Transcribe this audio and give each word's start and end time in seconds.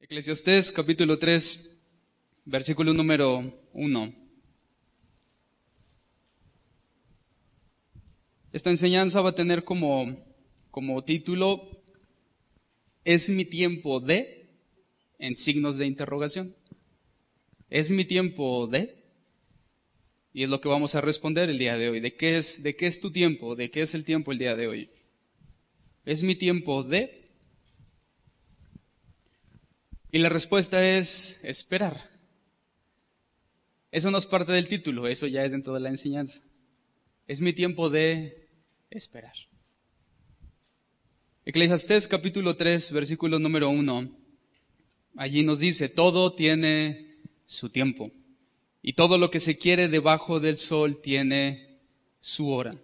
Eclesiastés 0.00 0.72
capítulo 0.72 1.18
3, 1.18 1.76
versículo 2.44 2.94
número 2.94 3.68
1. 3.72 4.14
Esta 8.52 8.70
enseñanza 8.70 9.20
va 9.20 9.30
a 9.30 9.34
tener 9.34 9.64
como, 9.64 10.24
como 10.70 11.04
título, 11.04 11.82
¿es 13.04 13.28
mi 13.28 13.44
tiempo 13.44 14.00
de? 14.00 14.38
en 15.18 15.34
signos 15.34 15.78
de 15.78 15.86
interrogación. 15.86 16.54
¿Es 17.68 17.90
mi 17.90 18.04
tiempo 18.04 18.66
de? 18.66 18.94
Y 20.32 20.44
es 20.44 20.50
lo 20.50 20.60
que 20.60 20.68
vamos 20.68 20.94
a 20.94 21.00
responder 21.00 21.50
el 21.50 21.58
día 21.58 21.76
de 21.76 21.88
hoy. 21.88 22.00
¿De 22.00 22.14
qué 22.14 22.38
es, 22.38 22.62
de 22.62 22.76
qué 22.76 22.86
es 22.86 23.00
tu 23.00 23.10
tiempo? 23.10 23.56
¿De 23.56 23.70
qué 23.70 23.82
es 23.82 23.94
el 23.94 24.04
tiempo 24.04 24.32
el 24.32 24.38
día 24.38 24.56
de 24.56 24.68
hoy? 24.68 24.90
¿Es 26.04 26.22
mi 26.22 26.34
tiempo 26.34 26.84
de? 26.84 27.27
Y 30.10 30.18
la 30.18 30.30
respuesta 30.30 30.96
es 30.96 31.40
esperar. 31.44 32.10
Eso 33.90 34.10
no 34.10 34.18
es 34.18 34.26
parte 34.26 34.52
del 34.52 34.68
título, 34.68 35.06
eso 35.06 35.26
ya 35.26 35.44
es 35.44 35.52
dentro 35.52 35.74
de 35.74 35.80
la 35.80 35.90
enseñanza. 35.90 36.42
Es 37.26 37.40
mi 37.40 37.52
tiempo 37.52 37.90
de 37.90 38.48
esperar. 38.90 39.34
Eclesiastés 41.44 42.08
capítulo 42.08 42.56
3, 42.56 42.92
versículo 42.92 43.38
número 43.38 43.68
1. 43.68 44.10
Allí 45.16 45.42
nos 45.42 45.60
dice, 45.60 45.88
todo 45.88 46.32
tiene 46.34 47.16
su 47.44 47.70
tiempo. 47.70 48.10
Y 48.82 48.94
todo 48.94 49.18
lo 49.18 49.30
que 49.30 49.40
se 49.40 49.58
quiere 49.58 49.88
debajo 49.88 50.40
del 50.40 50.56
sol 50.56 51.00
tiene 51.02 51.80
su 52.20 52.50
hora. 52.50 52.74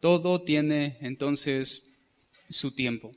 Todo 0.00 0.42
tiene 0.42 0.96
entonces 1.00 1.92
su 2.48 2.72
tiempo. 2.72 3.12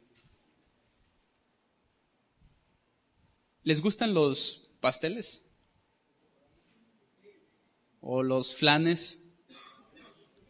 ¿Les 3.67 3.81
gustan 3.81 4.13
los 4.13 4.70
pasteles? 4.80 5.44
¿O 7.99 8.24
los 8.24 8.55
flanes? 8.55 9.26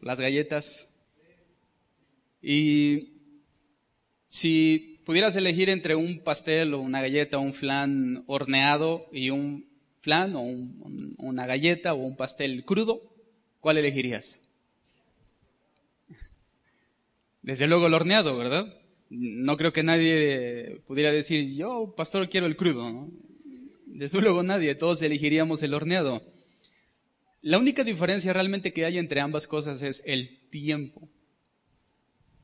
¿Las 0.02 0.20
galletas? 0.22 0.94
Y 2.44 3.14
si 4.30 5.02
pudieras 5.04 5.36
elegir 5.36 5.72
entre 5.72 5.96
un 5.96 6.20
pastel 6.20 6.76
o 6.76 6.80
una 6.80 7.02
galleta 7.02 7.40
o 7.40 7.42
un 7.42 7.56
flan 7.56 8.24
horneado 8.28 9.08
y 9.12 9.32
un 9.32 9.68
flan 10.02 10.36
o 10.36 10.42
una 10.44 11.48
galleta 11.48 11.96
o 11.96 11.98
un 11.98 12.18
pastel 12.18 12.66
crudo, 12.66 13.02
¿cuál 13.62 13.80
elegirías? 13.80 14.44
Desde 17.42 17.66
luego 17.66 17.88
el 17.88 17.96
horneado, 17.96 18.38
¿verdad? 18.38 18.80
No 19.10 19.58
creo 19.58 19.74
que 19.74 19.84
nadie 19.84 20.82
pudiera 20.86 21.12
decir, 21.12 21.56
yo, 21.56 21.94
pastor, 21.96 22.30
quiero 22.30 22.48
el 22.48 22.56
crudo. 22.56 22.92
¿no? 22.92 23.12
Desde 23.86 24.22
luego 24.22 24.44
nadie, 24.44 24.76
todos 24.76 25.02
elegiríamos 25.02 25.64
el 25.64 25.74
horneado. 25.74 26.24
La 27.42 27.58
única 27.58 27.84
diferencia 27.84 28.34
realmente 28.34 28.74
que 28.74 28.86
hay 28.86 28.98
entre 28.98 29.22
ambas 29.22 29.48
cosas 29.48 29.82
es 29.84 30.04
el 30.06 30.50
tiempo. 30.50 31.10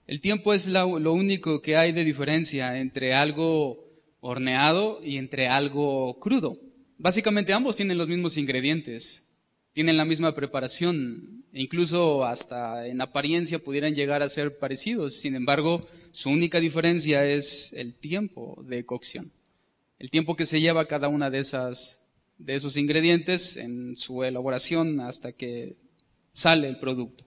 El 0.05 0.21
tiempo 0.21 0.53
es 0.53 0.67
lo 0.67 1.13
único 1.13 1.61
que 1.61 1.77
hay 1.77 1.91
de 1.91 2.03
diferencia 2.03 2.79
entre 2.79 3.13
algo 3.13 3.83
horneado 4.19 5.01
y 5.03 5.17
entre 5.17 5.47
algo 5.47 6.19
crudo. 6.19 6.59
Básicamente 6.97 7.53
ambos 7.53 7.75
tienen 7.75 7.97
los 7.97 8.07
mismos 8.07 8.37
ingredientes, 8.37 9.27
tienen 9.73 9.97
la 9.97 10.05
misma 10.05 10.33
preparación, 10.35 11.32
incluso 11.53 12.25
hasta 12.25 12.87
en 12.87 12.99
apariencia 13.01 13.59
pudieran 13.59 13.95
llegar 13.95 14.21
a 14.21 14.29
ser 14.29 14.57
parecidos. 14.57 15.15
Sin 15.15 15.35
embargo, 15.35 15.87
su 16.11 16.29
única 16.29 16.59
diferencia 16.59 17.25
es 17.25 17.73
el 17.73 17.93
tiempo 17.93 18.63
de 18.67 18.85
cocción. 18.85 19.31
El 19.99 20.09
tiempo 20.09 20.35
que 20.35 20.45
se 20.45 20.59
lleva 20.59 20.87
cada 20.87 21.07
una 21.07 21.29
de 21.29 21.39
esas, 21.39 22.07
de 22.37 22.55
esos 22.55 22.75
ingredientes 22.75 23.57
en 23.57 23.95
su 23.95 24.23
elaboración 24.23 24.99
hasta 24.99 25.31
que 25.31 25.77
sale 26.33 26.67
el 26.67 26.79
producto. 26.79 27.23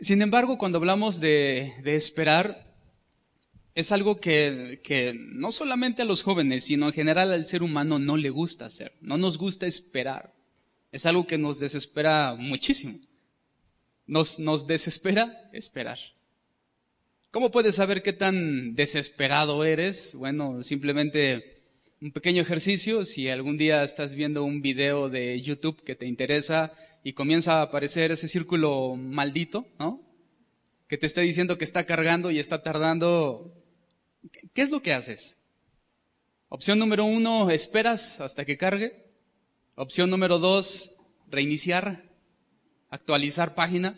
Sin 0.00 0.22
embargo, 0.22 0.58
cuando 0.58 0.78
hablamos 0.78 1.18
de, 1.18 1.72
de 1.82 1.96
esperar, 1.96 2.68
es 3.74 3.90
algo 3.90 4.20
que, 4.20 4.80
que 4.84 5.14
no 5.14 5.50
solamente 5.50 6.02
a 6.02 6.04
los 6.04 6.22
jóvenes, 6.22 6.64
sino 6.64 6.86
en 6.86 6.92
general 6.92 7.32
al 7.32 7.46
ser 7.46 7.62
humano 7.62 7.98
no 7.98 8.16
le 8.16 8.30
gusta 8.30 8.66
hacer. 8.66 8.92
No 9.00 9.16
nos 9.16 9.38
gusta 9.38 9.66
esperar. 9.66 10.37
Es 10.90 11.06
algo 11.06 11.26
que 11.26 11.38
nos 11.38 11.60
desespera 11.60 12.34
muchísimo. 12.38 12.98
Nos, 14.06 14.38
nos 14.38 14.66
desespera 14.66 15.50
esperar. 15.52 15.98
¿Cómo 17.30 17.50
puedes 17.50 17.74
saber 17.74 18.02
qué 18.02 18.14
tan 18.14 18.74
desesperado 18.74 19.64
eres? 19.64 20.14
Bueno, 20.14 20.62
simplemente 20.62 21.62
un 22.00 22.10
pequeño 22.10 22.40
ejercicio. 22.40 23.04
Si 23.04 23.28
algún 23.28 23.58
día 23.58 23.82
estás 23.82 24.14
viendo 24.14 24.44
un 24.44 24.62
video 24.62 25.10
de 25.10 25.40
YouTube 25.42 25.82
que 25.84 25.94
te 25.94 26.06
interesa 26.06 26.72
y 27.04 27.12
comienza 27.12 27.58
a 27.58 27.62
aparecer 27.62 28.12
ese 28.12 28.28
círculo 28.28 28.96
maldito, 28.96 29.66
¿no? 29.78 30.02
Que 30.88 30.96
te 30.96 31.06
está 31.06 31.20
diciendo 31.20 31.58
que 31.58 31.64
está 31.64 31.84
cargando 31.84 32.30
y 32.30 32.38
está 32.38 32.62
tardando. 32.62 33.52
¿Qué 34.54 34.62
es 34.62 34.70
lo 34.70 34.80
que 34.80 34.94
haces? 34.94 35.38
Opción 36.48 36.78
número 36.78 37.04
uno, 37.04 37.50
esperas 37.50 38.22
hasta 38.22 38.46
que 38.46 38.56
cargue. 38.56 39.07
Opción 39.80 40.10
número 40.10 40.40
dos, 40.40 40.96
reiniciar, 41.30 42.02
actualizar 42.90 43.54
página. 43.54 43.96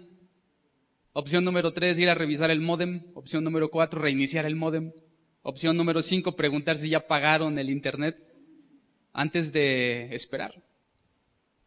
Opción 1.15 1.43
número 1.43 1.73
tres, 1.73 1.99
ir 1.99 2.11
a 2.11 2.15
revisar 2.15 2.51
el 2.51 2.61
modem. 2.61 3.07
Opción 3.15 3.45
número 3.45 3.71
cuatro, 3.71 3.99
reiniciar 3.99 4.45
el 4.45 4.57
modem. 4.57 4.93
Opción 5.41 5.79
número 5.79 6.03
cinco, 6.03 6.37
preguntar 6.37 6.77
si 6.77 6.91
ya 6.91 7.09
pagaron 7.09 7.59
el 7.59 7.71
internet 7.71 8.23
antes 9.15 9.55
de 9.55 10.15
esperar. 10.15 10.63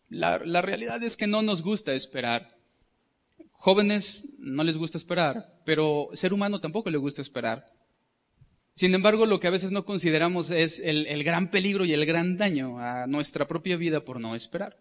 La, 0.10 0.38
la 0.46 0.62
realidad 0.62 1.02
es 1.02 1.18
que 1.18 1.26
no 1.26 1.42
nos 1.42 1.64
gusta 1.64 1.96
esperar. 1.96 2.56
Jóvenes 3.54 4.26
no 4.38 4.64
les 4.64 4.78
gusta 4.78 5.00
esperar, 5.00 5.60
pero 5.66 6.10
ser 6.14 6.34
humano 6.34 6.62
tampoco 6.62 6.92
le 6.92 7.00
gusta 7.00 7.24
esperar. 7.24 7.66
Sin 8.76 8.96
embargo, 8.96 9.26
lo 9.26 9.40
que 9.40 9.48
a 9.48 9.52
veces 9.52 9.72
no 9.72 9.86
consideramos 9.86 10.50
es 10.50 10.80
el, 10.80 11.24
gran 11.24 11.52
peligro 11.52 11.86
y 11.86 11.94
el 11.94 12.06
gran 12.06 12.38
daño 12.38 12.80
a 12.80 13.06
nuestra 13.06 13.48
propia 13.48 13.78
vida 13.78 14.04
por 14.04 14.20
no 14.20 14.36
esperar. 14.36 14.78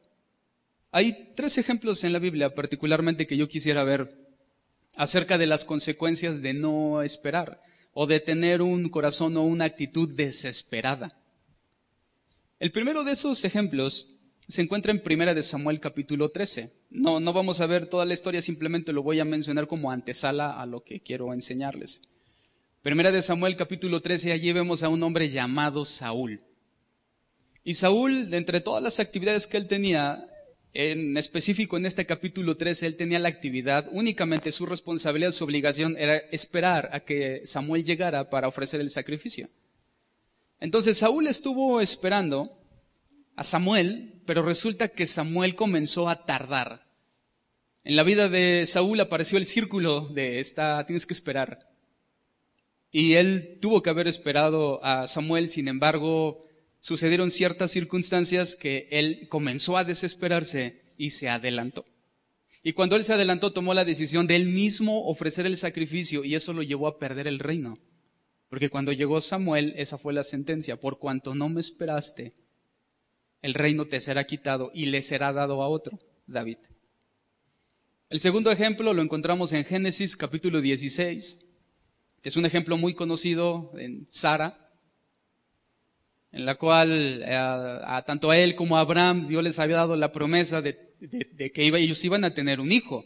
Hay 0.92 1.32
tres 1.36 1.58
ejemplos 1.58 2.02
en 2.04 2.12
la 2.12 2.18
Biblia 2.18 2.54
particularmente 2.54 3.26
que 3.26 3.36
yo 3.36 3.48
quisiera 3.48 3.84
ver 3.84 4.18
acerca 4.96 5.36
de 5.38 5.46
las 5.46 5.64
consecuencias 5.64 6.42
de 6.42 6.54
no 6.54 7.02
esperar 7.02 7.62
o 7.92 8.06
de 8.06 8.20
tener 8.20 8.62
un 8.62 8.88
corazón 8.88 9.36
o 9.36 9.42
una 9.42 9.66
actitud 9.66 10.08
desesperada. 10.08 11.18
El 12.58 12.72
primero 12.72 13.04
de 13.04 13.12
esos 13.12 13.44
ejemplos 13.44 14.16
se 14.48 14.62
encuentra 14.62 14.92
en 14.92 15.02
Primera 15.02 15.34
de 15.34 15.42
Samuel 15.42 15.80
capítulo 15.80 16.30
13. 16.30 16.72
No, 16.90 17.20
no 17.20 17.32
vamos 17.32 17.60
a 17.60 17.66
ver 17.66 17.86
toda 17.86 18.04
la 18.04 18.14
historia, 18.14 18.40
simplemente 18.40 18.92
lo 18.92 19.02
voy 19.02 19.20
a 19.20 19.24
mencionar 19.24 19.66
como 19.66 19.90
antesala 19.90 20.60
a 20.60 20.66
lo 20.66 20.82
que 20.82 21.00
quiero 21.00 21.32
enseñarles. 21.32 22.02
Primera 22.82 23.12
de 23.12 23.22
Samuel 23.22 23.54
capítulo 23.54 24.02
13, 24.02 24.32
allí 24.32 24.52
vemos 24.52 24.82
a 24.82 24.88
un 24.88 25.00
hombre 25.04 25.30
llamado 25.30 25.84
Saúl. 25.84 26.42
Y 27.62 27.74
Saúl, 27.74 28.28
de 28.28 28.38
entre 28.38 28.60
todas 28.60 28.82
las 28.82 28.98
actividades 28.98 29.46
que 29.46 29.56
él 29.56 29.68
tenía, 29.68 30.26
en 30.74 31.16
específico 31.16 31.76
en 31.76 31.86
este 31.86 32.06
capítulo 32.06 32.56
13, 32.56 32.88
él 32.88 32.96
tenía 32.96 33.20
la 33.20 33.28
actividad, 33.28 33.88
únicamente 33.92 34.50
su 34.50 34.66
responsabilidad, 34.66 35.30
su 35.30 35.44
obligación 35.44 35.94
era 35.96 36.16
esperar 36.16 36.88
a 36.92 36.98
que 36.98 37.42
Samuel 37.44 37.84
llegara 37.84 38.28
para 38.30 38.48
ofrecer 38.48 38.80
el 38.80 38.90
sacrificio. 38.90 39.48
Entonces 40.58 40.98
Saúl 40.98 41.28
estuvo 41.28 41.80
esperando 41.80 42.58
a 43.36 43.44
Samuel, 43.44 44.20
pero 44.26 44.42
resulta 44.42 44.88
que 44.88 45.06
Samuel 45.06 45.54
comenzó 45.54 46.08
a 46.08 46.26
tardar. 46.26 46.90
En 47.84 47.94
la 47.94 48.02
vida 48.02 48.28
de 48.28 48.66
Saúl 48.66 48.98
apareció 48.98 49.38
el 49.38 49.46
círculo 49.46 50.08
de 50.08 50.40
esta, 50.40 50.84
tienes 50.84 51.06
que 51.06 51.14
esperar. 51.14 51.71
Y 52.92 53.14
él 53.14 53.58
tuvo 53.60 53.82
que 53.82 53.90
haber 53.90 54.06
esperado 54.06 54.84
a 54.84 55.06
Samuel, 55.06 55.48
sin 55.48 55.66
embargo, 55.66 56.44
sucedieron 56.78 57.30
ciertas 57.30 57.70
circunstancias 57.70 58.54
que 58.54 58.86
él 58.90 59.26
comenzó 59.30 59.78
a 59.78 59.84
desesperarse 59.84 60.82
y 60.98 61.10
se 61.10 61.30
adelantó. 61.30 61.86
Y 62.62 62.74
cuando 62.74 62.94
él 62.94 63.02
se 63.02 63.14
adelantó, 63.14 63.52
tomó 63.52 63.72
la 63.72 63.86
decisión 63.86 64.26
de 64.26 64.36
él 64.36 64.46
mismo 64.46 65.06
ofrecer 65.06 65.46
el 65.46 65.56
sacrificio 65.56 66.22
y 66.22 66.34
eso 66.34 66.52
lo 66.52 66.62
llevó 66.62 66.86
a 66.86 66.98
perder 66.98 67.26
el 67.26 67.38
reino. 67.38 67.78
Porque 68.48 68.68
cuando 68.68 68.92
llegó 68.92 69.20
Samuel, 69.22 69.72
esa 69.78 69.96
fue 69.96 70.12
la 70.12 70.22
sentencia, 70.22 70.78
por 70.78 70.98
cuanto 70.98 71.34
no 71.34 71.48
me 71.48 71.62
esperaste, 71.62 72.34
el 73.40 73.54
reino 73.54 73.86
te 73.86 73.98
será 73.98 74.24
quitado 74.24 74.70
y 74.74 74.86
le 74.86 75.00
será 75.00 75.32
dado 75.32 75.62
a 75.62 75.68
otro, 75.68 75.98
David. 76.26 76.58
El 78.10 78.20
segundo 78.20 78.52
ejemplo 78.52 78.92
lo 78.92 79.00
encontramos 79.00 79.54
en 79.54 79.64
Génesis 79.64 80.16
capítulo 80.16 80.60
16, 80.60 81.46
es 82.22 82.36
un 82.36 82.46
ejemplo 82.46 82.76
muy 82.76 82.94
conocido 82.94 83.72
en 83.76 84.06
Sara, 84.08 84.70
en 86.30 86.46
la 86.46 86.54
cual 86.54 87.22
eh, 87.22 87.34
a, 87.34 88.02
tanto 88.06 88.30
a 88.30 88.38
él 88.38 88.54
como 88.54 88.76
a 88.76 88.80
Abraham 88.80 89.28
Dios 89.28 89.42
les 89.42 89.58
había 89.58 89.76
dado 89.76 89.96
la 89.96 90.12
promesa 90.12 90.62
de, 90.62 90.94
que 91.52 91.66
ellos 91.66 92.04
iban 92.04 92.24
a 92.24 92.32
tener 92.34 92.60
un 92.60 92.72
hijo. 92.72 93.04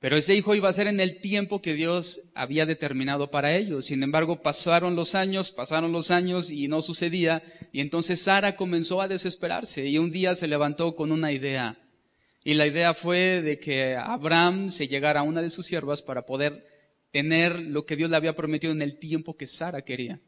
Pero 0.00 0.18
ese 0.18 0.34
hijo 0.34 0.54
iba 0.54 0.68
a 0.68 0.72
ser 0.72 0.86
en 0.86 1.00
el 1.00 1.22
tiempo 1.22 1.62
que 1.62 1.72
Dios 1.72 2.32
había 2.34 2.66
determinado 2.66 3.30
para 3.30 3.56
ellos. 3.56 3.86
Sin 3.86 4.02
embargo, 4.02 4.42
pasaron 4.42 4.96
los 4.96 5.14
años, 5.14 5.50
pasaron 5.50 5.92
los 5.92 6.10
años 6.10 6.50
y 6.50 6.68
no 6.68 6.82
sucedía. 6.82 7.42
Y 7.72 7.80
entonces 7.80 8.20
Sara 8.20 8.54
comenzó 8.54 9.00
a 9.00 9.08
desesperarse 9.08 9.86
y 9.86 9.96
un 9.96 10.10
día 10.10 10.34
se 10.34 10.46
levantó 10.46 10.94
con 10.94 11.10
una 11.10 11.32
idea. 11.32 11.78
Y 12.42 12.52
la 12.52 12.66
idea 12.66 12.92
fue 12.92 13.40
de 13.40 13.58
que 13.58 13.96
Abraham 13.96 14.68
se 14.68 14.88
llegara 14.88 15.20
a 15.20 15.22
una 15.22 15.40
de 15.40 15.48
sus 15.48 15.64
siervas 15.64 16.02
para 16.02 16.26
poder 16.26 16.73
tener 17.14 17.60
lo 17.60 17.86
que 17.86 17.94
Dios 17.94 18.10
le 18.10 18.16
había 18.16 18.34
prometido 18.34 18.72
en 18.72 18.82
el 18.82 18.98
tiempo 18.98 19.36
que 19.36 19.46
Sara 19.46 19.82
quería. 19.82 20.20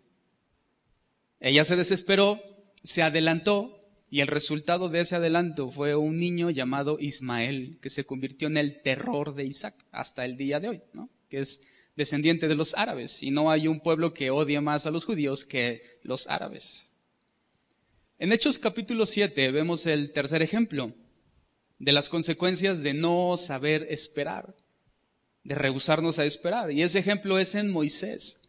Ella 1.40 1.64
se 1.64 1.74
desesperó, 1.74 2.40
se 2.84 3.02
adelantó 3.02 3.84
y 4.08 4.20
el 4.20 4.28
resultado 4.28 4.88
de 4.88 5.00
ese 5.00 5.16
adelanto 5.16 5.68
fue 5.72 5.96
un 5.96 6.16
niño 6.16 6.48
llamado 6.48 6.98
Ismael, 7.00 7.80
que 7.82 7.90
se 7.90 8.06
convirtió 8.06 8.46
en 8.46 8.56
el 8.56 8.82
terror 8.82 9.34
de 9.34 9.46
Isaac 9.46 9.74
hasta 9.90 10.24
el 10.24 10.36
día 10.36 10.60
de 10.60 10.68
hoy, 10.68 10.82
¿no? 10.92 11.10
que 11.28 11.40
es 11.40 11.62
descendiente 11.96 12.46
de 12.46 12.54
los 12.54 12.76
árabes. 12.76 13.20
Y 13.20 13.32
no 13.32 13.50
hay 13.50 13.66
un 13.66 13.80
pueblo 13.80 14.14
que 14.14 14.30
odie 14.30 14.60
más 14.60 14.86
a 14.86 14.92
los 14.92 15.04
judíos 15.04 15.44
que 15.44 15.82
los 16.04 16.28
árabes. 16.28 16.92
En 18.20 18.30
Hechos 18.30 18.60
capítulo 18.60 19.06
7 19.06 19.50
vemos 19.50 19.86
el 19.86 20.12
tercer 20.12 20.40
ejemplo 20.40 20.94
de 21.80 21.90
las 21.90 22.08
consecuencias 22.08 22.84
de 22.84 22.94
no 22.94 23.36
saber 23.36 23.88
esperar, 23.90 24.54
de 25.46 25.54
rehusarnos 25.54 26.18
a 26.18 26.24
esperar. 26.24 26.72
Y 26.72 26.82
ese 26.82 26.98
ejemplo 26.98 27.38
es 27.38 27.54
en 27.54 27.70
Moisés. 27.70 28.40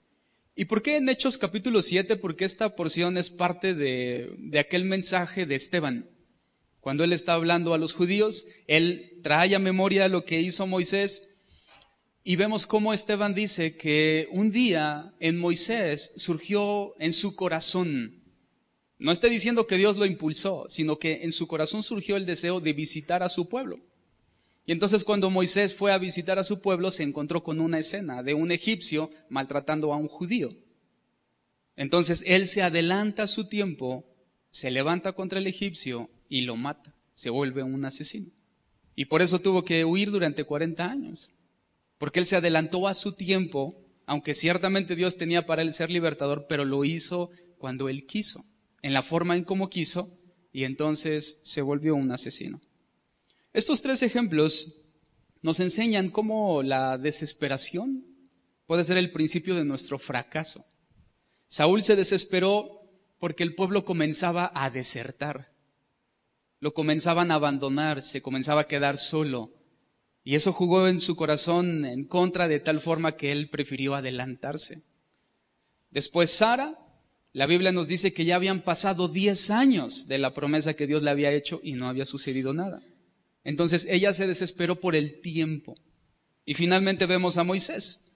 ¿Y 0.56 0.66
por 0.66 0.82
qué 0.82 0.98
en 0.98 1.08
Hechos 1.08 1.38
capítulo 1.38 1.82
7? 1.82 2.16
Porque 2.16 2.46
esta 2.46 2.76
porción 2.76 3.18
es 3.18 3.30
parte 3.30 3.76
de, 3.76 4.34
de, 4.40 4.60
aquel 4.60 4.86
mensaje 4.86 5.46
de 5.46 5.56
Esteban. 5.56 6.10
Cuando 6.80 7.04
él 7.04 7.14
está 7.14 7.34
hablando 7.34 7.74
a 7.74 7.78
los 7.78 7.94
judíos, 7.94 8.48
él 8.66 9.20
trae 9.22 9.54
a 9.56 9.60
memoria 9.60 10.08
lo 10.08 10.26
que 10.26 10.42
hizo 10.42 10.66
Moisés 10.66 11.36
y 12.24 12.36
vemos 12.36 12.66
cómo 12.66 12.94
Esteban 12.94 13.34
dice 13.34 13.78
que 13.78 14.28
un 14.32 14.52
día 14.52 15.14
en 15.22 15.40
Moisés 15.40 16.12
surgió 16.18 16.94
en 17.00 17.14
su 17.14 17.38
corazón, 17.38 18.22
no 19.00 19.14
está 19.14 19.28
diciendo 19.28 19.66
que 19.66 19.78
Dios 19.78 19.96
lo 19.96 20.06
impulsó, 20.06 20.66
sino 20.68 21.00
que 21.00 21.22
en 21.24 21.32
su 21.32 21.48
corazón 21.48 21.84
surgió 21.84 22.18
el 22.18 22.26
deseo 22.26 22.60
de 22.60 22.74
visitar 22.74 23.24
a 23.24 23.30
su 23.30 23.48
pueblo. 23.48 23.80
Y 24.68 24.74
entonces 24.74 25.06
cuando 25.06 25.30
Moisés 25.30 25.74
fue 25.74 25.94
a 25.94 25.98
visitar 25.98 26.38
a 26.38 26.44
su 26.44 26.60
pueblo, 26.60 26.92
se 26.92 27.04
encontró 27.04 27.42
con 27.42 27.62
una 27.62 27.80
escena 27.80 28.22
de 28.22 28.34
un 28.34 28.52
egipcio 28.52 29.10
maltratando 29.30 29.94
a 29.94 29.98
un 29.98 30.10
judío. 30.10 30.54
Entonces 31.78 32.26
él 32.28 32.50
se 32.50 32.62
adelanta 32.62 33.24
a 33.24 33.28
su 33.28 33.48
tiempo, 33.48 34.06
se 34.50 34.70
levanta 34.70 35.14
contra 35.14 35.40
el 35.40 35.48
egipcio 35.48 36.10
y 36.28 36.42
lo 36.42 36.58
mata. 36.58 36.94
Se 37.14 37.30
vuelve 37.30 37.64
un 37.64 37.86
asesino. 37.86 38.30
Y 38.94 39.06
por 39.06 39.22
eso 39.22 39.40
tuvo 39.40 39.64
que 39.64 39.86
huir 39.86 40.12
durante 40.12 40.44
40 40.44 40.86
años. 40.86 41.32
Porque 41.98 42.20
él 42.20 42.28
se 42.28 42.36
adelantó 42.36 42.90
a 42.90 42.94
su 42.94 43.14
tiempo, 43.14 43.80
aunque 44.06 44.34
ciertamente 44.34 44.98
Dios 44.98 45.16
tenía 45.16 45.46
para 45.46 45.62
él 45.62 45.72
ser 45.72 45.90
libertador, 45.90 46.46
pero 46.50 46.66
lo 46.66 46.84
hizo 46.84 47.32
cuando 47.58 47.88
él 47.88 48.06
quiso, 48.06 48.44
en 48.82 48.94
la 48.94 49.02
forma 49.02 49.38
en 49.38 49.46
como 49.46 49.70
quiso, 49.70 50.12
y 50.52 50.66
entonces 50.66 51.40
se 51.44 51.62
volvió 51.62 51.96
un 51.96 52.12
asesino. 52.12 52.62
Estos 53.58 53.82
tres 53.82 54.04
ejemplos 54.04 54.84
nos 55.42 55.60
enseñan 55.60 56.12
cómo 56.12 56.62
la 56.62 57.00
desesperación 57.00 58.06
puede 58.68 58.84
ser 58.84 58.98
el 58.98 59.12
principio 59.12 59.56
de 59.56 59.66
nuestro 59.66 59.98
fracaso. 59.98 60.64
Saúl 61.48 61.82
se 61.82 61.96
desesperó 61.96 62.88
porque 63.18 63.42
el 63.42 63.56
pueblo 63.56 63.84
comenzaba 63.84 64.52
a 64.54 64.70
desertar, 64.70 65.56
lo 66.60 66.76
comenzaban 66.76 67.32
a 67.32 67.34
abandonar, 67.34 68.04
se 68.04 68.22
comenzaba 68.22 68.62
a 68.62 68.68
quedar 68.68 68.96
solo, 68.96 69.56
y 70.24 70.36
eso 70.36 70.54
jugó 70.54 70.88
en 70.88 71.00
su 71.00 71.16
corazón 71.16 71.84
en 71.84 72.06
contra 72.06 72.48
de 72.48 72.60
tal 72.60 72.80
forma 72.80 73.18
que 73.18 73.32
él 73.32 73.50
prefirió 73.50 73.96
adelantarse. 73.96 74.84
Después 75.90 76.30
Sara, 76.30 76.78
la 77.34 77.48
Biblia 77.48 77.72
nos 77.72 77.88
dice 77.88 78.14
que 78.14 78.24
ya 78.24 78.36
habían 78.36 78.62
pasado 78.62 79.08
diez 79.08 79.50
años 79.50 80.08
de 80.08 80.20
la 80.20 80.36
promesa 80.36 80.76
que 80.76 80.86
Dios 80.86 81.02
le 81.02 81.10
había 81.10 81.32
hecho 81.32 81.60
y 81.64 81.74
no 81.74 81.88
había 81.88 82.06
sucedido 82.06 82.54
nada. 82.54 82.84
Entonces 83.48 83.88
ella 83.90 84.14
se 84.14 84.28
desesperó 84.28 84.82
por 84.82 84.94
el 84.94 85.22
tiempo. 85.22 85.78
Y 86.46 86.54
finalmente 86.54 87.06
vemos 87.06 87.38
a 87.38 87.46
Moisés, 87.46 88.12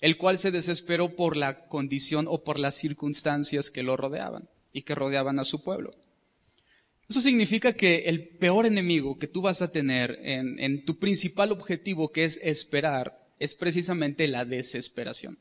el 0.00 0.16
cual 0.16 0.38
se 0.38 0.52
desesperó 0.52 1.16
por 1.16 1.36
la 1.36 1.66
condición 1.66 2.26
o 2.28 2.44
por 2.44 2.60
las 2.60 2.76
circunstancias 2.76 3.72
que 3.72 3.82
lo 3.82 3.96
rodeaban 3.96 4.48
y 4.72 4.82
que 4.82 4.94
rodeaban 4.94 5.40
a 5.40 5.44
su 5.44 5.64
pueblo. 5.64 5.92
Eso 7.08 7.20
significa 7.20 7.72
que 7.72 8.04
el 8.06 8.28
peor 8.28 8.64
enemigo 8.64 9.18
que 9.18 9.26
tú 9.26 9.42
vas 9.42 9.60
a 9.60 9.72
tener 9.72 10.20
en, 10.22 10.60
en 10.60 10.84
tu 10.84 11.00
principal 11.00 11.50
objetivo, 11.50 12.12
que 12.12 12.24
es 12.24 12.38
esperar, 12.44 13.26
es 13.40 13.56
precisamente 13.56 14.28
la 14.28 14.44
desesperación. 14.44 15.36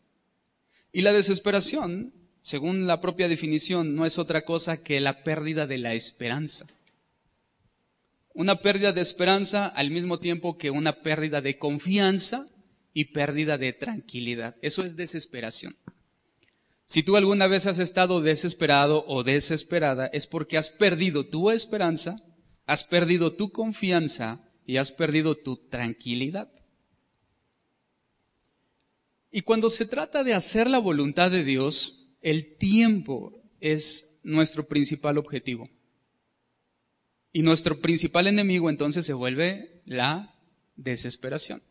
Y 0.92 1.04
la 1.04 1.14
desesperación, 1.14 2.16
según 2.42 2.88
la 2.88 3.00
propia 3.00 3.28
definición, 3.28 3.94
no 3.96 4.08
es 4.08 4.18
otra 4.18 4.44
cosa 4.44 4.82
que 4.82 5.00
la 5.02 5.24
pérdida 5.24 5.68
de 5.68 5.78
la 5.78 5.94
esperanza. 5.94 6.66
Una 8.36 8.58
pérdida 8.58 8.92
de 8.92 9.00
esperanza 9.00 9.66
al 9.66 9.92
mismo 9.92 10.20
tiempo 10.20 10.58
que 10.58 10.70
una 10.70 11.02
pérdida 11.02 11.40
de 11.40 11.58
confianza 11.58 12.46
y 12.94 13.06
pérdida 13.06 13.58
de 13.58 13.72
tranquilidad. 13.72 14.58
Eso 14.62 14.84
es 14.84 14.98
desesperación. 14.98 15.78
Si 16.86 17.02
tú 17.02 17.16
alguna 17.16 17.48
vez 17.48 17.66
has 17.66 17.80
estado 17.80 18.22
desesperado 18.22 19.06
o 19.08 19.24
desesperada, 19.24 20.08
es 20.08 20.28
porque 20.28 20.58
has 20.58 20.70
perdido 20.70 21.26
tu 21.26 21.50
esperanza, 21.50 22.22
has 22.66 22.84
perdido 22.84 23.34
tu 23.34 23.54
confianza 23.54 24.44
y 24.66 24.78
has 24.78 24.92
perdido 24.92 25.36
tu 25.36 25.56
tranquilidad. 25.56 26.50
Y 29.32 29.42
cuando 29.44 29.70
se 29.70 29.86
trata 29.86 30.26
de 30.26 30.34
hacer 30.34 30.70
la 30.70 30.80
voluntad 30.80 31.32
de 31.32 31.46
Dios, 31.46 32.10
el 32.22 32.58
tiempo 32.58 33.42
es 33.62 34.20
nuestro 34.24 34.68
principal 34.68 35.18
objetivo. 35.18 35.70
Y 37.36 37.42
nuestro 37.42 37.82
principal 37.82 38.28
enemigo 38.28 38.70
entonces 38.70 39.06
se 39.06 39.12
vuelve 39.12 39.82
la 39.84 40.34
desesperación. 40.78 41.62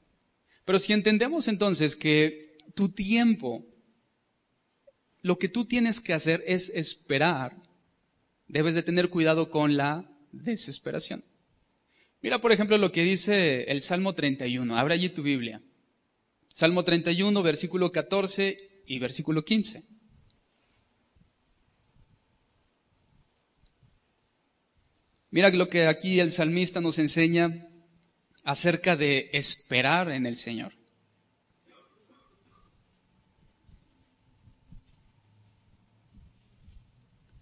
Pero 0.67 0.79
si 0.79 0.93
entendemos 0.93 1.49
entonces 1.49 1.97
que 1.97 2.59
tu 2.75 2.91
tiempo, 2.91 3.65
lo 5.23 5.39
que 5.39 5.49
tú 5.49 5.65
tienes 5.65 6.01
que 6.03 6.13
hacer 6.13 6.45
es 6.47 6.69
esperar, 6.75 7.57
debes 8.47 8.75
de 8.75 8.83
tener 8.83 9.09
cuidado 9.09 9.51
con 9.51 9.79
la 9.79 10.07
desesperación. 10.33 11.25
Mira, 12.21 12.43
por 12.43 12.53
ejemplo, 12.53 12.77
lo 12.77 12.93
que 12.93 13.03
dice 13.03 13.63
el 13.63 13.81
Salmo 13.81 14.13
31. 14.13 14.77
Abre 14.77 14.93
allí 14.93 15.09
tu 15.09 15.23
Biblia. 15.23 15.63
Salmo 16.49 16.85
31, 16.85 17.43
versículo 17.43 17.91
14 17.91 18.83
y 18.87 18.99
versículo 18.99 19.47
15. 19.47 19.83
Mira 25.35 25.51
lo 25.51 25.69
que 25.69 25.89
aquí 25.89 26.21
el 26.21 26.31
salmista 26.31 26.81
nos 26.81 27.01
enseña 27.01 27.69
acerca 28.45 28.97
de 28.97 29.31
esperar 29.33 30.09
en 30.13 30.27
el 30.27 30.37
Señor. 30.37 30.73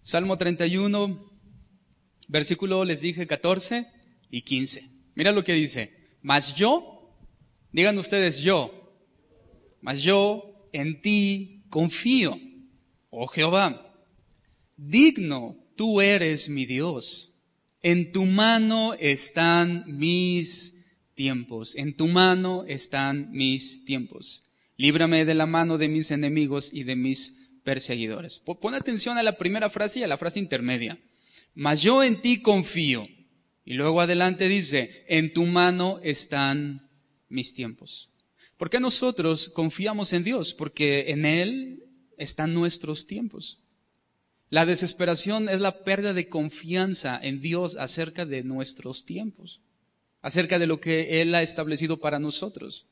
Salmo 0.01 0.39
31, 0.39 1.39
versículo 2.29 2.83
les 2.83 3.01
dije 3.01 3.27
14 3.27 3.85
y 4.31 4.41
15. 4.41 4.89
Mira 5.13 5.31
lo 5.31 5.43
que 5.43 5.53
dice. 5.53 6.17
Mas 6.23 6.55
yo, 6.55 7.15
digan 7.71 7.99
ustedes 7.99 8.39
yo, 8.39 8.97
mas 9.81 10.01
yo 10.01 10.67
en 10.73 10.99
ti 10.99 11.67
confío, 11.69 12.39
oh 13.11 13.27
Jehová. 13.27 13.95
Digno 14.77 15.55
tú 15.75 16.01
eres 16.01 16.49
mi 16.49 16.65
Dios 16.65 17.32
en 17.83 18.11
tu 18.11 18.25
mano 18.25 18.93
están 18.95 19.83
mis 19.85 20.85
tiempos, 21.15 21.75
en 21.75 21.95
tu 21.95 22.07
mano 22.07 22.63
están 22.67 23.29
mis 23.31 23.85
tiempos. 23.85 24.47
Líbrame 24.77 25.25
de 25.25 25.35
la 25.35 25.45
mano 25.45 25.77
de 25.77 25.89
mis 25.89 26.09
enemigos 26.09 26.73
y 26.73 26.83
de 26.83 26.95
mis 26.95 27.49
perseguidores. 27.63 28.39
Pon 28.39 28.73
atención 28.73 29.17
a 29.17 29.23
la 29.23 29.37
primera 29.37 29.69
frase 29.69 29.99
y 29.99 30.03
a 30.03 30.07
la 30.07 30.17
frase 30.17 30.39
intermedia. 30.39 30.97
Mas 31.53 31.81
yo 31.83 32.03
en 32.03 32.19
ti 32.21 32.41
confío. 32.41 33.07
Y 33.65 33.75
luego 33.75 34.01
adelante 34.01 34.49
dice, 34.49 35.05
en 35.07 35.31
tu 35.31 35.45
mano 35.45 35.99
están 36.03 36.89
mis 37.29 37.53
tiempos. 37.53 38.09
¿Por 38.57 38.69
qué 38.69 38.79
nosotros 38.79 39.49
confiamos 39.49 40.13
en 40.13 40.23
Dios? 40.23 40.53
Porque 40.53 41.11
en 41.11 41.25
Él 41.25 41.83
están 42.17 42.53
nuestros 42.53 43.07
tiempos. 43.07 43.62
La 44.53 44.67
desesperación 44.67 45.49
es 45.49 45.61
la 45.61 45.83
pérdida 45.83 46.13
de 46.13 46.29
confianza 46.29 47.19
en 47.19 47.41
Dios 47.41 47.75
acerca 47.75 48.27
de 48.27 48.43
nuestros 48.43 49.03
tiempos, 49.03 49.61
acerca 50.21 50.59
de 50.59 50.67
lo 50.67 50.79
que 50.79 51.21
Él 51.21 51.33
ha 51.33 51.41
establecido 51.41 51.99
para 51.99 52.19
nosotros. 52.19 52.85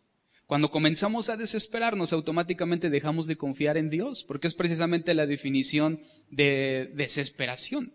Cuando 0.47 0.71
comenzamos 0.71 1.29
a 1.29 1.37
desesperarnos, 1.37 2.13
automáticamente 2.13 2.89
dejamos 2.89 3.27
de 3.27 3.35
confiar 3.35 3.77
en 3.77 3.91
Dios, 3.91 4.23
porque 4.23 4.47
es 4.47 4.55
precisamente 4.55 5.13
la 5.13 5.27
definición 5.27 6.01
de 6.31 6.91
desesperación. 6.95 7.93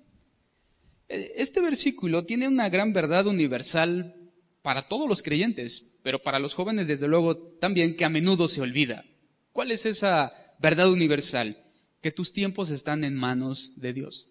E, 1.09 1.33
este 1.35 1.61
versículo 1.61 2.25
tiene 2.25 2.47
una 2.47 2.69
gran 2.69 2.93
verdad 2.93 3.27
universal 3.27 4.15
para 4.63 4.87
todos 4.87 5.09
los 5.09 5.25
creyentes, 5.25 5.99
pero 6.05 6.23
para 6.23 6.39
los 6.39 6.55
jóvenes 6.55 6.87
desde 6.87 7.09
luego 7.09 7.37
también 7.37 7.97
que 7.97 8.05
a 8.05 8.11
menudo 8.11 8.47
se 8.47 8.61
olvida. 8.61 9.05
¿Cuál 9.51 9.73
es 9.73 9.87
esa 9.87 10.55
verdad 10.61 10.89
universal? 10.89 11.66
Que 12.07 12.13
tus 12.13 12.33
tiempos 12.33 12.71
están 12.71 13.03
en 13.03 13.17
manos 13.17 13.73
de 13.75 13.93
Dios. 13.93 14.31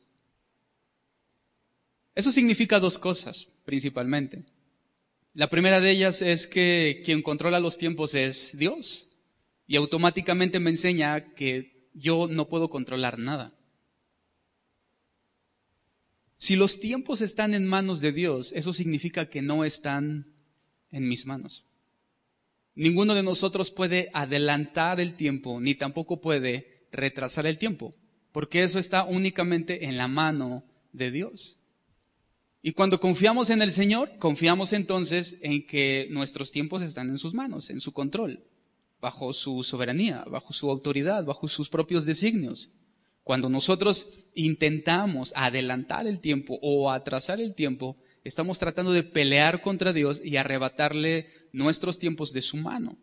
Eso 2.15 2.32
significa 2.32 2.79
dos 2.79 2.98
cosas, 2.98 3.50
principalmente. 3.65 4.46
La 5.34 5.50
primera 5.50 5.82
de 5.82 5.91
ellas 5.91 6.22
es 6.22 6.48
que 6.48 7.01
quien 7.03 7.22
controla 7.22 7.60
los 7.60 7.77
tiempos 7.77 8.15
es 8.15 8.58
Dios 8.58 9.10
y 9.67 9.75
automáticamente 9.75 10.62
me 10.62 10.70
enseña 10.70 11.34
que 11.34 11.89
yo 11.94 12.29
no 12.32 12.48
puedo 12.48 12.70
controlar 12.70 13.20
nada. 13.20 13.53
Si 16.38 16.55
los 16.55 16.79
tiempos 16.79 17.20
están 17.20 17.53
en 17.53 17.67
manos 17.67 18.00
de 18.00 18.13
Dios, 18.13 18.53
eso 18.53 18.72
significa 18.72 19.29
que 19.29 19.41
no 19.41 19.65
están 19.65 20.34
en 20.91 21.10
mis 21.10 21.25
manos. 21.25 21.65
Ninguno 22.74 23.15
de 23.15 23.24
nosotros 23.24 23.70
puede 23.70 24.12
adelantar 24.13 25.01
el 25.01 25.15
tiempo, 25.15 25.60
ni 25.60 25.75
tampoco 25.75 26.22
puede 26.22 26.75
retrasar 26.95 27.45
el 27.45 27.57
tiempo, 27.57 27.95
porque 28.31 28.63
eso 28.63 28.79
está 28.79 29.03
únicamente 29.03 29.85
en 29.85 29.97
la 29.97 30.07
mano 30.07 30.65
de 30.91 31.11
Dios. 31.11 31.61
Y 32.61 32.73
cuando 32.73 32.99
confiamos 32.99 33.51
en 33.51 33.61
el 33.61 33.71
Señor, 33.71 34.17
confiamos 34.17 34.73
entonces 34.73 35.37
en 35.41 35.67
que 35.67 36.07
nuestros 36.09 36.51
tiempos 36.51 36.81
están 36.81 37.09
en 37.09 37.19
sus 37.19 37.35
manos, 37.35 37.69
en 37.69 37.79
su 37.79 37.93
control, 37.93 38.43
bajo 38.99 39.33
su 39.33 39.63
soberanía, 39.63 40.23
bajo 40.27 40.51
su 40.51 40.71
autoridad, 40.71 41.25
bajo 41.25 41.47
sus 41.47 41.69
propios 41.69 42.07
designios. 42.07 42.71
Cuando 43.23 43.49
nosotros 43.49 44.25
intentamos 44.33 45.31
adelantar 45.35 46.07
el 46.07 46.19
tiempo 46.19 46.57
o 46.61 46.91
atrasar 46.91 47.39
el 47.39 47.53
tiempo, 47.53 47.97
estamos 48.23 48.57
tratando 48.57 48.93
de 48.93 49.03
pelear 49.03 49.61
contra 49.61 49.93
Dios 49.93 50.21
y 50.25 50.37
arrebatarle 50.37 51.27
nuestros 51.51 51.99
tiempos 51.99 52.33
de 52.33 52.41
su 52.41 52.57
mano 52.57 52.97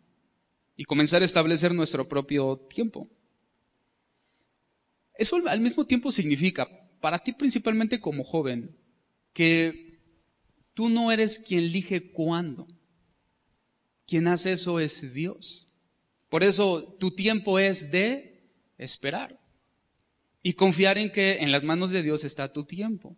y 0.75 0.83
comenzar 0.85 1.21
a 1.21 1.25
establecer 1.25 1.73
nuestro 1.73 2.07
propio 2.07 2.57
tiempo. 2.69 3.09
Eso 5.17 5.41
al 5.47 5.59
mismo 5.59 5.85
tiempo 5.85 6.11
significa, 6.11 6.67
para 6.99 7.19
ti 7.19 7.33
principalmente 7.33 7.99
como 7.99 8.23
joven, 8.23 8.75
que 9.33 9.99
tú 10.73 10.89
no 10.89 11.11
eres 11.11 11.39
quien 11.39 11.65
elige 11.65 12.11
cuándo. 12.11 12.67
Quien 14.05 14.27
hace 14.27 14.53
eso 14.53 14.79
es 14.79 15.13
Dios. 15.13 15.73
Por 16.29 16.43
eso 16.43 16.83
tu 16.99 17.11
tiempo 17.11 17.59
es 17.59 17.91
de 17.91 18.49
esperar 18.77 19.39
y 20.41 20.53
confiar 20.53 20.97
en 20.97 21.11
que 21.11 21.37
en 21.37 21.51
las 21.51 21.63
manos 21.63 21.91
de 21.91 22.03
Dios 22.03 22.23
está 22.23 22.51
tu 22.51 22.65
tiempo. 22.65 23.15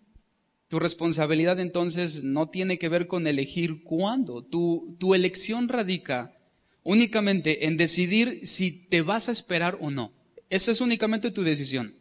Tu 0.68 0.80
responsabilidad 0.80 1.60
entonces 1.60 2.24
no 2.24 2.50
tiene 2.50 2.78
que 2.78 2.90
ver 2.90 3.08
con 3.08 3.28
elegir 3.28 3.84
cuándo. 3.84 4.44
Tu, 4.44 4.96
tu 5.00 5.16
elección 5.16 5.70
radica 5.70 6.36
únicamente 6.84 7.66
en 7.66 7.78
decidir 7.78 8.48
si 8.48 8.72
te 8.72 9.02
vas 9.02 9.28
a 9.28 9.32
esperar 9.32 9.78
o 9.82 9.92
no. 9.92 10.12
Esa 10.50 10.72
es 10.72 10.82
únicamente 10.82 11.32
tu 11.32 11.44
decisión. 11.44 11.96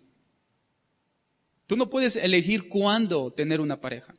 Tú 1.67 1.77
no 1.77 1.89
puedes 1.89 2.17
elegir 2.17 2.69
cuándo 2.69 3.33
tener 3.33 3.61
una 3.61 3.81
pareja. 3.81 4.15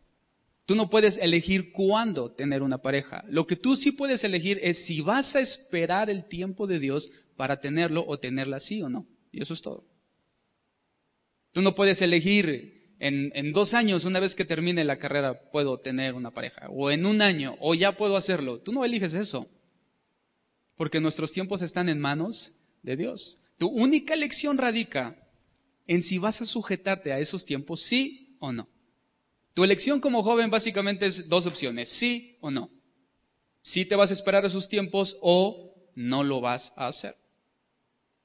Tú 0.65 0.73
no 0.73 0.89
puedes 0.89 1.17
elegir 1.17 1.71
cuándo 1.71 2.31
tener 2.31 2.63
una 2.63 2.79
pareja. 2.79 3.23
Lo 3.29 3.45
que 3.45 3.55
tú 3.55 3.75
sí 3.75 3.91
puedes 3.91 4.23
elegir 4.23 4.59
es 4.63 4.83
si 4.83 5.01
vas 5.01 5.35
a 5.35 5.39
esperar 5.39 6.09
el 6.09 6.25
tiempo 6.25 6.65
de 6.65 6.79
Dios 6.79 7.11
para 7.35 7.61
tenerlo 7.61 8.03
o 8.07 8.17
tenerla 8.17 8.59
sí 8.59 8.81
o 8.81 8.89
no. 8.89 9.07
Y 9.31 9.43
eso 9.43 9.53
es 9.53 9.61
todo. 9.61 9.85
Tú 11.51 11.61
no 11.61 11.75
puedes 11.75 12.01
elegir 12.01 12.95
en, 12.99 13.31
en, 13.35 13.53
dos 13.53 13.75
años, 13.75 14.05
una 14.05 14.19
vez 14.19 14.33
que 14.33 14.43
termine 14.43 14.83
la 14.83 14.97
carrera, 14.97 15.51
puedo 15.51 15.79
tener 15.79 16.15
una 16.15 16.31
pareja. 16.31 16.67
O 16.69 16.89
en 16.89 17.05
un 17.05 17.21
año, 17.21 17.55
o 17.59 17.75
ya 17.75 17.95
puedo 17.95 18.17
hacerlo. 18.17 18.59
Tú 18.59 18.73
no 18.73 18.83
eliges 18.83 19.13
eso. 19.13 19.47
Porque 20.75 20.99
nuestros 20.99 21.31
tiempos 21.31 21.61
están 21.61 21.89
en 21.89 21.99
manos 21.99 22.53
de 22.81 22.97
Dios. 22.97 23.44
Tu 23.57 23.67
única 23.67 24.13
elección 24.13 24.57
radica 24.57 25.17
en 25.87 26.03
si 26.03 26.17
vas 26.17 26.41
a 26.41 26.45
sujetarte 26.45 27.13
a 27.13 27.19
esos 27.19 27.45
tiempos, 27.45 27.81
sí 27.81 28.37
o 28.39 28.51
no. 28.51 28.69
Tu 29.53 29.63
elección 29.63 30.01
como 30.01 30.23
joven 30.23 30.49
básicamente 30.49 31.05
es 31.05 31.29
dos 31.29 31.45
opciones, 31.45 31.89
sí 31.89 32.37
o 32.41 32.51
no. 32.51 32.69
Sí 33.61 33.85
te 33.85 33.95
vas 33.95 34.09
a 34.09 34.13
esperar 34.13 34.45
a 34.45 34.49
sus 34.49 34.67
tiempos 34.67 35.17
o 35.21 35.73
no 35.95 36.23
lo 36.23 36.41
vas 36.41 36.73
a 36.75 36.87
hacer. 36.87 37.15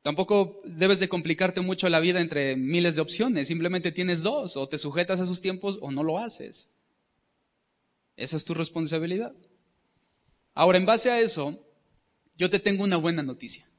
Tampoco 0.03 0.61
debes 0.65 0.99
de 0.99 1.09
complicarte 1.09 1.61
mucho 1.61 1.89
la 1.89 2.01
vida 2.01 2.21
entre 2.21 2.57
miles 2.57 2.97
de 2.97 3.03
opciones, 3.03 3.49
simplemente 3.49 3.93
tienes 3.93 4.23
dos, 4.23 4.57
o 4.57 4.69
te 4.69 4.79
sujetas 4.79 5.21
a 5.21 5.27
sus 5.27 5.41
tiempos 5.41 5.79
o 5.83 5.93
no 5.93 6.03
lo 6.03 6.19
haces. 6.19 6.71
Esa 8.17 8.37
es 8.37 8.45
tu 8.45 8.55
responsabilidad. 8.55 9.35
Ahora, 10.55 10.79
en 10.79 10.87
base 10.87 11.11
a 11.11 11.21
eso, 11.21 11.65
yo 12.37 12.51
te 12.51 12.59
tengo 12.59 12.83
una 12.83 12.97
buena 12.97 13.23
noticia, 13.23 13.70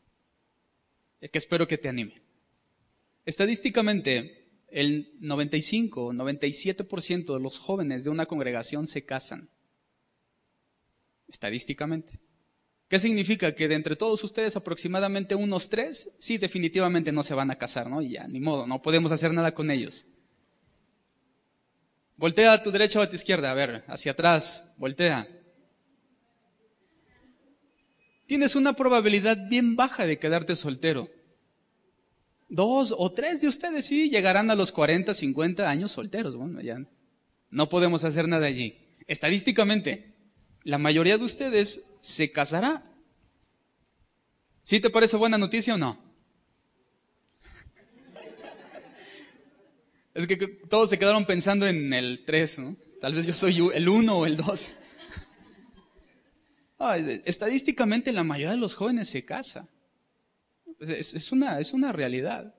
que 1.30 1.38
espero 1.38 1.68
que 1.68 1.78
te 1.78 1.90
anime. 1.90 2.16
Estadísticamente, 3.26 4.50
el 4.68 5.14
95, 5.20 6.14
97% 6.14 7.34
de 7.34 7.40
los 7.40 7.60
jóvenes 7.60 8.04
de 8.04 8.10
una 8.10 8.26
congregación 8.26 8.88
se 8.88 9.06
casan. 9.06 9.50
Estadísticamente. 11.28 12.20
¿Qué 12.88 13.00
significa? 13.00 13.54
Que 13.56 13.68
de 13.68 13.76
entre 13.76 13.96
todos 13.96 14.24
ustedes 14.24 14.56
aproximadamente 14.58 15.36
unos 15.36 15.70
tres, 15.70 16.12
sí, 16.20 16.38
definitivamente 16.38 17.12
no 17.12 17.24
se 17.24 17.34
van 17.34 17.52
a 17.52 17.58
casar, 17.58 17.90
¿no? 17.90 18.02
Y 18.02 18.12
ya, 18.12 18.28
ni 18.28 18.40
modo, 18.40 18.68
no 18.68 18.82
podemos 18.82 19.12
hacer 19.12 19.32
nada 19.34 19.54
con 19.54 19.72
ellos. 19.72 20.08
Voltea 22.18 22.54
a 22.54 22.62
tu 22.62 22.72
derecha 22.72 23.00
o 23.00 23.02
a 23.02 23.10
tu 23.10 23.16
izquierda, 23.16 23.50
a 23.50 23.54
ver, 23.54 23.84
hacia 23.88 24.12
atrás, 24.12 24.74
voltea. 24.78 25.41
Tienes 28.32 28.56
una 28.56 28.72
probabilidad 28.72 29.50
bien 29.50 29.76
baja 29.76 30.08
de 30.08 30.18
quedarte 30.18 30.56
soltero 30.56 31.10
dos 32.48 32.96
o 32.98 33.12
tres 33.12 33.42
de 33.42 33.50
ustedes 33.50 33.88
sí 33.88 34.10
llegarán 34.10 34.50
a 34.50 34.56
los 34.56 34.72
40, 34.72 35.14
50 35.14 35.70
años 35.70 35.92
solteros. 35.92 36.38
No 37.50 37.68
podemos 37.68 38.06
hacer 38.06 38.30
nada 38.30 38.48
allí. 38.48 38.78
Estadísticamente, 39.06 40.16
la 40.64 40.78
mayoría 40.78 41.18
de 41.18 41.26
ustedes 41.26 41.92
se 42.00 42.32
casará. 42.32 42.86
¿Sí 44.64 44.80
te 44.80 44.90
parece 44.90 45.18
buena 45.18 45.38
noticia 45.38 45.76
o 45.76 45.78
no? 45.78 46.00
Es 50.14 50.26
que 50.26 50.38
todos 50.38 50.90
se 50.90 50.98
quedaron 50.98 51.26
pensando 51.26 51.68
en 51.68 51.92
el 51.92 52.24
3, 52.26 52.60
¿no? 52.60 52.78
Tal 53.02 53.14
vez 53.14 53.28
yo 53.28 53.34
soy 53.34 53.72
el 53.74 53.90
1 53.90 54.18
o 54.18 54.26
el 54.26 54.38
2. 54.38 54.76
Estadísticamente 57.26 58.12
la 58.12 58.24
mayoría 58.24 58.52
de 58.52 58.58
los 58.58 58.76
jóvenes 58.76 59.10
se 59.10 59.26
casa. 59.26 59.70
Es, 60.80 61.32
una, 61.32 61.60
es 61.60 61.74
una 61.74 61.92
realidad. 61.92 62.56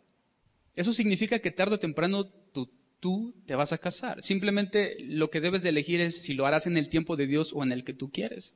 Eso 0.74 0.92
significa 0.92 1.40
que 1.40 1.50
tarde 1.50 1.74
o 1.74 1.80
temprano 1.80 2.26
tú, 2.26 2.70
tú 3.00 3.34
te 3.46 3.54
vas 3.54 3.72
a 3.72 3.78
casar. 3.78 4.22
Simplemente 4.22 4.96
lo 5.00 5.30
que 5.30 5.40
debes 5.40 5.62
de 5.62 5.70
elegir 5.70 6.00
es 6.00 6.22
si 6.22 6.34
lo 6.34 6.46
harás 6.46 6.66
en 6.66 6.76
el 6.76 6.88
tiempo 6.88 7.16
de 7.16 7.26
Dios 7.26 7.52
o 7.52 7.62
en 7.62 7.72
el 7.72 7.84
que 7.84 7.94
tú 7.94 8.10
quieres. 8.10 8.54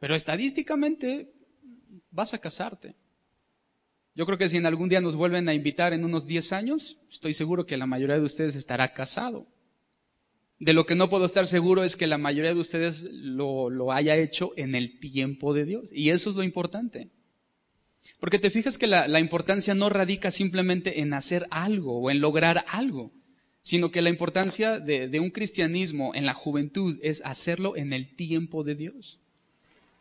Pero 0.00 0.14
estadísticamente 0.14 1.32
vas 2.10 2.34
a 2.34 2.40
casarte. 2.40 2.94
Yo 4.14 4.26
creo 4.26 4.38
que 4.38 4.48
si 4.48 4.56
en 4.56 4.66
algún 4.66 4.88
día 4.88 5.00
nos 5.00 5.14
vuelven 5.14 5.48
a 5.48 5.54
invitar 5.54 5.92
en 5.92 6.04
unos 6.04 6.26
10 6.26 6.52
años, 6.52 6.98
estoy 7.10 7.34
seguro 7.34 7.66
que 7.66 7.76
la 7.76 7.86
mayoría 7.86 8.16
de 8.16 8.24
ustedes 8.24 8.56
estará 8.56 8.92
casado. 8.92 9.46
De 10.60 10.72
lo 10.72 10.86
que 10.86 10.96
no 10.96 11.08
puedo 11.08 11.24
estar 11.24 11.46
seguro 11.46 11.84
es 11.84 11.96
que 11.96 12.08
la 12.08 12.18
mayoría 12.18 12.52
de 12.52 12.58
ustedes 12.58 13.04
lo, 13.12 13.92
haya 13.92 14.16
hecho 14.16 14.52
en 14.56 14.74
el 14.74 14.98
tiempo 14.98 15.54
de 15.54 15.64
Dios. 15.64 15.92
Y 15.92 16.10
eso 16.10 16.30
es 16.30 16.36
lo 16.36 16.42
importante. 16.42 17.10
Porque 18.18 18.40
te 18.40 18.50
fijas 18.50 18.76
que 18.76 18.88
la, 18.88 19.20
importancia 19.20 19.74
no 19.74 19.88
radica 19.88 20.30
simplemente 20.32 21.00
en 21.00 21.14
hacer 21.14 21.46
algo 21.50 21.98
o 22.00 22.10
en 22.10 22.20
lograr 22.20 22.64
algo, 22.68 23.12
sino 23.60 23.92
que 23.92 24.02
la 24.02 24.10
importancia 24.10 24.80
de, 24.80 25.08
de 25.08 25.20
un 25.20 25.30
cristianismo 25.30 26.12
en 26.14 26.26
la 26.26 26.34
juventud 26.34 26.98
es 27.02 27.22
hacerlo 27.24 27.76
en 27.76 27.92
el 27.92 28.16
tiempo 28.16 28.64
de 28.64 28.74
Dios. 28.74 29.20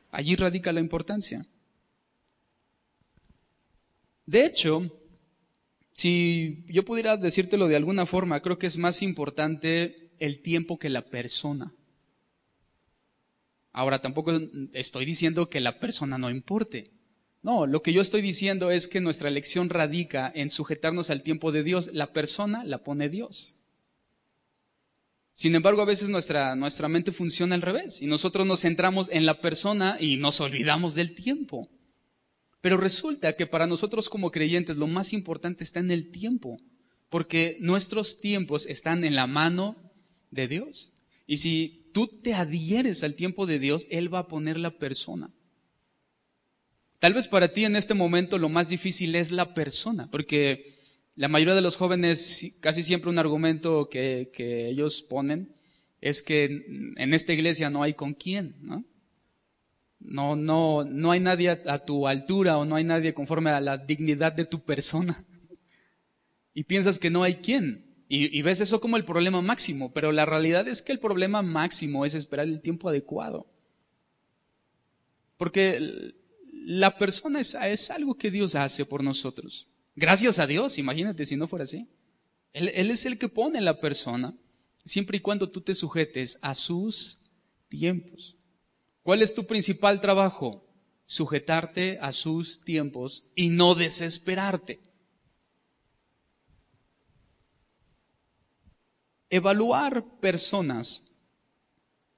Allí 0.09 0.35
radica 0.35 0.73
la 0.73 0.79
importancia. 0.79 1.45
De 4.25 4.43
hecho, 4.43 4.91
si 5.91 6.63
yo 6.67 6.83
pudiera 6.83 7.15
decírtelo 7.17 7.67
de 7.67 7.75
alguna 7.75 8.07
forma, 8.07 8.41
creo 8.41 8.57
que 8.57 8.67
es 8.67 8.77
más 8.77 9.03
importante 9.03 10.06
el 10.19 10.39
tiempo 10.41 10.77
que 10.77 10.89
la 10.89 11.03
persona. 11.03 11.73
Ahora, 13.71 14.01
tampoco 14.01 14.31
estoy 14.73 15.05
diciendo 15.05 15.49
que 15.49 15.59
la 15.59 15.79
persona 15.79 16.17
no 16.17 16.29
importe. 16.29 16.91
No, 17.43 17.67
lo 17.67 17.81
que 17.81 17.93
yo 17.93 18.01
estoy 18.01 18.21
diciendo 18.21 18.71
es 18.71 18.87
que 18.87 19.01
nuestra 19.01 19.29
elección 19.29 19.69
radica 19.69 20.31
en 20.33 20.49
sujetarnos 20.49 21.09
al 21.09 21.21
tiempo 21.21 21.51
de 21.51 21.63
Dios. 21.63 21.91
La 21.93 22.11
persona 22.11 22.63
la 22.65 22.83
pone 22.83 23.09
Dios. 23.09 23.55
Sin 25.33 25.53
embargo, 25.53 25.83
a 25.83 25.85
veces 25.85 26.09
nuestra, 26.09 26.55
nuestra 26.55 26.87
mente 26.87 27.11
funciona 27.11 27.53
al 27.53 27.61
revés 27.61 28.01
y 28.01 28.07
nosotros 28.07 28.47
nos 28.47 28.61
centramos 28.61 29.09
en 29.11 29.27
la 29.27 29.39
persona 29.39 29.97
y 29.99 30.17
nos 30.17 30.41
olvidamos 30.41 30.95
del 30.95 31.13
tiempo. 31.13 31.69
Pero 32.61 32.77
resulta 32.77 33.35
que 33.35 33.45
para 33.45 33.67
nosotros 33.67 34.09
como 34.09 34.31
creyentes 34.31 34.77
lo 34.77 34.87
más 34.87 35.13
importante 35.13 35.63
está 35.63 35.79
en 35.79 35.91
el 35.91 36.09
tiempo, 36.09 36.57
porque 37.09 37.57
nuestros 37.59 38.17
tiempos 38.17 38.65
están 38.65 39.03
en 39.03 39.15
la 39.15 39.27
mano 39.27 39.86
de 40.31 40.47
Dios. 40.47 40.93
Y 41.25 41.37
si 41.37 41.89
tú 41.93 42.07
te 42.07 42.33
adhieres 42.33 43.03
al 43.03 43.15
tiempo 43.15 43.45
de 43.45 43.59
Dios, 43.59 43.87
Él 43.89 44.13
va 44.13 44.19
a 44.19 44.27
poner 44.27 44.57
la 44.57 44.77
persona. 44.77 45.31
Tal 46.99 47.13
vez 47.13 47.27
para 47.27 47.49
ti 47.49 47.65
en 47.65 47.75
este 47.75 47.93
momento 47.93 48.37
lo 48.37 48.49
más 48.49 48.69
difícil 48.69 49.15
es 49.15 49.31
la 49.31 49.53
persona, 49.53 50.09
porque 50.09 50.75
la 51.15 51.27
mayoría 51.27 51.55
de 51.55 51.61
los 51.61 51.75
jóvenes, 51.75 52.57
casi 52.59 52.83
siempre 52.83 53.09
un 53.09 53.19
argumento 53.19 53.89
que, 53.89 54.31
que 54.33 54.69
ellos 54.69 55.01
ponen 55.01 55.53
es 56.01 56.21
que 56.21 56.93
en 56.95 57.13
esta 57.13 57.33
iglesia 57.33 57.69
no 57.69 57.83
hay 57.83 57.93
con 57.93 58.13
quién, 58.13 58.55
¿no? 58.61 58.85
No, 59.99 60.35
no, 60.35 60.83
no 60.83 61.11
hay 61.11 61.19
nadie 61.19 61.49
a 61.49 61.79
tu 61.79 62.07
altura 62.07 62.57
o 62.57 62.65
no 62.65 62.75
hay 62.75 62.83
nadie 62.83 63.13
conforme 63.13 63.49
a 63.49 63.59
la 63.59 63.77
dignidad 63.77 64.31
de 64.31 64.45
tu 64.45 64.61
persona. 64.61 65.15
Y 66.53 66.63
piensas 66.63 66.97
que 66.97 67.11
no 67.11 67.21
hay 67.21 67.35
quién. 67.35 67.86
Y, 68.09 68.41
ves 68.41 68.61
eso 68.61 68.79
como 68.79 68.95
el 68.95 69.03
problema 69.03 69.41
máximo, 69.41 69.91
pero 69.93 70.13
la 70.13 70.25
realidad 70.25 70.65
es 70.67 70.81
que 70.81 70.93
el 70.93 70.99
problema 70.99 71.41
máximo 71.41 72.05
es 72.05 72.13
esperar 72.13 72.47
el 72.47 72.61
tiempo 72.61 72.87
adecuado. 72.87 73.47
Porque 75.35 76.13
la 76.53 76.97
persona 76.97 77.41
es, 77.41 77.55
es 77.55 77.91
algo 77.91 78.15
que 78.15 78.31
Dios 78.31 78.55
hace 78.55 78.85
por 78.85 79.03
nosotros. 79.03 79.67
Gracias 79.95 80.39
a 80.39 80.47
Dios, 80.47 80.77
imagínate 80.77 81.25
si 81.25 81.35
no 81.35 81.47
fuera 81.47 81.63
así. 81.63 81.89
Él, 82.53 82.71
él 82.75 82.91
es 82.91 83.05
el 83.05 83.17
que 83.19 83.27
pone 83.27 83.59
la 83.59 83.81
persona, 83.81 84.33
siempre 84.85 85.17
y 85.17 85.21
cuando 85.21 85.49
tú 85.49 85.59
te 85.59 85.75
sujetes 85.75 86.39
a 86.41 86.55
sus 86.55 87.23
tiempos. 87.67 88.37
¿Cuál 89.03 89.21
es 89.21 89.33
tu 89.33 89.45
principal 89.45 89.99
trabajo? 89.99 90.65
Sujetarte 91.05 91.97
a 92.01 92.13
sus 92.13 92.61
tiempos 92.61 93.25
y 93.35 93.49
no 93.49 93.75
desesperarte. 93.75 94.86
Evaluar 99.29 100.19
personas 100.19 101.15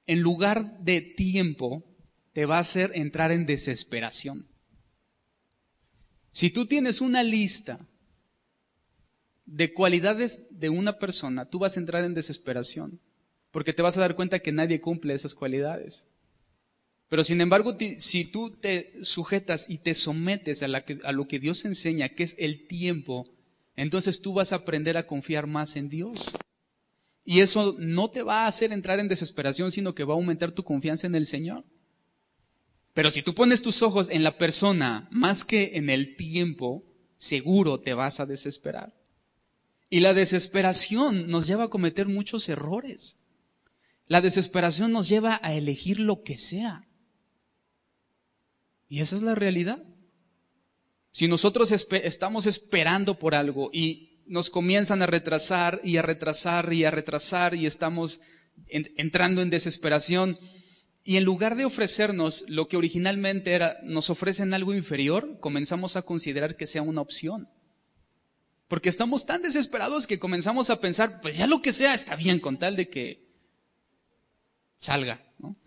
en 0.05 0.21
lugar 0.21 0.79
de 0.79 1.01
tiempo 1.01 1.83
te 2.33 2.45
va 2.45 2.57
a 2.57 2.61
hacer 2.61 2.91
entrar 2.95 3.31
en 3.31 3.45
desesperación. 3.45 4.47
Si 6.31 6.49
tú 6.49 6.67
tienes 6.67 7.01
una 7.01 7.23
lista 7.23 7.85
de 9.45 9.73
cualidades 9.73 10.47
de 10.51 10.69
una 10.69 10.99
persona, 10.99 11.49
tú 11.49 11.59
vas 11.59 11.75
a 11.75 11.79
entrar 11.79 12.03
en 12.03 12.13
desesperación, 12.13 12.99
porque 13.51 13.73
te 13.73 13.81
vas 13.81 13.97
a 13.97 14.01
dar 14.01 14.15
cuenta 14.15 14.39
que 14.39 14.51
nadie 14.51 14.79
cumple 14.79 15.13
esas 15.13 15.33
cualidades. 15.33 16.07
Pero 17.07 17.23
sin 17.23 17.41
embargo, 17.41 17.75
si 17.97 18.25
tú 18.25 18.51
te 18.51 19.03
sujetas 19.03 19.69
y 19.69 19.79
te 19.79 19.95
sometes 19.95 20.61
a, 20.61 20.67
a, 21.03 21.11
lo 21.11 21.27
que 21.27 21.39
Dios 21.39 21.65
enseña, 21.65 22.09
que 22.09 22.23
es 22.23 22.35
el 22.37 22.67
tiempo, 22.67 23.27
entonces 23.75 24.21
tú 24.21 24.33
vas 24.33 24.53
a 24.53 24.57
aprender 24.57 24.95
a 24.97 25.07
confiar 25.07 25.47
más 25.47 25.75
en 25.75 25.89
Dios. 25.89 26.31
Y 27.29 27.41
eso 27.41 27.75
no 27.77 28.09
te 28.09 28.23
va 28.23 28.45
a 28.45 28.47
hacer 28.47 28.71
entrar 28.71 28.99
en 28.99 29.07
desesperación, 29.07 29.69
sino 29.69 29.93
que 29.93 30.03
va 30.03 30.15
a 30.15 30.17
aumentar 30.17 30.51
tu 30.51 30.63
confianza 30.63 31.05
en 31.05 31.13
el 31.13 31.27
Señor. 31.27 31.63
Pero 32.95 33.11
si 33.11 33.21
tú 33.21 33.35
pones 33.35 33.61
tus 33.61 33.83
ojos 33.83 34.09
en 34.09 34.23
la 34.23 34.39
persona 34.39 35.07
más 35.11 35.45
que 35.45 35.73
en 35.75 35.91
el 35.91 36.15
tiempo, 36.15 36.83
seguro 37.17 37.77
te 37.77 37.93
vas 37.93 38.19
a 38.19 38.25
desesperar. 38.25 38.99
Y 39.91 39.99
la 39.99 40.15
desesperación 40.15 41.29
nos 41.29 41.45
lleva 41.45 41.65
a 41.65 41.69
cometer 41.69 42.07
muchos 42.07 42.49
errores. 42.49 43.19
La 44.07 44.21
desesperación 44.21 44.91
nos 44.91 45.07
lleva 45.07 45.39
a 45.43 45.53
elegir 45.53 45.99
lo 45.99 46.23
que 46.23 46.35
sea. 46.35 46.87
Y 48.87 49.01
esa 49.01 49.15
es 49.15 49.21
la 49.21 49.35
realidad. 49.35 49.83
Si 51.11 51.27
nosotros 51.27 51.71
estamos 51.71 52.47
esperando 52.47 53.19
por 53.19 53.35
algo 53.35 53.69
y 53.71 54.08
nos 54.29 54.51
comienzan 54.51 55.01
a 55.01 55.07
retrasar 55.07 55.81
y 55.83 55.97
a 55.97 56.03
retrasar 56.03 56.71
y 56.71 56.85
a 56.85 56.91
retrasar 56.91 57.55
y 57.55 57.65
estamos 57.65 58.21
entrando 58.67 59.41
en 59.41 59.49
desesperación. 59.49 60.39
Y 61.03 61.17
en 61.17 61.23
lugar 61.23 61.55
de 61.55 61.65
ofrecernos 61.65 62.45
lo 62.47 62.67
que 62.67 62.77
originalmente 62.77 63.53
era, 63.53 63.77
nos 63.83 64.11
ofrecen 64.11 64.53
algo 64.53 64.75
inferior, 64.75 65.39
comenzamos 65.39 65.95
a 65.95 66.03
considerar 66.03 66.55
que 66.55 66.67
sea 66.67 66.83
una 66.83 67.01
opción. 67.01 67.49
Porque 68.67 68.89
estamos 68.89 69.25
tan 69.25 69.41
desesperados 69.41 70.05
que 70.05 70.19
comenzamos 70.19 70.69
a 70.69 70.79
pensar, 70.79 71.21
pues 71.21 71.35
ya 71.35 71.47
lo 71.47 71.63
que 71.63 71.73
sea 71.73 71.95
está 71.95 72.15
bien 72.15 72.39
con 72.39 72.59
tal 72.59 72.75
de 72.75 72.87
que 72.87 73.27
salga, 74.77 75.23
¿no? 75.39 75.57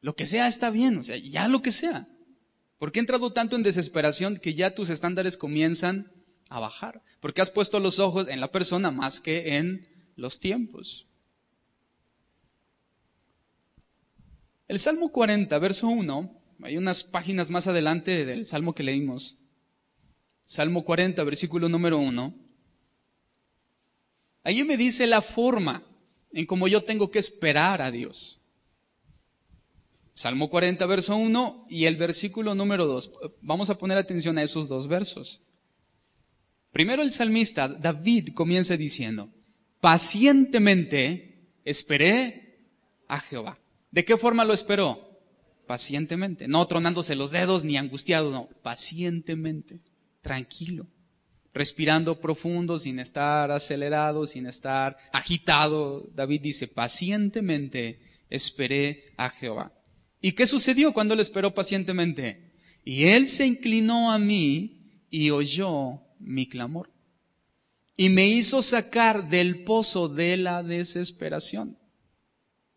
Lo 0.00 0.16
que 0.16 0.26
sea 0.26 0.48
está 0.48 0.70
bien, 0.70 0.98
o 0.98 1.02
sea, 1.04 1.16
ya 1.16 1.46
lo 1.46 1.62
que 1.62 1.70
sea. 1.70 2.08
Porque 2.80 2.98
he 2.98 3.02
entrado 3.02 3.32
tanto 3.32 3.54
en 3.54 3.62
desesperación 3.62 4.38
que 4.38 4.54
ya 4.54 4.74
tus 4.74 4.90
estándares 4.90 5.36
comienzan 5.36 6.17
a 6.48 6.60
bajar, 6.60 7.02
porque 7.20 7.40
has 7.40 7.50
puesto 7.50 7.80
los 7.80 7.98
ojos 7.98 8.28
en 8.28 8.40
la 8.40 8.50
persona 8.52 8.90
más 8.90 9.20
que 9.20 9.56
en 9.56 9.88
los 10.16 10.40
tiempos. 10.40 11.06
El 14.66 14.78
Salmo 14.78 15.10
40, 15.10 15.58
verso 15.58 15.88
1, 15.88 16.42
hay 16.62 16.76
unas 16.76 17.04
páginas 17.04 17.50
más 17.50 17.66
adelante 17.68 18.26
del 18.26 18.44
Salmo 18.44 18.74
que 18.74 18.82
leímos. 18.82 19.38
Salmo 20.44 20.84
40, 20.84 21.22
versículo 21.24 21.68
número 21.68 21.98
1. 21.98 22.34
Allí 24.44 24.64
me 24.64 24.76
dice 24.76 25.06
la 25.06 25.22
forma 25.22 25.82
en 26.32 26.46
cómo 26.46 26.68
yo 26.68 26.84
tengo 26.84 27.10
que 27.10 27.18
esperar 27.18 27.80
a 27.80 27.90
Dios. 27.90 28.40
Salmo 30.14 30.50
40, 30.50 30.84
verso 30.86 31.16
1 31.16 31.66
y 31.70 31.84
el 31.84 31.96
versículo 31.96 32.54
número 32.54 32.86
2. 32.86 33.12
Vamos 33.40 33.70
a 33.70 33.78
poner 33.78 33.98
atención 33.98 34.36
a 34.36 34.42
esos 34.42 34.68
dos 34.68 34.88
versos. 34.88 35.42
Primero 36.78 37.02
el 37.02 37.10
salmista 37.10 37.66
David 37.66 38.28
comienza 38.34 38.76
diciendo, 38.76 39.34
pacientemente 39.80 41.58
esperé 41.64 42.68
a 43.08 43.18
Jehová. 43.18 43.58
¿De 43.90 44.04
qué 44.04 44.16
forma 44.16 44.44
lo 44.44 44.54
esperó? 44.54 45.20
Pacientemente, 45.66 46.46
no 46.46 46.64
tronándose 46.68 47.16
los 47.16 47.32
dedos 47.32 47.64
ni 47.64 47.76
angustiado, 47.76 48.30
no, 48.30 48.48
pacientemente, 48.62 49.80
tranquilo, 50.20 50.86
respirando 51.52 52.20
profundo, 52.20 52.78
sin 52.78 53.00
estar 53.00 53.50
acelerado, 53.50 54.24
sin 54.24 54.46
estar 54.46 54.96
agitado. 55.12 56.08
David 56.14 56.42
dice, 56.42 56.68
pacientemente 56.68 57.98
esperé 58.30 59.06
a 59.16 59.30
Jehová. 59.30 59.72
¿Y 60.20 60.30
qué 60.30 60.46
sucedió 60.46 60.92
cuando 60.92 61.16
lo 61.16 61.22
esperó 61.22 61.52
pacientemente? 61.52 62.52
Y 62.84 63.06
él 63.06 63.26
se 63.26 63.48
inclinó 63.48 64.12
a 64.12 64.20
mí 64.20 65.06
y 65.10 65.30
oyó 65.30 66.04
mi 66.18 66.48
clamor. 66.48 66.92
Y 67.96 68.10
me 68.10 68.28
hizo 68.28 68.62
sacar 68.62 69.28
del 69.28 69.64
pozo 69.64 70.08
de 70.08 70.36
la 70.36 70.62
desesperación, 70.62 71.78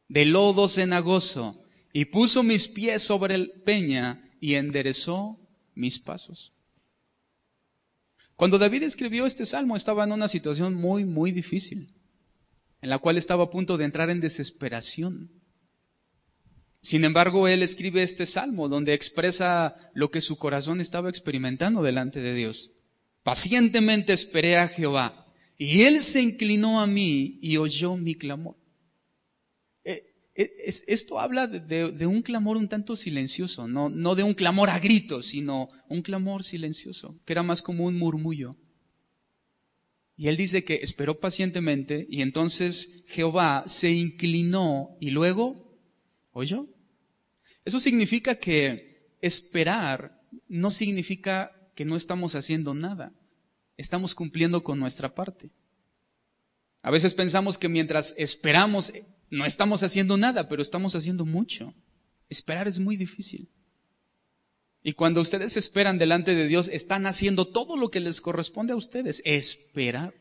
del 0.07 0.31
lodo 0.31 0.67
cenagoso, 0.67 1.63
y 1.93 2.05
puso 2.05 2.43
mis 2.43 2.67
pies 2.67 3.03
sobre 3.03 3.35
el 3.35 3.51
peña 3.63 4.23
y 4.39 4.55
enderezó 4.55 5.39
mis 5.75 5.99
pasos. 5.99 6.53
Cuando 8.35 8.57
David 8.57 8.83
escribió 8.83 9.25
este 9.25 9.45
salmo 9.45 9.75
estaba 9.75 10.03
en 10.03 10.11
una 10.11 10.27
situación 10.27 10.73
muy, 10.73 11.05
muy 11.05 11.31
difícil, 11.31 11.93
en 12.81 12.89
la 12.89 12.97
cual 12.97 13.17
estaba 13.17 13.43
a 13.43 13.49
punto 13.51 13.77
de 13.77 13.85
entrar 13.85 14.09
en 14.09 14.19
desesperación. 14.19 15.31
Sin 16.81 17.03
embargo, 17.05 17.47
él 17.47 17.61
escribe 17.61 18.01
este 18.01 18.25
salmo 18.25 18.67
donde 18.67 18.93
expresa 18.95 19.75
lo 19.93 20.09
que 20.09 20.21
su 20.21 20.37
corazón 20.39 20.81
estaba 20.81 21.09
experimentando 21.09 21.83
delante 21.83 22.19
de 22.19 22.33
Dios. 22.33 22.71
Pacientemente 23.23 24.13
esperé 24.13 24.57
a 24.57 24.67
Jehová 24.67 25.21
y 25.57 25.83
él 25.83 26.01
se 26.01 26.21
inclinó 26.21 26.81
a 26.81 26.87
mí 26.87 27.37
y 27.41 27.57
oyó 27.57 27.95
mi 27.95 28.15
clamor. 28.15 28.57
Eh, 29.83 30.03
eh, 30.35 30.51
esto 30.65 31.19
habla 31.19 31.45
de, 31.45 32.05
un 32.07 32.23
clamor 32.23 32.57
un 32.57 32.67
tanto 32.67 32.95
silencioso, 32.95 33.67
no, 33.67 33.89
no 33.89 34.15
de 34.15 34.23
un 34.23 34.33
clamor 34.33 34.71
a 34.71 34.79
gritos, 34.79 35.27
sino 35.27 35.69
un 35.87 36.01
clamor 36.01 36.43
silencioso, 36.43 37.19
que 37.25 37.33
era 37.33 37.43
más 37.43 37.61
como 37.61 37.85
un 37.85 37.95
murmullo. 37.95 38.57
Y 40.17 40.27
él 40.27 40.37
dice 40.37 40.63
que 40.63 40.79
esperó 40.81 41.19
pacientemente 41.19 42.07
y 42.09 42.21
entonces 42.21 43.03
Jehová 43.07 43.63
se 43.67 43.91
inclinó 43.91 44.97
y 44.99 45.11
luego 45.11 45.79
oyó. 46.31 46.67
Eso 47.65 47.79
significa 47.79 48.35
que 48.35 49.15
esperar 49.21 50.19
no 50.47 50.71
significa 50.71 51.51
que 51.81 51.85
no 51.85 51.95
estamos 51.95 52.35
haciendo 52.35 52.75
nada. 52.75 53.11
Estamos 53.75 54.13
cumpliendo 54.13 54.63
con 54.63 54.79
nuestra 54.79 55.15
parte. 55.15 55.49
A 56.83 56.91
veces 56.91 57.15
pensamos 57.15 57.57
que 57.57 57.69
mientras 57.69 58.13
esperamos 58.19 58.93
no 59.31 59.47
estamos 59.47 59.81
haciendo 59.81 60.15
nada, 60.15 60.47
pero 60.47 60.61
estamos 60.61 60.93
haciendo 60.95 61.25
mucho. 61.25 61.73
Esperar 62.29 62.67
es 62.67 62.77
muy 62.77 62.97
difícil. 62.97 63.49
Y 64.83 64.93
cuando 64.93 65.21
ustedes 65.21 65.57
esperan 65.57 65.97
delante 65.97 66.35
de 66.35 66.45
Dios, 66.45 66.67
están 66.67 67.07
haciendo 67.07 67.47
todo 67.47 67.75
lo 67.75 67.89
que 67.89 67.99
les 67.99 68.21
corresponde 68.21 68.73
a 68.73 68.75
ustedes, 68.75 69.23
esperar. 69.25 70.13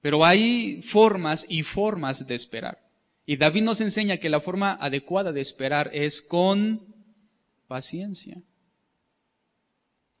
Pero 0.00 0.24
hay 0.24 0.80
formas 0.80 1.44
y 1.46 1.62
formas 1.62 2.26
de 2.26 2.36
esperar. 2.36 2.90
Y 3.26 3.36
David 3.36 3.64
nos 3.64 3.82
enseña 3.82 4.16
que 4.16 4.30
la 4.30 4.40
forma 4.40 4.78
adecuada 4.80 5.30
de 5.30 5.42
esperar 5.42 5.90
es 5.92 6.22
con 6.22 6.86
paciencia 7.68 8.42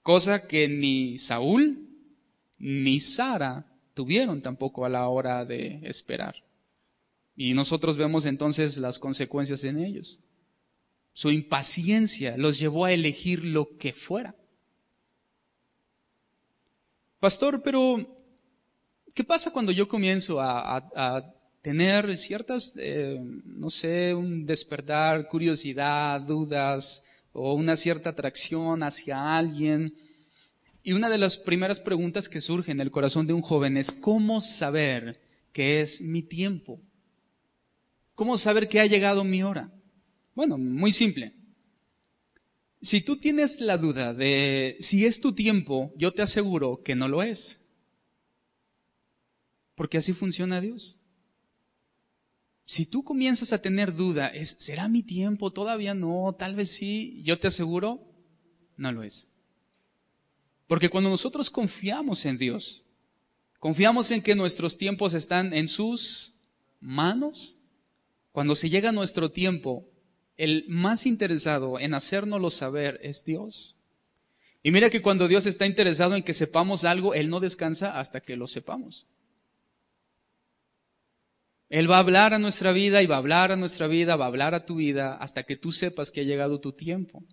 cosa 0.02 0.46
que 0.46 0.68
ni 0.68 1.18
Saúl 1.18 1.88
ni 2.58 3.00
Sara 3.00 3.66
tuvieron 3.94 4.42
tampoco 4.42 4.84
a 4.84 4.88
la 4.88 5.08
hora 5.08 5.44
de 5.44 5.80
esperar. 5.84 6.36
Y 7.34 7.54
nosotros 7.54 7.96
vemos 7.96 8.26
entonces 8.26 8.78
las 8.78 8.98
consecuencias 8.98 9.64
en 9.64 9.78
ellos. 9.78 10.20
Su 11.12 11.30
impaciencia 11.30 12.36
los 12.36 12.58
llevó 12.58 12.84
a 12.84 12.92
elegir 12.92 13.44
lo 13.44 13.76
que 13.78 13.92
fuera. 13.92 14.34
Pastor, 17.20 17.62
pero 17.62 17.96
¿qué 19.14 19.24
pasa 19.24 19.52
cuando 19.52 19.72
yo 19.72 19.86
comienzo 19.88 20.40
a, 20.40 21.34
tener 21.62 22.16
ciertas, 22.18 22.74
eh, 22.76 23.20
no 23.22 23.70
sé, 23.70 24.12
un 24.12 24.44
despertar, 24.44 25.28
curiosidad, 25.28 26.20
dudas 26.20 27.04
o 27.32 27.54
una 27.54 27.76
cierta 27.76 28.10
atracción 28.10 28.82
hacia 28.82 29.36
alguien? 29.36 29.94
Y 30.82 30.92
una 30.92 31.08
de 31.08 31.18
las 31.18 31.36
primeras 31.36 31.80
preguntas 31.80 32.28
que 32.28 32.40
surge 32.40 32.72
en 32.72 32.80
el 32.80 32.90
corazón 32.90 33.26
de 33.26 33.32
un 33.32 33.42
joven 33.42 33.76
es, 33.76 33.92
¿cómo 33.92 34.40
saber 34.40 35.20
que 35.52 35.80
es 35.80 36.00
mi 36.00 36.22
tiempo? 36.22 36.80
¿Cómo 38.14 38.36
saber 38.36 38.68
que 38.68 38.80
ha 38.80 38.86
llegado 38.86 39.24
mi 39.24 39.42
hora? 39.42 39.72
Bueno, 40.34 40.58
muy 40.58 40.92
simple. 40.92 41.34
Si 42.80 43.00
tú 43.00 43.16
tienes 43.16 43.60
la 43.60 43.78
duda 43.78 44.12
de 44.12 44.76
si 44.80 45.06
es 45.06 45.20
tu 45.20 45.34
tiempo, 45.34 45.92
yo 45.96 46.12
te 46.12 46.22
aseguro 46.22 46.82
que 46.82 46.96
no 46.96 47.06
lo 47.06 47.22
es. 47.22 47.60
Porque 49.76 49.98
así 49.98 50.12
funciona 50.12 50.60
Dios. 50.60 50.98
Si 52.64 52.86
tú 52.86 53.04
comienzas 53.04 53.52
a 53.52 53.60
tener 53.60 53.94
duda, 53.94 54.28
¿es, 54.28 54.56
¿será 54.58 54.88
mi 54.88 55.02
tiempo? 55.02 55.52
Todavía 55.52 55.94
no, 55.94 56.34
tal 56.38 56.54
vez 56.54 56.70
sí, 56.70 57.22
yo 57.24 57.38
te 57.38 57.48
aseguro, 57.48 58.00
no 58.76 58.92
lo 58.92 59.02
es. 59.02 59.28
Porque 60.66 60.88
cuando 60.88 61.10
nosotros 61.10 61.50
confiamos 61.50 62.24
en 62.24 62.38
Dios, 62.38 62.84
confiamos 63.58 64.10
en 64.10 64.22
que 64.22 64.34
nuestros 64.34 64.78
tiempos 64.78 65.14
están 65.14 65.52
en 65.52 65.68
sus 65.68 66.36
manos, 66.80 67.58
cuando 68.32 68.54
se 68.54 68.70
llega 68.70 68.92
nuestro 68.92 69.30
tiempo, 69.30 69.88
el 70.36 70.64
más 70.68 71.04
interesado 71.04 71.78
en 71.78 71.94
hacérnoslo 71.94 72.48
saber 72.50 72.98
es 73.02 73.24
Dios. 73.24 73.76
Y 74.62 74.70
mira 74.70 74.90
que 74.90 75.02
cuando 75.02 75.28
Dios 75.28 75.46
está 75.46 75.66
interesado 75.66 76.14
en 76.14 76.22
que 76.22 76.32
sepamos 76.32 76.84
algo, 76.84 77.14
Él 77.14 77.28
no 77.28 77.40
descansa 77.40 77.98
hasta 77.98 78.20
que 78.20 78.36
lo 78.36 78.46
sepamos. 78.46 79.06
Él 81.72 81.90
va 81.90 81.96
a 81.96 82.00
hablar 82.00 82.34
a 82.34 82.38
nuestra 82.38 82.70
vida 82.72 83.02
y 83.02 83.06
va 83.06 83.14
a 83.14 83.18
hablar 83.18 83.50
a 83.50 83.56
nuestra 83.56 83.86
vida, 83.86 84.16
va 84.16 84.26
a 84.26 84.28
hablar 84.28 84.54
a 84.54 84.66
tu 84.66 84.74
vida 84.74 85.14
hasta 85.16 85.44
que 85.44 85.56
tú 85.56 85.72
sepas 85.72 86.10
que 86.10 86.20
ha 86.20 86.24
llegado 86.24 86.60
tu 86.60 86.72
tiempo. 86.72 87.24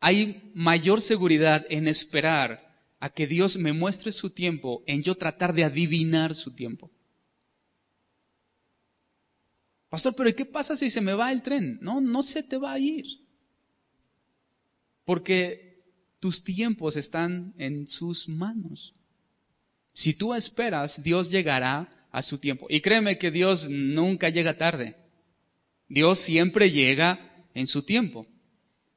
Hay 0.00 0.52
mayor 0.54 1.00
seguridad 1.00 1.64
en 1.70 1.88
esperar 1.88 2.78
a 3.00 3.08
que 3.08 3.26
Dios 3.26 3.56
me 3.56 3.72
muestre 3.72 4.12
su 4.12 4.28
tiempo, 4.28 4.84
en 4.86 5.02
yo 5.02 5.14
tratar 5.14 5.54
de 5.54 5.64
adivinar 5.64 6.34
su 6.34 6.50
tiempo. 6.50 6.90
Pastor, 9.88 10.14
pero 10.14 10.36
¿qué 10.36 10.44
pasa 10.44 10.76
si 10.76 10.90
se 10.90 11.00
me 11.00 11.14
va 11.14 11.32
el 11.32 11.40
tren? 11.40 11.78
No, 11.80 12.02
no 12.02 12.22
se 12.22 12.42
te 12.42 12.58
va 12.58 12.72
a 12.72 12.78
ir. 12.78 13.06
Porque 15.06 15.82
tus 16.20 16.44
tiempos 16.44 16.98
están 16.98 17.54
en 17.56 17.88
sus 17.88 18.28
manos. 18.28 18.94
Si 19.94 20.12
tú 20.12 20.34
esperas, 20.34 21.02
Dios 21.02 21.30
llegará 21.30 21.95
a 22.16 22.22
su 22.22 22.38
tiempo. 22.38 22.66
Y 22.70 22.80
créeme 22.80 23.18
que 23.18 23.30
Dios 23.30 23.68
nunca 23.68 24.30
llega 24.30 24.56
tarde. 24.56 24.96
Dios 25.88 26.18
siempre 26.18 26.70
llega 26.70 27.46
en 27.54 27.66
su 27.66 27.82
tiempo. 27.82 28.26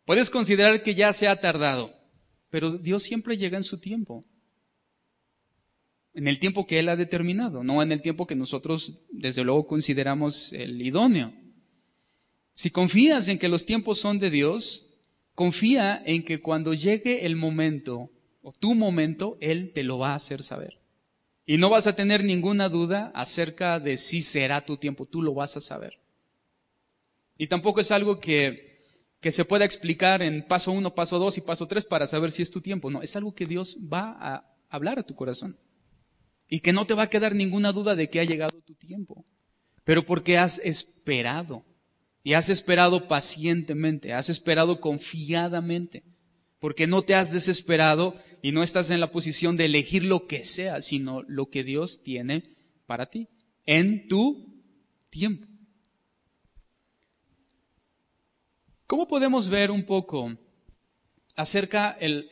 Puedes 0.05 0.29
considerar 0.29 0.83
que 0.83 0.95
ya 0.95 1.11
se 1.11 1.27
ha 1.27 1.35
tardado, 1.35 1.93
pero 2.49 2.71
Dios 2.71 3.03
siempre 3.03 3.37
llega 3.37 3.57
en 3.57 3.63
su 3.63 3.79
tiempo 3.79 4.23
en 6.13 6.27
el 6.27 6.39
tiempo 6.39 6.65
que 6.65 6.79
Él 6.79 6.89
ha 6.89 6.95
determinado, 6.95 7.63
no 7.63 7.81
en 7.81 7.91
el 7.91 8.01
tiempo 8.01 8.27
que 8.27 8.35
nosotros 8.35 8.99
desde 9.11 9.43
luego 9.43 9.67
consideramos 9.67 10.51
el 10.53 10.81
idóneo. 10.81 11.33
Si 12.53 12.71
confías 12.71 13.27
en 13.27 13.39
que 13.39 13.47
los 13.47 13.65
tiempos 13.65 13.99
son 13.99 14.19
de 14.19 14.29
Dios, 14.29 14.97
confía 15.33 16.01
en 16.05 16.23
que 16.23 16.41
cuando 16.41 16.73
llegue 16.73 17.25
el 17.25 17.35
momento 17.35 18.11
o 18.41 18.51
tu 18.51 18.75
momento, 18.75 19.37
Él 19.39 19.71
te 19.73 19.83
lo 19.83 19.97
va 19.97 20.11
a 20.11 20.15
hacer 20.15 20.43
saber. 20.43 20.78
Y 21.49 21.57
no 21.57 21.71
vas 21.71 21.87
a 21.87 21.95
tener 21.95 22.23
ninguna 22.23 22.69
duda 22.69 23.11
acerca 23.15 23.79
de 23.79 23.97
si 23.97 24.21
será 24.21 24.63
tu 24.63 24.77
tiempo, 24.77 25.05
tú 25.05 25.23
lo 25.23 25.33
vas 25.33 25.57
a 25.57 25.61
saber. 25.61 25.99
Y 27.39 27.47
tampoco 27.47 27.81
es 27.81 27.89
algo 27.89 28.19
que, 28.19 28.85
que 29.19 29.31
se 29.31 29.45
pueda 29.45 29.65
explicar 29.65 30.21
en 30.21 30.45
paso 30.45 30.71
uno, 30.71 30.93
paso 30.93 31.17
dos 31.17 31.39
y 31.39 31.41
paso 31.41 31.67
tres 31.67 31.85
para 31.85 32.05
saber 32.05 32.29
si 32.29 32.43
es 32.43 32.51
tu 32.51 32.61
tiempo. 32.61 32.91
No, 32.91 33.01
es 33.01 33.15
algo 33.15 33.33
que 33.33 33.47
Dios 33.47 33.79
va 33.91 34.15
a 34.19 34.55
hablar 34.69 34.99
a 34.99 35.03
tu 35.07 35.15
corazón. 35.15 35.57
Y 36.47 36.59
que 36.59 36.71
no 36.71 36.85
te 36.85 36.93
va 36.93 37.01
a 37.01 37.09
quedar 37.09 37.33
ninguna 37.33 37.71
duda 37.71 37.95
de 37.95 38.11
que 38.11 38.19
ha 38.19 38.25
llegado 38.25 38.61
tu 38.61 38.75
tiempo. 38.75 39.25
Pero 39.83 40.05
porque 40.05 40.37
has 40.37 40.59
esperado. 40.59 41.65
Y 42.21 42.33
has 42.33 42.49
esperado 42.49 43.07
pacientemente, 43.07 44.13
has 44.13 44.29
esperado 44.29 44.79
confiadamente. 44.79 46.03
Porque 46.59 46.87
no 46.87 47.03
te 47.03 47.15
has 47.15 47.31
desesperado 47.31 48.15
y 48.41 48.51
no 48.51 48.63
estás 48.63 48.89
en 48.89 48.99
la 48.99 49.11
posición 49.11 49.57
de 49.57 49.65
elegir 49.65 50.03
lo 50.03 50.27
que 50.27 50.43
sea, 50.43 50.81
sino 50.81 51.23
lo 51.23 51.49
que 51.49 51.63
Dios 51.63 52.03
tiene 52.03 52.43
para 52.85 53.09
ti. 53.09 53.27
En 53.65 54.07
tu 54.07 54.63
tiempo. 55.09 55.47
¿Cómo 58.87 59.07
podemos 59.07 59.49
ver 59.49 59.71
un 59.71 59.83
poco 59.83 60.35
acerca 61.35 61.91
el, 61.99 62.27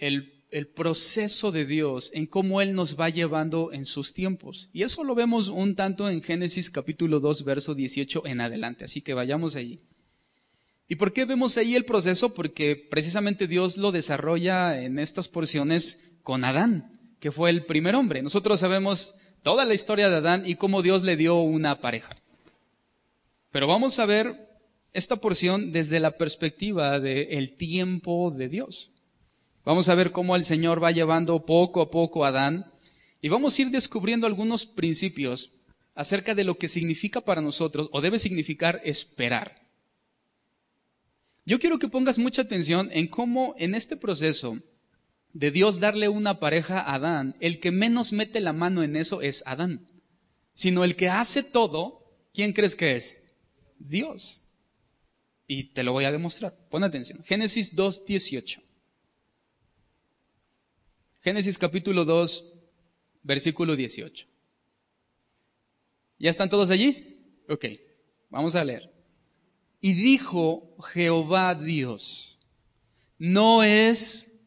el 0.52 0.68
proceso 0.68 1.52
de 1.52 1.66
Dios, 1.66 2.12
en 2.14 2.26
cómo 2.26 2.62
Él 2.62 2.74
nos 2.74 3.00
va 3.00 3.10
llevando 3.10 3.72
en 3.74 3.86
sus 3.86 4.14
tiempos. 4.14 4.70
Y 4.72 4.84
eso 4.84 5.04
lo 5.04 5.16
vemos 5.16 5.50
un 5.50 5.76
tanto 5.76 6.10
en 6.10 6.22
Génesis 6.22 6.70
capítulo 6.70 7.20
2, 7.20 7.44
verso 7.44 7.76
18 7.76 8.26
en 8.26 8.42
adelante. 8.42 8.86
Así 8.86 9.02
que 9.02 9.14
vayamos 9.14 9.56
allí. 9.56 9.87
¿Y 10.88 10.96
por 10.96 11.12
qué 11.12 11.26
vemos 11.26 11.58
ahí 11.58 11.76
el 11.76 11.86
proceso? 11.86 12.34
Porque 12.34 12.76
precisamente 12.76 13.48
Dios 13.48 13.78
lo 13.78 13.92
desarrolla 13.92 14.82
en 14.82 15.00
estas 15.00 15.28
porciones 15.28 16.14
con 16.24 16.46
Adán, 16.46 16.98
que 17.20 17.32
fue 17.32 17.50
el 17.50 17.66
primer 17.66 17.96
hombre. 17.96 18.22
Nosotros 18.22 18.62
sabemos 18.62 19.16
toda 19.44 19.66
la 19.66 19.74
historia 19.74 20.10
de 20.10 20.18
Adán 20.18 20.44
y 20.46 20.56
cómo 20.56 20.82
Dios 20.82 21.04
le 21.04 21.18
dio 21.18 21.40
una 21.42 21.82
pareja. 21.82 22.16
Pero 23.52 23.68
vamos 23.68 24.00
a 24.00 24.06
ver 24.06 24.48
esta 24.94 25.18
porción 25.18 25.72
desde 25.74 26.00
la 26.00 26.18
perspectiva 26.18 27.00
del 27.00 27.58
tiempo 27.58 28.32
de 28.32 28.48
Dios. 28.48 28.92
Vamos 29.66 29.90
a 29.90 29.96
ver 29.96 30.14
cómo 30.14 30.38
el 30.38 30.46
Señor 30.46 30.82
va 30.82 30.92
llevando 30.92 31.46
poco 31.46 31.82
a 31.82 31.92
poco 31.92 32.24
a 32.24 32.30
Adán 32.30 32.72
y 33.20 33.28
vamos 33.28 33.58
a 33.58 33.62
ir 33.64 33.72
descubriendo 33.72 34.26
algunos 34.26 34.66
principios 34.66 35.52
acerca 35.96 36.34
de 36.34 36.46
lo 36.46 36.58
que 36.58 36.70
significa 36.70 37.20
para 37.20 37.42
nosotros 37.42 37.90
o 37.92 38.00
debe 38.00 38.20
significar 38.20 38.80
esperar. 38.86 39.67
Yo 41.48 41.60
quiero 41.60 41.80
que 41.80 41.88
pongas 41.88 42.20
mucha 42.20 42.42
atención 42.42 42.90
en 42.92 43.08
cómo 43.08 43.56
en 43.58 43.74
este 43.74 43.96
proceso 43.96 44.60
de 45.32 45.50
Dios 45.50 45.80
darle 45.80 46.10
una 46.10 46.42
pareja 46.42 46.82
a 46.82 46.96
Adán, 46.96 47.38
el 47.40 47.62
que 47.62 47.72
menos 47.72 48.12
mete 48.12 48.42
la 48.42 48.52
mano 48.52 48.84
en 48.84 48.98
eso 48.98 49.22
es 49.22 49.44
Adán, 49.46 49.90
sino 50.52 50.84
el 50.84 50.98
que 50.98 51.08
hace 51.08 51.44
todo, 51.44 52.04
¿quién 52.34 52.52
crees 52.52 52.76
que 52.76 52.98
es? 52.98 53.24
Dios. 53.80 54.44
Y 55.48 55.72
te 55.72 55.84
lo 55.84 55.94
voy 55.94 56.04
a 56.04 56.12
demostrar. 56.12 56.54
Pon 56.70 56.84
atención. 56.84 57.24
Génesis 57.24 57.74
2.18. 57.74 58.62
Génesis 61.22 61.58
capítulo 61.58 62.04
2, 62.04 62.54
versículo 63.24 63.78
18. 63.78 64.28
¿Ya 66.20 66.30
están 66.30 66.50
todos 66.50 66.72
allí? 66.72 67.46
Ok, 67.48 67.68
vamos 68.30 68.54
a 68.58 68.66
leer. 68.66 68.97
Y 69.80 69.94
dijo 69.94 70.76
Jehová 70.94 71.56
Dios, 71.56 72.40
no 73.18 73.64
es 73.64 74.40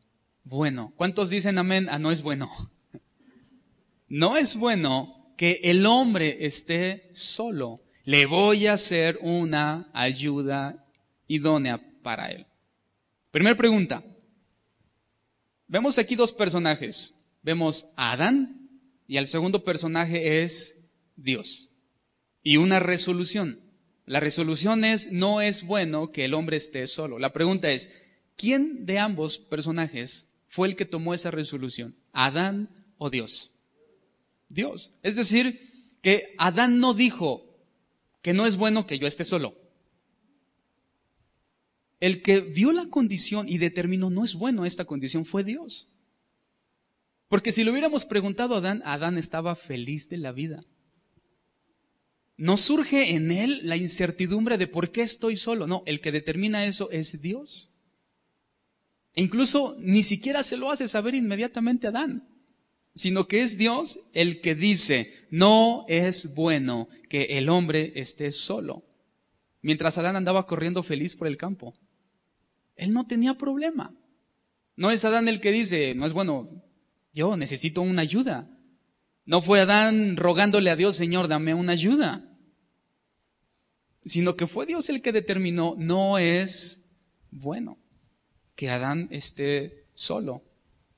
bueno. 0.45 0.93
¿Cuántos 0.97 1.31
dicen 1.31 1.59
amén? 1.59 1.88
Ah, 1.90 1.99
no 1.99 2.11
es 2.11 2.23
bueno. 2.23 2.51
No 4.12 4.37
es 4.37 4.57
bueno 4.57 5.33
que 5.37 5.61
el 5.62 5.87
hombre 5.87 6.45
esté 6.45 7.12
solo. 7.14 7.81
Le 8.03 8.27
voy 8.27 8.66
a 8.66 8.73
hacer 8.73 9.21
una 9.23 9.88
ayuda 9.95 10.85
idónea 11.29 11.81
para 12.03 12.33
él. 12.33 12.45
Primera 13.31 13.57
pregunta. 13.57 14.03
Vemos 15.69 15.97
aquí 15.97 16.16
dos 16.16 16.33
personajes. 16.33 17.14
Vemos 17.43 17.93
a 17.95 18.11
Adán 18.11 18.69
y 19.07 19.16
el 19.16 19.29
segundo 19.29 19.62
personaje 19.62 20.43
es 20.43 20.90
Dios. 21.14 21.71
Y 22.43 22.57
una 22.57 22.81
resolución. 22.81 23.61
La 24.07 24.21
resolución 24.21 24.85
es, 24.85 25.13
no 25.13 25.41
es 25.41 25.65
bueno 25.65 26.11
que 26.13 26.25
el 26.25 26.35
hombre 26.35 26.57
esté 26.57 26.87
solo. 26.87 27.19
La 27.19 27.33
pregunta 27.33 27.71
es, 27.71 27.93
¿quién 28.37 28.87
de 28.87 28.99
ambos 28.99 29.39
personajes 29.39 30.29
fue 30.49 30.69
el 30.69 30.77
que 30.77 30.85
tomó 30.85 31.15
esa 31.15 31.31
resolución? 31.31 31.97
¿Adán 32.13 32.69
o 32.99 33.11
Dios? 33.11 33.53
Dios. 34.49 34.93
Es 35.03 35.17
decir, 35.17 35.71
que 36.03 36.35
Adán 36.39 36.81
no 36.81 36.95
dijo 36.95 37.47
que 38.23 38.33
no 38.33 38.47
es 38.47 38.57
bueno 38.57 38.87
que 38.87 38.99
yo 38.99 39.07
esté 39.07 39.25
solo. 39.25 39.57
El 42.01 42.23
que 42.23 42.41
vio 42.41 42.73
la 42.73 42.87
condición 42.87 43.49
y 43.49 43.59
determinó 43.59 44.11
no 44.11 44.25
es 44.25 44.35
bueno 44.35 44.65
esta 44.65 44.87
condición 44.87 45.25
fue 45.25 45.45
Dios. 45.45 45.89
Porque 47.29 47.53
si 47.53 47.63
le 47.63 47.71
hubiéramos 47.71 48.05
preguntado 48.05 48.55
a 48.55 48.59
Adán, 48.59 48.83
Adán 48.85 49.19
estaba 49.19 49.55
feliz 49.55 50.09
de 50.09 50.19
la 50.19 50.33
vida. 50.33 50.65
No 52.40 52.57
surge 52.57 53.14
en 53.14 53.33
él 53.33 53.61
la 53.64 53.76
incertidumbre 53.76 54.57
de 54.57 54.66
por 54.66 54.90
qué 54.90 55.03
estoy 55.03 55.37
solo. 55.37 55.66
No, 55.66 55.83
el 55.85 56.00
que 56.00 56.11
determina 56.11 56.64
eso 56.64 56.90
es 56.90 57.20
Dios. 57.20 57.68
E 59.14 59.22
incluso 59.22 59.76
ni 59.79 60.03
siquiera 60.03 60.42
se 60.42 60.57
lo 60.57 60.70
hace 60.70 60.88
saber 60.88 61.14
inmediatamente 61.14 61.87
a 61.87 61.90
Adán, 61.90 62.26
sino 62.94 63.29
que 63.29 63.42
es 63.42 63.59
Dios 63.59 64.09
el 64.14 64.40
que 64.40 64.55
dice, 64.55 65.29
no 65.31 65.85
es 65.87 66.35
bueno 66.35 66.88
que 67.11 67.24
el 67.37 67.50
hombre 67.50 67.92
esté 67.96 68.31
solo. 68.31 68.87
Mientras 69.61 69.98
Adán 69.98 70.16
andaba 70.16 70.46
corriendo 70.46 70.83
feliz 70.83 71.16
por 71.16 71.26
el 71.26 71.37
campo. 71.37 71.74
Él 72.74 72.94
no 72.94 73.07
tenía 73.07 73.35
problema. 73.35 73.94
No 74.76 74.90
es 74.90 75.05
Adán 75.05 75.29
el 75.29 75.42
que 75.42 75.53
dice, 75.53 75.94
no 75.94 76.07
es 76.07 76.14
bueno, 76.14 76.64
yo 77.12 77.37
necesito 77.37 77.83
una 77.83 78.00
ayuda. 78.00 78.48
No 79.26 79.42
fue 79.42 79.61
Adán 79.61 80.16
rogándole 80.16 80.70
a 80.70 80.76
Dios, 80.76 80.96
Señor, 80.96 81.29
dame 81.29 81.53
una 81.53 81.72
ayuda. 81.72 82.29
Sino 84.05 84.37
que 84.37 84.47
fue 84.47 84.67
Dios 84.67 84.89
el 84.89 85.03
que 85.03 85.13
determinó, 85.13 85.75
no 85.79 86.19
es 86.19 86.91
bueno 87.31 87.79
que 88.55 88.71
Adán 88.71 89.09
esté 89.11 89.87
solo. 89.95 90.43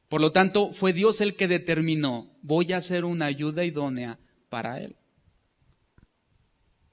Por 0.09 0.21
lo 0.21 0.33
tanto, 0.33 0.73
fue 0.73 0.93
Dios 0.93 1.21
el 1.21 1.37
que 1.37 1.49
determinó, 1.49 2.37
voy 2.43 2.73
a 2.73 2.79
hacer 2.79 3.05
una 3.05 3.27
ayuda 3.27 3.65
idónea 3.65 4.19
para 4.49 4.81
él. 4.81 4.97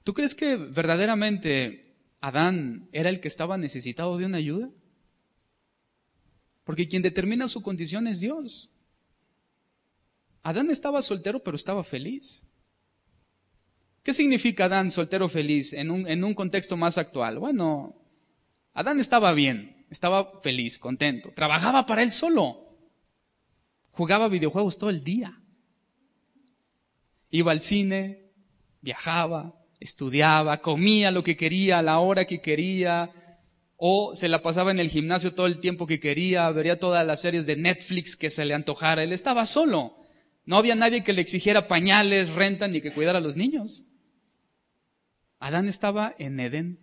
¿Tú 0.04 0.14
crees 0.14 0.34
que 0.34 0.56
verdaderamente 0.56 1.96
Adán 2.20 2.88
era 2.92 3.10
el 3.10 3.20
que 3.20 3.28
estaba 3.28 3.58
necesitado 3.58 4.16
de 4.16 4.26
una 4.26 4.38
ayuda? 4.38 4.70
Porque 6.64 6.88
quien 6.88 7.02
determina 7.02 7.48
su 7.48 7.62
condición 7.62 8.06
es 8.06 8.20
Dios. 8.20 8.70
Adán 10.42 10.70
estaba 10.70 11.02
soltero, 11.02 11.42
pero 11.42 11.56
estaba 11.56 11.84
feliz. 11.84 12.44
¿Qué 14.10 14.14
significa 14.14 14.64
Adán 14.64 14.90
soltero 14.90 15.28
feliz 15.28 15.72
en 15.72 15.88
un, 15.88 16.08
en 16.08 16.24
un 16.24 16.34
contexto 16.34 16.76
más 16.76 16.98
actual? 16.98 17.38
Bueno, 17.38 17.94
Adán 18.74 18.98
estaba 18.98 19.32
bien, 19.34 19.86
estaba 19.88 20.40
feliz, 20.40 20.80
contento, 20.80 21.32
trabajaba 21.32 21.86
para 21.86 22.02
él 22.02 22.10
solo, 22.10 22.76
jugaba 23.92 24.26
videojuegos 24.26 24.78
todo 24.78 24.90
el 24.90 25.04
día, 25.04 25.40
iba 27.30 27.52
al 27.52 27.60
cine, 27.60 28.32
viajaba, 28.80 29.54
estudiaba, 29.78 30.60
comía 30.60 31.12
lo 31.12 31.22
que 31.22 31.36
quería 31.36 31.78
a 31.78 31.82
la 31.82 32.00
hora 32.00 32.24
que 32.24 32.40
quería, 32.40 33.12
o 33.76 34.16
se 34.16 34.28
la 34.28 34.42
pasaba 34.42 34.72
en 34.72 34.80
el 34.80 34.90
gimnasio 34.90 35.34
todo 35.34 35.46
el 35.46 35.60
tiempo 35.60 35.86
que 35.86 36.00
quería, 36.00 36.50
vería 36.50 36.80
todas 36.80 37.06
las 37.06 37.20
series 37.20 37.46
de 37.46 37.54
Netflix 37.54 38.16
que 38.16 38.30
se 38.30 38.44
le 38.44 38.54
antojara. 38.54 39.04
Él 39.04 39.12
estaba 39.12 39.46
solo. 39.46 39.94
No 40.46 40.56
había 40.56 40.74
nadie 40.74 41.04
que 41.04 41.12
le 41.12 41.20
exigiera 41.20 41.68
pañales, 41.68 42.34
renta, 42.34 42.66
ni 42.66 42.80
que 42.80 42.92
cuidara 42.92 43.18
a 43.18 43.22
los 43.22 43.36
niños. 43.36 43.84
Adán 45.40 45.66
estaba 45.66 46.14
en 46.18 46.38
Edén. 46.38 46.78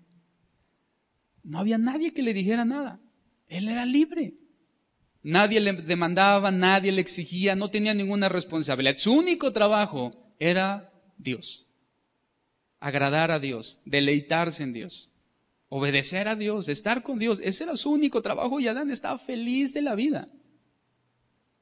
No 1.44 1.60
había 1.60 1.78
nadie 1.78 2.14
que 2.14 2.22
le 2.22 2.34
dijera 2.34 2.66
nada. 2.66 3.00
Él 3.48 3.70
era 3.70 3.86
libre. 3.86 4.34
Nadie 5.24 5.62
le 5.62 5.72
demandaba, 5.74 6.52
nadie 6.52 6.92
le 6.92 7.00
exigía, 7.00 7.56
no 7.56 7.70
tenía 7.70 7.94
ninguna 7.94 8.28
responsabilidad. 8.28 8.98
Su 8.98 9.14
único 9.14 9.54
trabajo 9.54 10.36
era 10.40 10.92
Dios. 11.18 11.68
Agradar 12.82 13.32
a 13.32 13.40
Dios, 13.40 13.80
deleitarse 13.86 14.64
en 14.64 14.74
Dios 14.74 15.14
obedecer 15.70 16.28
a 16.28 16.36
Dios, 16.36 16.70
estar 16.70 17.04
con 17.04 17.20
Dios. 17.20 17.40
Ese 17.44 17.66
era 17.66 17.76
su 17.76 17.92
único 17.92 18.22
trabajo 18.22 18.60
y 18.60 18.68
Adán 18.68 18.90
estaba 18.90 19.18
feliz 19.18 19.74
de 19.74 19.82
la 19.82 19.96
vida. 19.96 20.28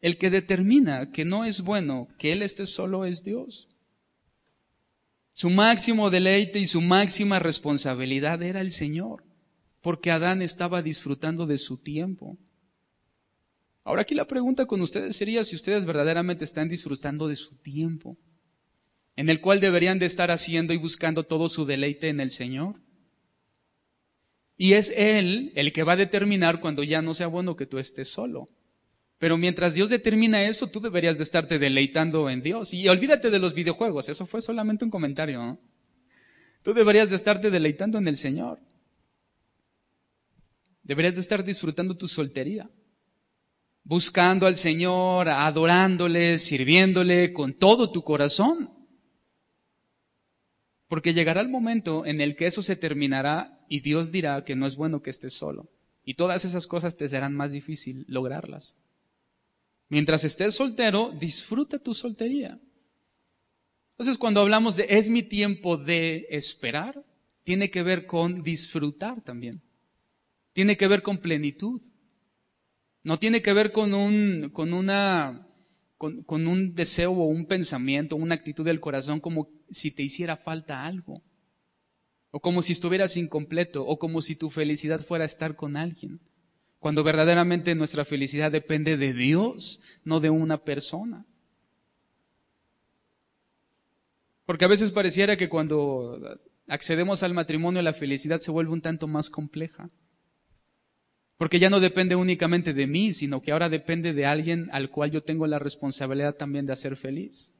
El 0.01 0.17
que 0.17 0.29
determina 0.29 1.11
que 1.11 1.25
no 1.25 1.45
es 1.45 1.61
bueno 1.61 2.07
que 2.19 2.31
él 2.31 2.41
esté 2.41 2.67
solo 2.67 3.05
es 3.05 3.23
Dios. 3.23 3.69
Su 5.35 5.49
máximo 5.49 6.09
deleite 6.09 6.59
y 6.59 6.65
su 6.65 6.79
máxima 6.79 7.39
responsabilidad 7.39 8.41
era 8.41 8.61
el 8.61 8.71
Señor, 8.71 9.25
porque 9.81 10.09
Adán 10.09 10.41
estaba 10.41 10.81
disfrutando 10.81 11.45
de 11.45 11.57
su 11.57 11.75
tiempo. 11.75 12.37
Ahora 13.83 14.03
aquí 14.03 14.15
la 14.15 14.27
pregunta 14.27 14.65
con 14.65 14.79
ustedes 14.79 15.13
sería 15.17 15.43
si 15.43 15.57
ustedes 15.57 15.83
verdaderamente 15.83 16.45
están 16.45 16.69
disfrutando 16.69 17.27
de 17.27 17.35
su 17.35 17.57
tiempo, 17.57 18.17
en 19.17 19.29
el 19.29 19.41
cual 19.41 19.59
deberían 19.59 19.99
de 19.99 20.05
estar 20.05 20.31
haciendo 20.31 20.73
y 20.73 20.77
buscando 20.77 21.25
todo 21.25 21.49
su 21.49 21.65
deleite 21.65 22.07
en 22.07 22.21
el 22.21 22.31
Señor. 22.31 22.81
Y 24.55 24.71
es 24.71 24.89
Él 24.95 25.51
el 25.55 25.73
que 25.73 25.83
va 25.83 25.91
a 25.93 25.97
determinar 25.97 26.61
cuando 26.61 26.81
ya 26.81 27.01
no 27.01 27.13
sea 27.13 27.27
bueno 27.27 27.57
que 27.57 27.65
tú 27.65 27.77
estés 27.77 28.07
solo. 28.07 28.47
Pero 29.17 29.37
mientras 29.37 29.75
Dios 29.75 29.89
determina 29.89 30.43
eso, 30.43 30.67
tú 30.67 30.79
deberías 30.79 31.17
de 31.17 31.23
estarte 31.23 31.57
deleitando 31.57 32.29
en 32.29 32.41
Dios. 32.41 32.73
Y 32.73 32.87
olvídate 32.89 33.29
de 33.29 33.39
los 33.39 33.53
videojuegos, 33.53 34.09
eso 34.09 34.25
fue 34.25 34.41
solamente 34.41 34.83
un 34.83 34.91
comentario. 34.91 35.57
Tú 36.63 36.73
deberías 36.73 37.09
de 37.09 37.15
estarte 37.15 37.49
deleitando 37.49 37.97
en 37.97 38.07
el 38.07 38.17
Señor. 38.17 38.59
Deberías 40.83 41.15
de 41.15 41.21
estar 41.21 41.43
disfrutando 41.43 41.95
tu 41.95 42.07
soltería. 42.07 42.69
Buscando 43.83 44.47
al 44.47 44.55
Señor, 44.55 45.29
adorándole, 45.29 46.37
sirviéndole 46.37 47.33
con 47.33 47.53
todo 47.53 47.91
tu 47.91 48.03
corazón. 48.03 48.71
Porque 50.87 51.13
llegará 51.13 51.41
el 51.41 51.49
momento 51.49 52.05
en 52.05 52.19
el 52.19 52.35
que 52.35 52.47
eso 52.47 52.61
se 52.61 52.75
terminará 52.75 53.63
y 53.69 53.79
Dios 53.79 54.11
dirá 54.11 54.43
que 54.43 54.55
no 54.55 54.67
es 54.67 54.75
bueno 54.75 55.01
que 55.01 55.09
estés 55.09 55.33
solo. 55.33 55.71
Y 56.03 56.15
todas 56.15 56.45
esas 56.45 56.67
cosas 56.67 56.97
te 56.97 57.07
serán 57.07 57.35
más 57.35 57.51
difícil 57.51 58.05
lograrlas. 58.07 58.75
Mientras 59.95 60.25
estés 60.25 60.53
soltero, 60.53 61.15
disfruta 61.17 61.79
tu 61.79 61.93
soltería. 61.93 62.59
Entonces, 63.91 64.17
cuando 64.17 64.41
hablamos 64.41 64.75
de 64.75 64.87
es 64.89 65.07
mi 65.07 65.23
tiempo 65.23 65.77
de 65.77 66.27
esperar, 66.31 67.01
tiene 67.45 67.71
que 67.71 67.81
ver 67.81 68.05
con 68.05 68.43
disfrutar 68.43 69.21
también. 69.21 69.61
Tiene 70.51 70.75
que 70.75 70.89
ver 70.89 71.01
con 71.01 71.19
plenitud. 71.19 71.81
No 73.03 73.15
tiene 73.15 73.41
que 73.41 73.53
ver 73.53 73.71
con 73.71 73.93
un, 73.93 74.49
con 74.51 74.73
una, 74.73 75.47
con, 75.97 76.23
con 76.23 76.45
un 76.45 76.75
deseo 76.75 77.13
o 77.13 77.27
un 77.27 77.45
pensamiento, 77.45 78.17
una 78.17 78.35
actitud 78.35 78.65
del 78.65 78.81
corazón 78.81 79.21
como 79.21 79.47
si 79.69 79.91
te 79.91 80.03
hiciera 80.03 80.35
falta 80.35 80.85
algo, 80.85 81.23
o 82.31 82.41
como 82.41 82.61
si 82.63 82.73
estuvieras 82.73 83.15
incompleto, 83.15 83.85
o 83.85 83.97
como 83.97 84.21
si 84.21 84.35
tu 84.35 84.49
felicidad 84.49 84.99
fuera 84.99 85.23
estar 85.23 85.55
con 85.55 85.77
alguien, 85.77 86.19
cuando 86.85 87.03
verdaderamente 87.03 87.73
nuestra 87.73 88.05
felicidad 88.05 88.51
depende 88.51 88.95
de 88.95 89.11
Dios, 89.11 89.81
no 90.03 90.19
de 90.19 90.29
una 90.29 90.63
persona. 90.63 91.25
Porque 94.45 94.65
a 94.65 94.67
veces 94.67 94.91
pareciera 94.91 95.35
que 95.35 95.49
cuando 95.49 96.39
accedemos 96.67 97.23
al 97.23 97.33
matrimonio 97.33 97.81
la 97.81 97.91
felicidad 97.91 98.37
se 98.37 98.51
vuelve 98.51 98.71
un 98.71 98.81
tanto 98.81 99.07
más 99.07 99.31
compleja. 99.31 99.89
Porque 101.37 101.57
ya 101.57 101.71
no 101.71 101.79
depende 101.79 102.15
únicamente 102.15 102.75
de 102.75 102.85
mí, 102.85 103.13
sino 103.13 103.41
que 103.41 103.51
ahora 103.51 103.67
depende 103.67 104.13
de 104.13 104.27
alguien 104.27 104.69
al 104.71 104.91
cual 104.91 105.09
yo 105.09 105.23
tengo 105.23 105.47
la 105.47 105.57
responsabilidad 105.57 106.35
también 106.35 106.67
de 106.67 106.73
hacer 106.73 106.95
feliz. 106.95 107.55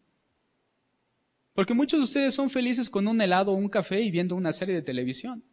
Porque 1.55 1.73
muchos 1.73 1.99
de 1.99 2.03
ustedes 2.03 2.35
son 2.35 2.51
felices 2.51 2.91
con 2.91 3.07
un 3.07 3.19
helado 3.19 3.53
o 3.53 3.55
un 3.55 3.69
café 3.69 4.01
y 4.01 4.11
viendo 4.11 4.35
una 4.35 4.53
serie 4.53 4.75
de 4.75 4.83
televisión. 4.83 5.43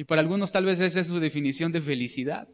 Y 0.00 0.04
para 0.04 0.22
algunos 0.22 0.50
tal 0.50 0.64
vez 0.64 0.80
esa 0.80 1.00
es 1.00 1.08
su 1.08 1.20
definición 1.20 1.72
de 1.72 1.82
felicidad. 1.82 2.48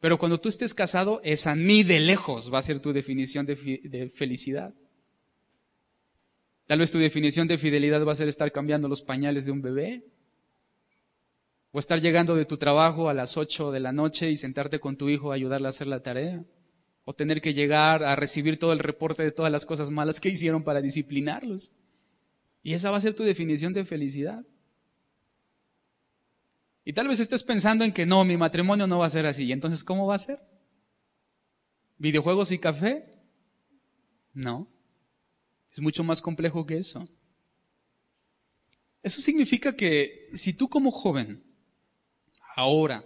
Pero 0.00 0.18
cuando 0.18 0.40
tú 0.40 0.48
estés 0.48 0.74
casado, 0.74 1.20
esa 1.22 1.54
ni 1.54 1.84
de 1.84 2.00
lejos 2.00 2.52
va 2.52 2.58
a 2.58 2.62
ser 2.62 2.80
tu 2.80 2.92
definición 2.92 3.46
de, 3.46 4.10
felicidad. 4.12 4.74
Tal 6.66 6.80
vez 6.80 6.90
tu 6.90 6.98
definición 6.98 7.46
de 7.46 7.56
fidelidad 7.56 8.04
va 8.04 8.10
a 8.10 8.16
ser 8.16 8.26
estar 8.26 8.50
cambiando 8.50 8.88
los 8.88 9.00
pañales 9.00 9.44
de 9.44 9.52
un 9.52 9.62
bebé. 9.62 10.02
O 11.70 11.78
estar 11.78 12.00
llegando 12.00 12.34
de 12.34 12.46
tu 12.46 12.56
trabajo 12.56 13.08
a 13.08 13.14
las 13.14 13.36
8 13.36 13.70
de 13.70 13.78
la 13.78 13.92
noche 13.92 14.32
y 14.32 14.36
sentarte 14.36 14.80
con 14.80 14.96
tu 14.96 15.08
hijo 15.08 15.30
a 15.30 15.36
ayudarle 15.36 15.68
a 15.68 15.70
hacer 15.70 15.86
la 15.86 16.02
tarea 16.02 16.44
o 17.04 17.14
tener 17.14 17.40
que 17.40 17.54
llegar 17.54 18.02
a 18.02 18.16
recibir 18.16 18.58
todo 18.58 18.72
el 18.72 18.80
reporte 18.80 19.22
de 19.22 19.30
todas 19.30 19.52
las 19.52 19.66
cosas 19.66 19.90
malas 19.90 20.18
que 20.18 20.30
hicieron 20.30 20.64
para 20.64 20.82
disciplinarlos. 20.82 21.74
Y 22.64 22.72
esa 22.72 22.90
va 22.90 22.96
a 22.96 23.02
ser 23.02 23.14
tu 23.14 23.22
definición 23.22 23.72
de 23.72 23.84
felicidad. 23.84 24.44
Y 26.86 26.92
tal 26.92 27.08
vez 27.08 27.18
estés 27.18 27.42
pensando 27.42 27.84
en 27.84 27.90
que 27.90 28.06
no, 28.06 28.24
mi 28.24 28.36
matrimonio 28.36 28.86
no 28.86 29.00
va 29.00 29.06
a 29.06 29.10
ser 29.10 29.26
así. 29.26 29.50
Entonces, 29.50 29.82
¿cómo 29.82 30.06
va 30.06 30.14
a 30.14 30.20
ser? 30.20 30.38
¿Videojuegos 31.98 32.52
y 32.52 32.60
café? 32.60 33.18
No. 34.32 34.70
Es 35.72 35.80
mucho 35.80 36.04
más 36.04 36.22
complejo 36.22 36.64
que 36.64 36.76
eso. 36.76 37.08
Eso 39.02 39.20
significa 39.20 39.74
que 39.74 40.30
si 40.34 40.52
tú 40.52 40.68
como 40.68 40.92
joven, 40.92 41.42
ahora, 42.54 43.04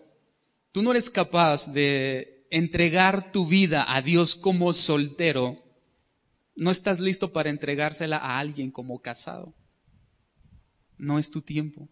tú 0.72 0.82
no 0.82 0.90
eres 0.90 1.08
capaz 1.08 1.72
de 1.72 2.46
entregar 2.50 3.32
tu 3.32 3.46
vida 3.46 3.86
a 3.96 4.02
Dios 4.02 4.36
como 4.36 4.74
soltero, 4.74 5.56
no 6.54 6.70
estás 6.70 7.00
listo 7.00 7.32
para 7.32 7.48
entregársela 7.48 8.18
a 8.18 8.40
alguien 8.40 8.70
como 8.70 9.00
casado. 9.00 9.54
No 10.98 11.18
es 11.18 11.30
tu 11.30 11.40
tiempo. 11.40 11.88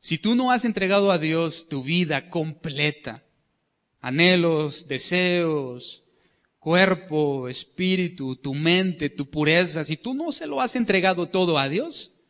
Si 0.00 0.18
tú 0.18 0.34
no 0.34 0.50
has 0.50 0.64
entregado 0.64 1.10
a 1.10 1.18
Dios 1.18 1.68
tu 1.68 1.82
vida 1.82 2.30
completa, 2.30 3.24
anhelos, 4.00 4.86
deseos, 4.86 6.04
cuerpo, 6.58 7.48
espíritu, 7.48 8.36
tu 8.36 8.54
mente, 8.54 9.10
tu 9.10 9.28
pureza, 9.28 9.84
si 9.84 9.96
tú 9.96 10.14
no 10.14 10.32
se 10.32 10.46
lo 10.46 10.60
has 10.60 10.76
entregado 10.76 11.28
todo 11.28 11.58
a 11.58 11.68
Dios, 11.68 12.24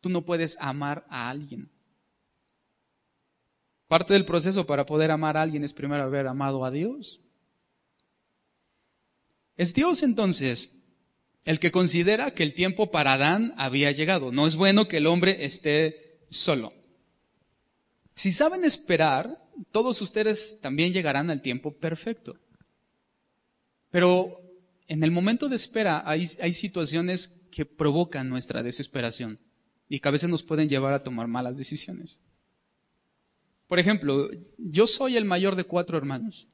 tú 0.00 0.08
no 0.08 0.22
puedes 0.22 0.56
amar 0.60 1.06
a 1.08 1.30
alguien. 1.30 1.70
Parte 3.88 4.12
del 4.12 4.24
proceso 4.24 4.66
para 4.66 4.86
poder 4.86 5.10
amar 5.10 5.36
a 5.36 5.42
alguien 5.42 5.64
es 5.64 5.72
primero 5.72 6.02
haber 6.02 6.26
amado 6.26 6.64
a 6.64 6.70
Dios. 6.70 7.20
Es 9.56 9.74
Dios 9.74 10.02
entonces 10.02 10.76
el 11.44 11.58
que 11.58 11.72
considera 11.72 12.32
que 12.32 12.42
el 12.42 12.54
tiempo 12.54 12.90
para 12.90 13.14
Adán 13.14 13.54
había 13.56 13.90
llegado. 13.90 14.30
No 14.30 14.46
es 14.46 14.56
bueno 14.56 14.86
que 14.86 14.98
el 14.98 15.06
hombre 15.06 15.44
esté 15.44 16.24
solo. 16.30 16.79
Si 18.20 18.32
saben 18.32 18.66
esperar, 18.66 19.42
todos 19.72 20.02
ustedes 20.02 20.58
también 20.60 20.92
llegarán 20.92 21.30
al 21.30 21.40
tiempo 21.40 21.72
perfecto. 21.72 22.38
Pero 23.90 24.36
en 24.88 25.02
el 25.02 25.10
momento 25.10 25.48
de 25.48 25.56
espera 25.56 26.02
hay, 26.04 26.26
hay 26.42 26.52
situaciones 26.52 27.46
que 27.50 27.64
provocan 27.64 28.28
nuestra 28.28 28.62
desesperación 28.62 29.40
y 29.88 30.00
que 30.00 30.08
a 30.08 30.10
veces 30.10 30.28
nos 30.28 30.42
pueden 30.42 30.68
llevar 30.68 30.92
a 30.92 31.02
tomar 31.02 31.28
malas 31.28 31.56
decisiones. 31.56 32.20
Por 33.66 33.78
ejemplo, 33.78 34.28
yo 34.58 34.86
soy 34.86 35.16
el 35.16 35.24
mayor 35.24 35.56
de 35.56 35.64
cuatro 35.64 35.96
hermanos. 35.96 36.46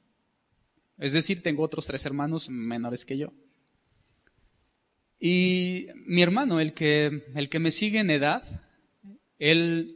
Es 0.98 1.14
decir, 1.14 1.42
tengo 1.42 1.64
otros 1.64 1.88
tres 1.88 2.06
hermanos 2.06 2.48
menores 2.48 3.04
que 3.04 3.18
yo. 3.18 3.32
Y 5.18 5.88
mi 6.06 6.22
hermano, 6.22 6.60
el 6.60 6.74
que, 6.74 7.24
el 7.34 7.48
que 7.48 7.58
me 7.58 7.72
sigue 7.72 7.98
en 7.98 8.10
edad, 8.10 8.44
él, 9.40 9.95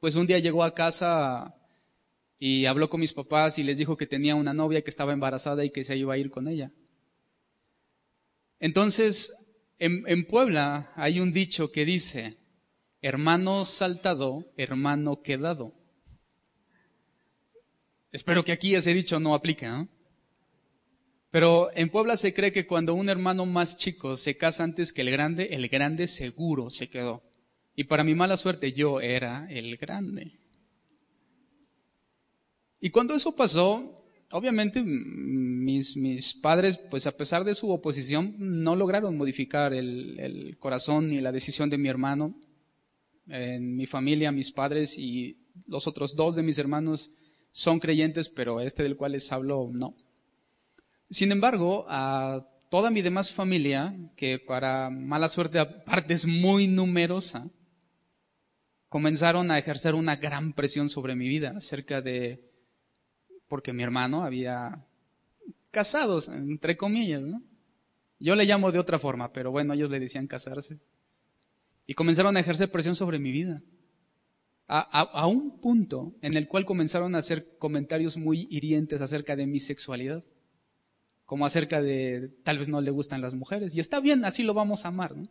pues 0.00 0.14
un 0.14 0.26
día 0.26 0.38
llegó 0.38 0.62
a 0.62 0.74
casa 0.74 1.54
y 2.38 2.66
habló 2.66 2.88
con 2.88 3.00
mis 3.00 3.12
papás 3.12 3.58
y 3.58 3.64
les 3.64 3.78
dijo 3.78 3.96
que 3.96 4.06
tenía 4.06 4.34
una 4.34 4.54
novia 4.54 4.82
que 4.82 4.90
estaba 4.90 5.12
embarazada 5.12 5.64
y 5.64 5.70
que 5.70 5.84
se 5.84 5.96
iba 5.96 6.14
a 6.14 6.18
ir 6.18 6.30
con 6.30 6.46
ella. 6.46 6.72
Entonces, 8.60 9.32
en, 9.78 10.24
Puebla 10.24 10.92
hay 10.96 11.20
un 11.20 11.32
dicho 11.32 11.70
que 11.70 11.84
dice, 11.84 12.36
hermano 13.02 13.64
saltado, 13.64 14.52
hermano 14.56 15.22
quedado. 15.22 15.74
Espero 18.10 18.42
que 18.42 18.52
aquí 18.52 18.74
ese 18.74 18.94
dicho 18.94 19.20
no 19.20 19.34
aplique, 19.34 19.66
¿no? 19.66 19.88
Pero 21.30 21.70
en 21.74 21.90
Puebla 21.90 22.16
se 22.16 22.32
cree 22.32 22.52
que 22.52 22.66
cuando 22.66 22.94
un 22.94 23.10
hermano 23.10 23.44
más 23.44 23.76
chico 23.76 24.16
se 24.16 24.38
casa 24.38 24.64
antes 24.64 24.92
que 24.92 25.02
el 25.02 25.10
grande, 25.10 25.48
el 25.52 25.68
grande 25.68 26.06
seguro 26.06 26.70
se 26.70 26.88
quedó. 26.88 27.27
Y 27.78 27.84
para 27.84 28.02
mi 28.02 28.16
mala 28.16 28.36
suerte 28.36 28.72
yo 28.72 29.00
era 29.00 29.46
el 29.48 29.76
grande. 29.76 30.32
Y 32.80 32.90
cuando 32.90 33.14
eso 33.14 33.36
pasó, 33.36 34.04
obviamente 34.32 34.82
mis, 34.82 35.96
mis 35.96 36.34
padres, 36.34 36.76
pues 36.76 37.06
a 37.06 37.16
pesar 37.16 37.44
de 37.44 37.54
su 37.54 37.70
oposición, 37.70 38.34
no 38.36 38.74
lograron 38.74 39.16
modificar 39.16 39.72
el, 39.74 40.18
el 40.18 40.58
corazón 40.58 41.08
ni 41.08 41.20
la 41.20 41.30
decisión 41.30 41.70
de 41.70 41.78
mi 41.78 41.86
hermano. 41.86 42.34
En 43.28 43.76
mi 43.76 43.86
familia, 43.86 44.32
mis 44.32 44.50
padres 44.50 44.98
y 44.98 45.38
los 45.68 45.86
otros 45.86 46.16
dos 46.16 46.34
de 46.34 46.42
mis 46.42 46.58
hermanos 46.58 47.12
son 47.52 47.78
creyentes, 47.78 48.28
pero 48.28 48.60
este 48.60 48.82
del 48.82 48.96
cual 48.96 49.12
les 49.12 49.30
hablo 49.30 49.70
no. 49.72 49.94
Sin 51.10 51.30
embargo, 51.30 51.86
a 51.88 52.44
toda 52.70 52.90
mi 52.90 53.02
demás 53.02 53.32
familia, 53.32 53.96
que 54.16 54.40
para 54.40 54.90
mala 54.90 55.28
suerte 55.28 55.60
aparte 55.60 56.12
es 56.14 56.26
muy 56.26 56.66
numerosa, 56.66 57.52
comenzaron 58.88 59.50
a 59.50 59.58
ejercer 59.58 59.94
una 59.94 60.16
gran 60.16 60.52
presión 60.52 60.88
sobre 60.88 61.14
mi 61.14 61.28
vida 61.28 61.54
acerca 61.56 62.00
de, 62.00 62.50
porque 63.48 63.72
mi 63.72 63.82
hermano 63.82 64.24
había 64.24 64.84
casados, 65.70 66.28
entre 66.28 66.76
comillas, 66.76 67.22
¿no? 67.22 67.42
Yo 68.20 68.34
le 68.34 68.46
llamo 68.46 68.72
de 68.72 68.80
otra 68.80 68.98
forma, 68.98 69.32
pero 69.32 69.52
bueno, 69.52 69.74
ellos 69.74 69.90
le 69.90 70.00
decían 70.00 70.26
casarse. 70.26 70.80
Y 71.86 71.94
comenzaron 71.94 72.36
a 72.36 72.40
ejercer 72.40 72.70
presión 72.70 72.96
sobre 72.96 73.18
mi 73.18 73.30
vida. 73.30 73.62
A, 74.66 74.80
a, 74.80 75.26
un 75.26 75.60
punto 75.60 76.14
en 76.20 76.36
el 76.36 76.46
cual 76.46 76.66
comenzaron 76.66 77.14
a 77.14 77.18
hacer 77.18 77.56
comentarios 77.58 78.18
muy 78.18 78.46
hirientes 78.50 79.00
acerca 79.00 79.34
de 79.34 79.46
mi 79.46 79.60
sexualidad 79.60 80.22
como 81.28 81.44
acerca 81.44 81.82
de 81.82 82.30
tal 82.42 82.58
vez 82.58 82.70
no 82.70 82.80
le 82.80 82.90
gustan 82.90 83.20
las 83.20 83.34
mujeres. 83.34 83.74
Y 83.74 83.80
está 83.80 84.00
bien, 84.00 84.24
así 84.24 84.42
lo 84.42 84.54
vamos 84.54 84.86
a 84.86 84.88
amar. 84.88 85.14
¿no? 85.14 85.28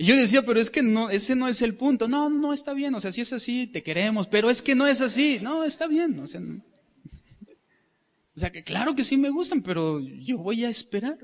Y 0.00 0.04
yo 0.04 0.16
decía, 0.16 0.42
pero 0.46 0.60
es 0.60 0.70
que 0.70 0.80
no, 0.80 1.10
ese 1.10 1.34
no 1.34 1.48
es 1.48 1.60
el 1.60 1.74
punto. 1.74 2.06
No, 2.06 2.30
no 2.30 2.52
está 2.52 2.72
bien. 2.72 2.94
O 2.94 3.00
sea, 3.00 3.10
si 3.10 3.20
es 3.20 3.32
así, 3.32 3.66
te 3.66 3.82
queremos, 3.82 4.28
pero 4.28 4.48
es 4.48 4.62
que 4.62 4.76
no 4.76 4.86
es 4.86 5.00
así. 5.00 5.40
No, 5.42 5.64
está 5.64 5.88
bien. 5.88 6.20
O 6.20 6.28
sea, 6.28 6.40
o 8.36 8.38
sea 8.38 8.52
que 8.52 8.62
claro 8.62 8.94
que 8.94 9.02
sí 9.02 9.16
me 9.16 9.30
gustan, 9.30 9.60
pero 9.60 9.98
yo 9.98 10.38
voy 10.38 10.64
a 10.64 10.70
esperar 10.70 11.18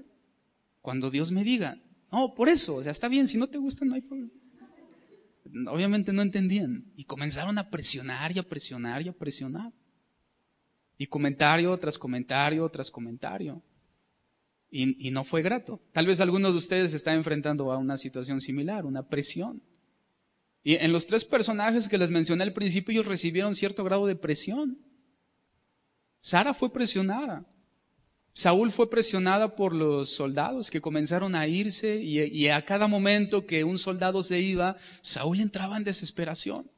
cuando 0.82 1.08
Dios 1.08 1.30
me 1.30 1.44
diga. 1.44 1.80
No, 2.10 2.34
por 2.34 2.48
eso, 2.48 2.74
o 2.74 2.82
sea, 2.82 2.90
está 2.90 3.06
bien, 3.06 3.28
si 3.28 3.38
no 3.38 3.46
te 3.46 3.58
gustan 3.58 3.90
no 3.90 3.94
hay 3.94 4.00
problema. 4.00 4.32
Obviamente 5.70 6.12
no 6.12 6.22
entendían 6.22 6.90
y 6.96 7.04
comenzaron 7.04 7.56
a 7.58 7.70
presionar 7.70 8.32
y 8.34 8.40
a 8.40 8.42
presionar 8.42 9.02
y 9.02 9.08
a 9.08 9.12
presionar. 9.12 9.72
Y 10.98 11.06
comentario 11.06 11.78
tras 11.78 11.96
comentario 11.96 12.68
tras 12.70 12.90
comentario. 12.90 13.62
Y, 14.76 15.12
no 15.12 15.22
fue 15.22 15.40
grato. 15.40 15.80
Tal 15.92 16.04
vez 16.04 16.20
alguno 16.20 16.50
de 16.50 16.58
ustedes 16.58 16.94
está 16.94 17.14
enfrentando 17.14 17.70
a 17.70 17.78
una 17.78 17.96
situación 17.96 18.40
similar, 18.40 18.84
una 18.84 19.08
presión. 19.08 19.62
Y 20.64 20.74
en 20.74 20.92
los 20.92 21.06
tres 21.06 21.24
personajes 21.24 21.88
que 21.88 21.96
les 21.96 22.10
mencioné 22.10 22.42
al 22.42 22.52
principio, 22.52 22.90
ellos 22.90 23.06
recibieron 23.06 23.54
cierto 23.54 23.84
grado 23.84 24.04
de 24.08 24.16
presión. 24.16 24.84
Sara 26.20 26.54
fue 26.54 26.72
presionada. 26.72 27.46
Saúl 28.32 28.72
fue 28.72 28.90
presionada 28.90 29.54
por 29.54 29.72
los 29.72 30.10
soldados 30.10 30.72
que 30.72 30.80
comenzaron 30.80 31.36
a 31.36 31.46
irse 31.46 32.02
y, 32.02 32.18
y, 32.22 32.48
a 32.48 32.64
cada 32.64 32.88
momento 32.88 33.46
que 33.46 33.62
un 33.62 33.78
soldado 33.78 34.24
se 34.24 34.40
iba, 34.40 34.74
Saúl 35.02 35.38
entraba 35.38 35.76
en 35.76 35.84
desesperación. 35.84 36.68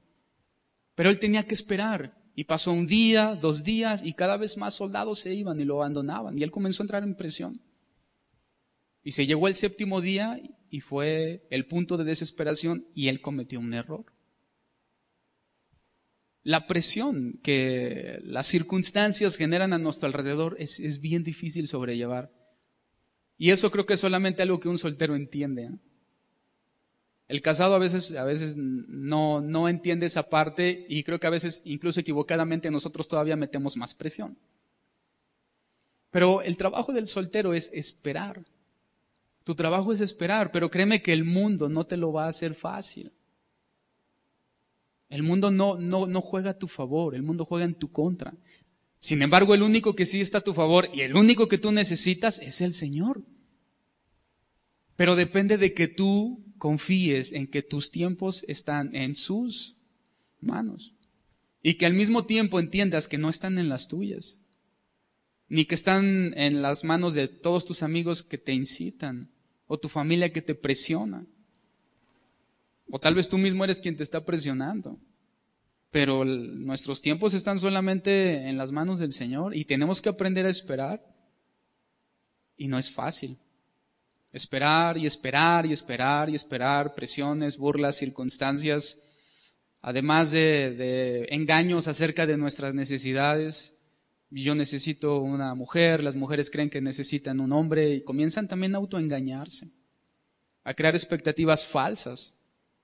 Pero 0.94 1.08
él 1.08 1.18
tenía 1.18 1.46
que 1.46 1.54
esperar. 1.54 2.14
Y 2.34 2.44
pasó 2.44 2.72
un 2.72 2.86
día, 2.86 3.38
dos 3.40 3.64
días, 3.64 4.04
y 4.04 4.12
cada 4.12 4.36
vez 4.36 4.58
más 4.58 4.74
soldados 4.74 5.20
se 5.20 5.32
iban 5.34 5.58
y 5.58 5.64
lo 5.64 5.76
abandonaban. 5.76 6.38
Y 6.38 6.42
él 6.42 6.50
comenzó 6.50 6.82
a 6.82 6.84
entrar 6.84 7.02
en 7.02 7.14
presión. 7.14 7.62
Y 9.06 9.12
se 9.12 9.24
llegó 9.24 9.46
el 9.46 9.54
séptimo 9.54 10.00
día 10.00 10.42
y 10.68 10.80
fue 10.80 11.46
el 11.50 11.68
punto 11.68 11.96
de 11.96 12.02
desesperación 12.02 12.88
y 12.92 13.06
él 13.06 13.20
cometió 13.20 13.60
un 13.60 13.72
error. 13.72 14.04
La 16.42 16.66
presión 16.66 17.38
que 17.40 18.18
las 18.24 18.48
circunstancias 18.48 19.36
generan 19.36 19.72
a 19.72 19.78
nuestro 19.78 20.08
alrededor 20.08 20.56
es, 20.58 20.80
es 20.80 21.00
bien 21.00 21.22
difícil 21.22 21.68
sobrellevar. 21.68 22.32
Y 23.38 23.50
eso 23.50 23.70
creo 23.70 23.86
que 23.86 23.94
es 23.94 24.00
solamente 24.00 24.42
algo 24.42 24.58
que 24.58 24.68
un 24.68 24.76
soltero 24.76 25.14
entiende. 25.14 25.66
¿eh? 25.66 25.78
El 27.28 27.42
casado 27.42 27.76
a 27.76 27.78
veces, 27.78 28.10
a 28.10 28.24
veces 28.24 28.56
no, 28.56 29.40
no 29.40 29.68
entiende 29.68 30.06
esa 30.06 30.28
parte 30.28 30.84
y 30.88 31.04
creo 31.04 31.20
que 31.20 31.28
a 31.28 31.30
veces, 31.30 31.62
incluso 31.64 32.00
equivocadamente, 32.00 32.72
nosotros 32.72 33.06
todavía 33.06 33.36
metemos 33.36 33.76
más 33.76 33.94
presión. 33.94 34.36
Pero 36.10 36.42
el 36.42 36.56
trabajo 36.56 36.92
del 36.92 37.06
soltero 37.06 37.54
es 37.54 37.70
esperar. 37.72 38.44
Tu 39.46 39.54
trabajo 39.54 39.92
es 39.92 40.00
esperar, 40.00 40.50
pero 40.50 40.72
créeme 40.72 41.02
que 41.02 41.12
el 41.12 41.22
mundo 41.22 41.68
no 41.68 41.86
te 41.86 41.96
lo 41.96 42.12
va 42.12 42.24
a 42.24 42.30
hacer 42.30 42.52
fácil. 42.52 43.12
El 45.08 45.22
mundo 45.22 45.52
no, 45.52 45.78
no, 45.78 46.08
no 46.08 46.20
juega 46.20 46.50
a 46.50 46.58
tu 46.58 46.66
favor, 46.66 47.14
el 47.14 47.22
mundo 47.22 47.44
juega 47.44 47.64
en 47.64 47.76
tu 47.76 47.92
contra. 47.92 48.34
Sin 48.98 49.22
embargo, 49.22 49.54
el 49.54 49.62
único 49.62 49.94
que 49.94 50.04
sí 50.04 50.20
está 50.20 50.38
a 50.38 50.44
tu 50.44 50.52
favor 50.52 50.90
y 50.92 51.02
el 51.02 51.14
único 51.14 51.46
que 51.46 51.58
tú 51.58 51.70
necesitas 51.70 52.40
es 52.40 52.60
el 52.60 52.72
Señor. 52.72 53.22
Pero 54.96 55.14
depende 55.14 55.58
de 55.58 55.74
que 55.74 55.86
tú 55.86 56.44
confíes 56.58 57.32
en 57.32 57.46
que 57.46 57.62
tus 57.62 57.92
tiempos 57.92 58.44
están 58.48 58.96
en 58.96 59.14
sus 59.14 59.76
manos. 60.40 60.96
Y 61.62 61.74
que 61.74 61.86
al 61.86 61.94
mismo 61.94 62.26
tiempo 62.26 62.58
entiendas 62.58 63.06
que 63.06 63.16
no 63.16 63.28
están 63.28 63.58
en 63.58 63.68
las 63.68 63.86
tuyas, 63.86 64.40
ni 65.48 65.66
que 65.66 65.76
están 65.76 66.36
en 66.36 66.62
las 66.62 66.82
manos 66.82 67.14
de 67.14 67.28
todos 67.28 67.64
tus 67.64 67.84
amigos 67.84 68.24
que 68.24 68.38
te 68.38 68.52
incitan, 68.52 69.35
o 69.66 69.78
tu 69.78 69.88
familia 69.88 70.32
que 70.32 70.42
te 70.42 70.54
presiona. 70.54 71.26
O 72.90 72.98
tal 72.98 73.14
vez 73.14 73.28
tú 73.28 73.38
mismo 73.38 73.64
eres 73.64 73.80
quien 73.80 73.96
te 73.96 74.02
está 74.02 74.24
presionando. 74.24 74.98
Pero 75.90 76.24
nuestros 76.24 77.00
tiempos 77.00 77.34
están 77.34 77.58
solamente 77.58 78.48
en 78.48 78.56
las 78.56 78.72
manos 78.72 78.98
del 78.98 79.12
Señor 79.12 79.56
y 79.56 79.64
tenemos 79.64 80.00
que 80.00 80.08
aprender 80.08 80.46
a 80.46 80.50
esperar. 80.50 81.04
Y 82.56 82.68
no 82.68 82.78
es 82.78 82.90
fácil. 82.90 83.38
Esperar 84.32 84.98
y 84.98 85.06
esperar 85.06 85.66
y 85.66 85.72
esperar 85.72 86.28
y 86.28 86.34
esperar, 86.34 86.94
presiones, 86.94 87.56
burlas, 87.56 87.96
circunstancias, 87.96 89.04
además 89.80 90.30
de, 90.30 91.26
engaños 91.30 91.88
acerca 91.88 92.26
de 92.26 92.36
nuestras 92.36 92.74
necesidades. 92.74 93.75
Yo 94.30 94.54
necesito 94.54 95.20
una 95.20 95.54
mujer, 95.54 96.02
las 96.02 96.16
mujeres 96.16 96.50
creen 96.50 96.70
que 96.70 96.80
necesitan 96.80 97.40
un 97.40 97.52
hombre 97.52 97.94
y 97.94 98.02
comienzan 98.02 98.48
también 98.48 98.74
a 98.74 98.78
autoengañarse, 98.78 99.70
a 100.64 100.74
crear 100.74 100.94
expectativas 100.94 101.66
falsas 101.66 102.36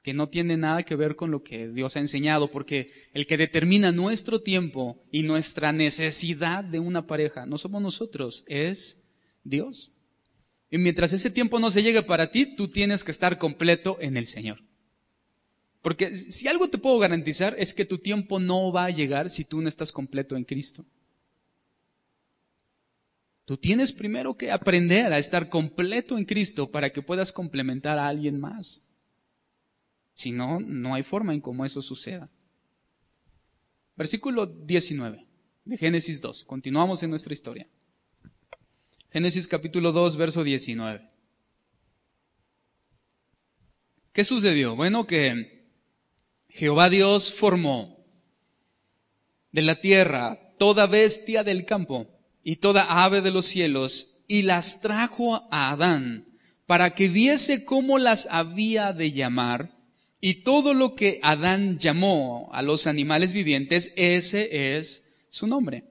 que 0.03 0.15
no 0.15 0.29
tiene 0.29 0.57
nada 0.57 0.83
que 0.83 0.97
ver 0.97 1.15
con 1.15 1.31
lo 1.31 1.43
que 1.43 1.69
Dios 1.69 1.97
ha 1.97 2.01
enseñado, 2.01 2.51
porque 2.51 2.91
el 3.15 3.27
que 3.27 3.37
determina 3.37 3.93
nuestro 3.93 4.41
tiempo 4.41 5.01
y 5.13 5.23
nuestra 5.23 5.73
necesidad 5.73 6.65
de 6.65 6.81
una 6.81 7.07
pareja 7.07 7.47
no 7.47 7.57
somos 7.57 7.81
nosotros, 7.81 8.45
es 8.49 9.05
Dios. 9.45 9.93
Y 10.71 10.79
mientras 10.79 11.13
ese 11.13 11.31
tiempo 11.31 11.61
no 11.61 11.71
se 11.71 11.83
llegue 11.83 12.03
para 12.03 12.31
ti, 12.31 12.47
tú 12.47 12.69
tienes 12.69 13.05
que 13.05 13.11
estar 13.11 13.39
completo 13.39 13.99
en 14.01 14.17
el 14.17 14.27
Señor. 14.27 14.59
Porque 15.83 16.17
si 16.17 16.49
algo 16.49 16.69
te 16.69 16.79
puedo 16.79 16.99
garantizar 16.99 17.55
es 17.59 17.75
que 17.75 17.85
tu 17.85 17.99
tiempo 17.99 18.41
no 18.41 18.73
va 18.73 18.87
a 18.87 18.91
llegar 18.91 19.29
si 19.29 19.45
tú 19.45 19.61
no 19.61 19.69
estás 19.69 19.93
completo 19.93 20.37
en 20.37 20.45
Cristo. 20.45 20.85
Tú 23.45 23.57
tienes 23.57 23.93
primero 23.93 24.37
que 24.37 24.53
aprender 24.53 25.13
a 25.13 25.19
estar 25.19 25.49
completo 25.49 26.17
en 26.17 26.25
Cristo 26.25 26.71
para 26.71 26.91
que 26.91 27.03
puedas 27.03 27.33
complementar 27.33 27.99
a 27.99 28.07
alguien 28.07 28.39
más. 28.39 28.85
Si 30.15 30.31
no, 30.31 30.61
no 30.61 30.95
hay 30.95 31.03
forma 31.03 31.35
en 31.35 31.41
cómo 31.41 31.65
eso 31.65 31.83
suceda. 31.83 32.31
Versículo 33.97 34.47
19 34.47 35.27
de 35.65 35.77
Génesis 35.77 36.21
2. 36.21 36.45
Continuamos 36.45 37.03
en 37.03 37.11
nuestra 37.11 37.33
historia. 37.33 37.69
Génesis 39.11 39.49
capítulo 39.49 39.93
2, 39.93 40.17
verso 40.17 40.45
19. 40.45 41.11
¿Qué 44.13 44.25
sucedió? 44.25 44.77
Bueno, 44.77 45.07
que 45.07 45.67
Jehová 46.49 46.89
Dios 46.91 47.33
formó 47.33 48.07
de 49.51 49.63
la 49.63 49.81
tierra 49.81 50.55
toda 50.59 50.87
bestia 50.87 51.45
del 51.45 51.65
campo 51.65 52.12
y 52.43 52.57
toda 52.57 53.05
ave 53.05 53.21
de 53.21 53.31
los 53.31 53.47
cielos 53.47 54.21
y 54.29 54.43
las 54.43 54.81
trajo 54.81 55.47
a 55.51 55.71
Adán 55.71 56.27
para 56.67 56.95
que 56.95 57.09
viese 57.09 57.65
cómo 57.65 57.99
las 57.99 58.29
había 58.31 58.93
de 58.93 59.13
llamar 59.13 59.77
y 60.21 60.43
todo 60.43 60.73
lo 60.73 60.95
que 60.95 61.19
Adán 61.23 61.79
llamó 61.79 62.49
a 62.53 62.63
los 62.63 62.87
animales 62.87 63.33
vivientes, 63.33 63.93
ese 63.97 64.77
es 64.79 65.05
su 65.29 65.49
nombre. 65.49 65.85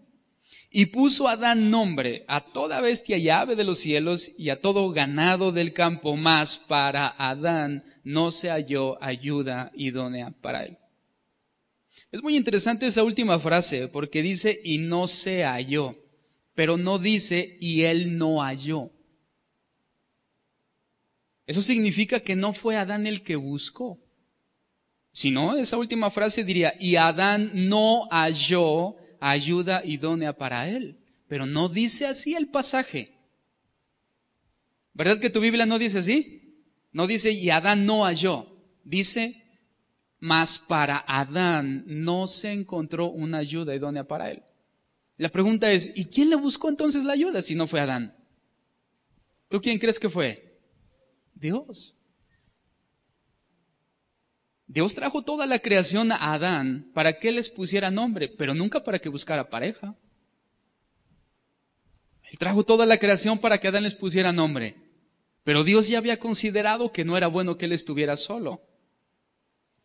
Y 0.71 0.85
puso 0.85 1.27
Adán 1.27 1.69
nombre 1.69 2.23
a 2.29 2.45
toda 2.45 2.79
bestia 2.79 3.17
y 3.17 3.29
ave 3.29 3.57
de 3.57 3.65
los 3.65 3.79
cielos 3.79 4.31
y 4.37 4.49
a 4.49 4.61
todo 4.61 4.89
ganado 4.91 5.51
del 5.51 5.73
campo, 5.73 6.15
más 6.15 6.57
para 6.57 7.09
Adán 7.09 7.83
no 8.05 8.31
se 8.31 8.49
halló 8.49 8.97
ayuda 9.03 9.69
idónea 9.75 10.31
para 10.41 10.63
él. 10.63 10.77
Es 12.09 12.23
muy 12.23 12.37
interesante 12.37 12.87
esa 12.87 13.03
última 13.03 13.37
frase 13.37 13.89
porque 13.89 14.21
dice 14.21 14.61
y 14.63 14.77
no 14.77 15.07
se 15.07 15.43
halló, 15.43 16.00
pero 16.55 16.77
no 16.77 16.99
dice 16.99 17.57
y 17.59 17.83
él 17.83 18.17
no 18.17 18.41
halló. 18.41 18.91
Eso 21.45 21.61
significa 21.61 22.19
que 22.19 22.35
no 22.35 22.53
fue 22.53 22.77
Adán 22.77 23.07
el 23.07 23.23
que 23.23 23.35
buscó. 23.35 23.99
Si 25.13 25.31
no, 25.31 25.57
esa 25.57 25.77
última 25.77 26.09
frase 26.09 26.43
diría, 26.43 26.73
y 26.79 26.95
Adán 26.95 27.51
no 27.53 28.07
halló 28.09 28.95
ayuda 29.19 29.81
idónea 29.83 30.37
para 30.37 30.69
él. 30.69 30.97
Pero 31.27 31.45
no 31.45 31.69
dice 31.69 32.07
así 32.07 32.35
el 32.35 32.47
pasaje. 32.47 33.13
¿Verdad 34.93 35.19
que 35.19 35.29
tu 35.29 35.39
Biblia 35.39 35.65
no 35.65 35.79
dice 35.79 35.99
así? 35.99 36.65
No 36.91 37.07
dice, 37.07 37.31
y 37.31 37.49
Adán 37.49 37.85
no 37.85 38.03
halló. 38.03 38.47
Dice, 38.83 39.43
mas 40.19 40.59
para 40.59 41.03
Adán 41.07 41.83
no 41.87 42.27
se 42.27 42.51
encontró 42.51 43.09
una 43.09 43.39
ayuda 43.39 43.75
idónea 43.75 44.07
para 44.07 44.31
él. 44.31 44.43
La 45.21 45.29
pregunta 45.29 45.71
es, 45.71 45.91
¿y 45.93 46.05
quién 46.05 46.31
le 46.31 46.35
buscó 46.35 46.67
entonces 46.67 47.03
la 47.03 47.13
ayuda 47.13 47.43
si 47.43 47.53
no 47.53 47.67
fue 47.67 47.79
Adán? 47.79 48.17
¿Tú 49.49 49.61
quién 49.61 49.77
crees 49.77 49.99
que 49.99 50.09
fue? 50.09 50.59
Dios. 51.35 51.95
Dios 54.65 54.95
trajo 54.95 55.21
toda 55.21 55.45
la 55.45 55.59
creación 55.59 56.11
a 56.11 56.33
Adán 56.33 56.89
para 56.95 57.19
que 57.19 57.31
les 57.31 57.51
pusiera 57.51 57.91
nombre, 57.91 58.29
pero 58.29 58.55
nunca 58.55 58.83
para 58.83 58.97
que 58.97 59.09
buscara 59.09 59.51
pareja. 59.51 59.95
Él 62.23 62.39
trajo 62.39 62.65
toda 62.65 62.87
la 62.87 62.97
creación 62.97 63.37
para 63.37 63.59
que 63.59 63.67
Adán 63.67 63.83
les 63.83 63.93
pusiera 63.93 64.31
nombre, 64.31 64.75
pero 65.43 65.63
Dios 65.63 65.87
ya 65.87 65.99
había 65.99 66.17
considerado 66.17 66.91
que 66.91 67.05
no 67.05 67.15
era 67.15 67.27
bueno 67.27 67.59
que 67.59 67.65
él 67.65 67.73
estuviera 67.73 68.17
solo. 68.17 68.63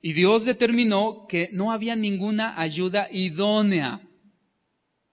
Y 0.00 0.14
Dios 0.14 0.46
determinó 0.46 1.26
que 1.28 1.50
no 1.52 1.72
había 1.72 1.94
ninguna 1.94 2.58
ayuda 2.58 3.10
idónea 3.12 4.05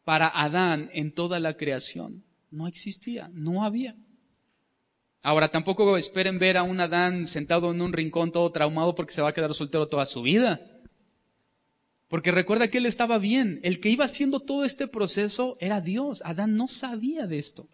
para 0.04 0.28
Adán 0.28 0.89
en 0.93 1.14
toda 1.14 1.39
la 1.39 1.56
creación. 1.56 2.24
No 2.51 2.68
existía, 2.68 3.30
no 3.34 3.64
había. 3.64 3.95
Ahora, 5.22 5.49
tampoco 5.49 5.95
esperen 5.97 6.38
ver 6.38 6.58
a 6.58 6.64
un 6.64 6.80
Adán 6.82 7.26
sentado 7.28 7.72
en 7.72 7.82
un 7.82 7.93
rincón 7.93 8.32
todo 8.32 8.51
traumado 8.51 8.93
porque 8.93 9.14
se 9.14 9.22
va 9.22 9.30
a 9.30 9.34
quedar 9.34 9.54
soltero 9.54 9.88
toda 9.88 10.06
su 10.06 10.22
vida. 10.22 10.62
Porque 12.10 12.32
recuerda 12.32 12.68
que 12.68 12.78
él 12.78 12.86
estaba 12.86 13.18
bien. 13.18 13.60
El 13.64 13.80
que 13.80 13.89
iba 13.89 14.06
haciendo 14.06 14.41
todo 14.41 14.66
este 14.66 14.88
proceso 14.88 15.58
era 15.60 15.82
Dios. 15.82 16.22
Adán 16.26 16.58
no 16.58 16.68
sabía 16.68 17.26
de 17.26 17.39
esto. 17.39 17.68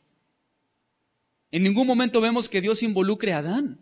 En 1.51 1.63
ningún 1.63 1.87
momento 1.87 2.21
vemos 2.21 2.47
que 2.47 2.61
Dios 2.61 2.83
involucre 2.83 3.33
a 3.33 3.39
Adán. 3.39 3.79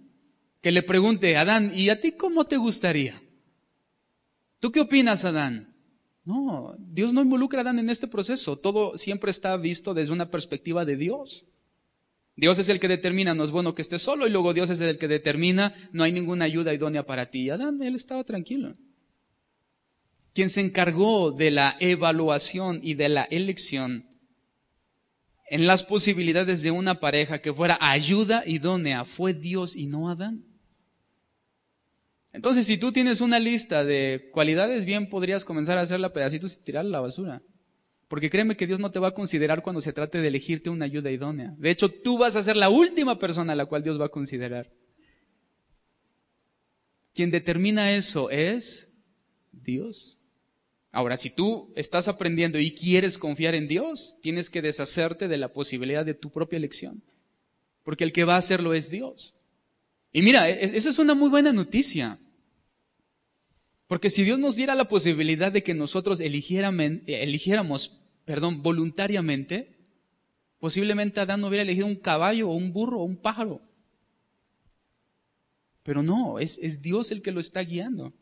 Que 0.62 0.72
le 0.72 0.82
pregunte, 0.82 1.36
Adán, 1.38 1.72
¿y 1.76 1.90
a 1.90 2.00
ti 2.00 2.14
cómo 2.14 2.46
te 2.46 2.58
gustaría? 2.58 3.22
¿Tú 4.60 4.72
qué 4.72 4.80
opinas, 4.80 5.26
Adán? 5.26 5.76
No, 6.28 6.76
Dios 6.78 7.14
no 7.14 7.22
involucra 7.22 7.60
a 7.60 7.62
Adán 7.62 7.80
en 7.80 7.90
este 7.90 8.06
proceso. 8.06 8.58
Todo 8.58 8.98
siempre 8.98 9.32
está 9.32 9.56
visto 9.56 9.94
desde 9.94 10.12
una 10.12 10.30
perspectiva 10.30 10.84
de 10.84 10.98
Dios. 10.98 11.46
Dios 12.36 12.60
es 12.60 12.68
el 12.68 12.82
que 12.82 12.90
determina, 12.90 13.34
no 13.34 13.46
es 13.46 13.52
bueno 13.52 13.74
que 13.74 13.82
estés 13.82 14.02
solo, 14.02 14.28
y 14.28 14.30
luego 14.30 14.54
Dios 14.54 14.70
es 14.70 14.82
el 14.82 14.98
que 14.98 15.08
determina, 15.08 15.74
no 15.94 16.04
hay 16.04 16.12
ninguna 16.12 16.44
ayuda 16.44 16.74
idónea 16.74 17.06
para 17.06 17.28
ti. 17.28 17.50
Adán, 17.50 17.82
él 17.82 17.96
estaba 17.96 18.26
tranquilo. 18.26 18.74
Quien 20.34 20.50
se 20.50 20.60
encargó 20.60 21.32
de 21.32 21.50
la 21.50 21.78
evaluación 21.80 22.82
y 22.84 22.96
de 22.96 23.08
la 23.08 23.24
elección 23.24 24.06
en 25.50 25.66
las 25.66 25.84
posibilidades 25.84 26.62
de 26.62 26.72
una 26.72 27.00
pareja 27.00 27.40
que 27.40 27.54
fuera 27.54 27.78
ayuda 27.80 28.44
idónea 28.46 29.06
fue 29.06 29.34
Dios 29.34 29.78
y 29.78 29.88
no 29.88 30.10
Adán. 30.10 30.44
Entonces, 32.38 32.68
si 32.68 32.78
tú 32.78 32.92
tienes 32.92 33.20
una 33.20 33.40
lista 33.40 33.84
de 33.84 34.30
cualidades, 34.32 34.86
bien 34.86 35.10
podrías 35.10 35.44
comenzar 35.44 35.80
a 35.80 35.82
hacerla 35.82 36.14
pedacitos 36.14 36.56
y 36.56 36.64
tirarla 36.66 36.90
a 36.90 36.92
la 36.92 37.00
basura. 37.00 37.42
Porque 38.08 38.30
créeme 38.30 38.56
que 38.56 38.68
Dios 38.68 38.80
no 38.80 38.92
te 38.92 39.00
va 39.00 39.08
a 39.08 39.16
considerar 39.16 39.64
cuando 39.64 39.82
se 39.82 39.92
trate 39.92 40.22
de 40.22 40.28
elegirte 40.28 40.70
una 40.70 40.86
ayuda 40.86 41.10
idónea. 41.10 41.56
De 41.58 41.72
hecho, 41.72 41.90
tú 41.90 42.20
vas 42.20 42.36
a 42.36 42.44
ser 42.44 42.56
la 42.56 42.70
última 42.70 43.18
persona 43.18 43.54
a 43.54 43.56
la 43.56 43.66
cual 43.66 43.82
Dios 43.82 44.00
va 44.00 44.06
a 44.06 44.10
considerar. 44.10 44.72
Quien 47.16 47.32
determina 47.32 47.94
eso 47.94 48.30
es 48.30 48.94
Dios. 49.52 50.20
Ahora, 50.92 51.18
si 51.18 51.32
tú 51.32 51.74
estás 51.76 52.08
aprendiendo 52.08 52.60
y 52.60 52.70
quieres 52.70 53.18
confiar 53.18 53.56
en 53.56 53.68
Dios, 53.68 54.18
tienes 54.22 54.52
que 54.52 54.62
deshacerte 54.62 55.28
de 55.28 55.38
la 55.38 55.54
posibilidad 55.54 56.06
de 56.06 56.14
tu 56.14 56.32
propia 56.32 56.58
elección. 56.58 57.02
Porque 57.82 58.04
el 58.04 58.12
que 58.12 58.26
va 58.26 58.36
a 58.36 58.38
hacerlo 58.38 58.76
es 58.76 58.92
Dios. 58.92 59.40
Y 60.14 60.22
mira, 60.22 60.48
e-, 60.48 60.54
e-, 60.54 60.78
esa 60.78 60.92
es 60.92 61.00
una 61.00 61.16
muy 61.16 61.30
buena 61.30 61.52
noticia. 61.52 62.20
Porque 63.88 64.10
si 64.10 64.24
Dios 64.24 64.38
nos 64.38 64.58
diera 64.58 64.76
la 64.76 64.90
posibilidad 64.90 65.52
de 65.52 65.64
que 65.64 65.74
nosotros 65.74 66.20
eligiéramos, 66.20 67.98
perdón, 68.26 68.62
voluntariamente, 68.62 69.78
posiblemente 70.60 71.22
Adán 71.22 71.44
hubiera 71.46 71.64
elegido 71.64 71.88
un 71.88 71.96
caballo 71.96 72.50
o 72.50 72.56
un 72.56 72.74
burro 72.74 73.00
o 73.00 73.06
un 73.06 73.16
pájaro. 73.16 73.62
Pero 75.84 76.04
no, 76.04 76.38
es, 76.38 76.82
Dios 76.82 77.12
el 77.12 77.22
que 77.22 77.32
lo 77.32 77.40
está 77.40 77.62
guiando. 77.62 78.14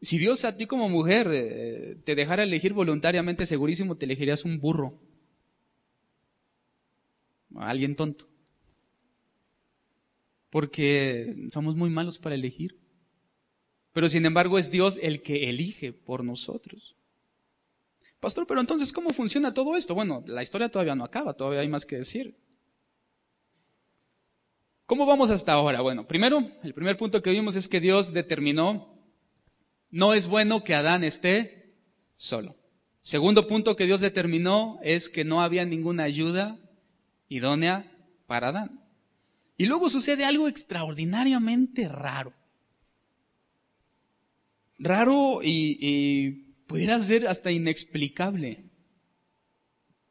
Si 0.00 0.16
Dios 0.16 0.44
a 0.44 0.56
ti 0.56 0.66
como 0.66 0.88
mujer 0.88 1.28
eh, 1.32 1.96
te 2.04 2.14
dejara 2.14 2.44
elegir 2.44 2.72
voluntariamente, 2.72 3.46
segurísimo 3.46 3.96
te 3.96 4.04
elegirías 4.04 4.44
un 4.44 4.60
burro. 4.60 5.02
Alguien 7.56 7.96
tonto. 7.96 8.28
Porque 10.50 11.48
somos 11.48 11.74
muy 11.74 11.90
malos 11.90 12.18
para 12.18 12.36
elegir. 12.36 12.85
Pero 13.96 14.10
sin 14.10 14.26
embargo 14.26 14.58
es 14.58 14.70
Dios 14.70 15.00
el 15.02 15.22
que 15.22 15.48
elige 15.48 15.90
por 15.94 16.22
nosotros. 16.22 16.96
Pastor, 18.20 18.46
pero 18.46 18.60
entonces, 18.60 18.92
¿cómo 18.92 19.08
funciona 19.08 19.54
todo 19.54 19.74
esto? 19.74 19.94
Bueno, 19.94 20.22
la 20.26 20.42
historia 20.42 20.68
todavía 20.68 20.94
no 20.94 21.02
acaba, 21.02 21.32
todavía 21.32 21.60
hay 21.60 21.68
más 21.68 21.86
que 21.86 21.96
decir. 21.96 22.36
¿Cómo 24.84 25.06
vamos 25.06 25.30
hasta 25.30 25.54
ahora? 25.54 25.80
Bueno, 25.80 26.06
primero, 26.06 26.46
el 26.62 26.74
primer 26.74 26.98
punto 26.98 27.22
que 27.22 27.30
vimos 27.30 27.56
es 27.56 27.68
que 27.68 27.80
Dios 27.80 28.12
determinó, 28.12 29.00
no 29.88 30.12
es 30.12 30.26
bueno 30.26 30.62
que 30.62 30.74
Adán 30.74 31.02
esté 31.02 31.80
solo. 32.18 32.54
Segundo 33.00 33.46
punto 33.46 33.76
que 33.76 33.86
Dios 33.86 34.02
determinó 34.02 34.78
es 34.82 35.08
que 35.08 35.24
no 35.24 35.40
había 35.40 35.64
ninguna 35.64 36.02
ayuda 36.02 36.58
idónea 37.30 37.90
para 38.26 38.48
Adán. 38.48 38.78
Y 39.56 39.64
luego 39.64 39.88
sucede 39.88 40.26
algo 40.26 40.48
extraordinariamente 40.48 41.88
raro 41.88 42.35
raro 44.78 45.40
y, 45.42 46.44
pudiera 46.66 46.98
ser 46.98 47.28
hasta 47.28 47.52
inexplicable. 47.52 48.64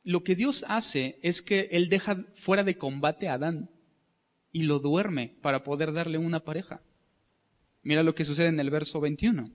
Lo 0.04 0.24
que 0.24 0.36
Dios 0.36 0.64
hace 0.68 1.20
es 1.22 1.42
que 1.42 1.68
Él 1.72 1.90
deja 1.90 2.24
fuera 2.34 2.64
de 2.64 2.78
combate 2.78 3.28
a 3.28 3.34
Adán 3.34 3.70
y 4.52 4.64
lo 4.64 4.80
duerme 4.80 5.36
para 5.42 5.64
poder 5.64 5.92
darle 5.92 6.18
una 6.18 6.46
pareja. 6.46 6.84
Mira 7.82 8.04
lo 8.04 8.16
que 8.16 8.24
sucede 8.24 8.48
en 8.48 8.60
el 8.60 8.70
verso 8.70 9.02
21. 9.02 9.52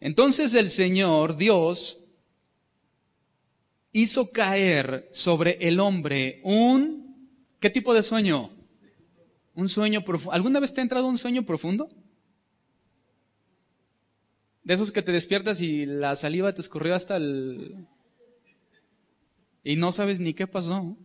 Entonces 0.00 0.54
el 0.54 0.70
Señor, 0.70 1.36
Dios, 1.36 2.06
hizo 3.92 4.30
caer 4.30 5.08
sobre 5.12 5.56
el 5.60 5.80
hombre 5.80 6.40
un... 6.44 7.06
¿Qué 7.60 7.70
tipo 7.70 7.94
de 7.94 8.02
sueño? 8.02 8.50
Un 9.54 9.68
sueño 9.68 10.02
profundo. 10.02 10.32
¿Alguna 10.32 10.60
vez 10.60 10.74
te 10.74 10.80
ha 10.80 10.82
entrado 10.82 11.06
un 11.06 11.16
sueño 11.16 11.44
profundo? 11.44 11.88
De 14.66 14.74
esos 14.74 14.90
que 14.90 15.00
te 15.00 15.12
despiertas 15.12 15.60
y 15.60 15.86
la 15.86 16.16
saliva 16.16 16.52
te 16.52 16.60
escurrió 16.60 16.96
hasta 16.96 17.18
el... 17.18 17.86
Y 19.62 19.76
no 19.76 19.92
sabes 19.92 20.18
ni 20.18 20.34
qué 20.34 20.48
pasó. 20.48 20.96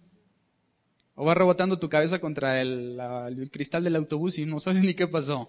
O 1.13 1.25
va 1.25 1.35
rebotando 1.35 1.77
tu 1.77 1.87
cabeza 1.87 2.17
contra 2.17 2.59
el, 2.59 2.99
el 2.99 3.51
cristal 3.51 3.83
del 3.83 3.97
autobús 3.97 4.39
y 4.39 4.47
no 4.47 4.59
sabes 4.59 4.81
ni 4.81 4.95
qué 4.95 5.07
pasó. 5.07 5.47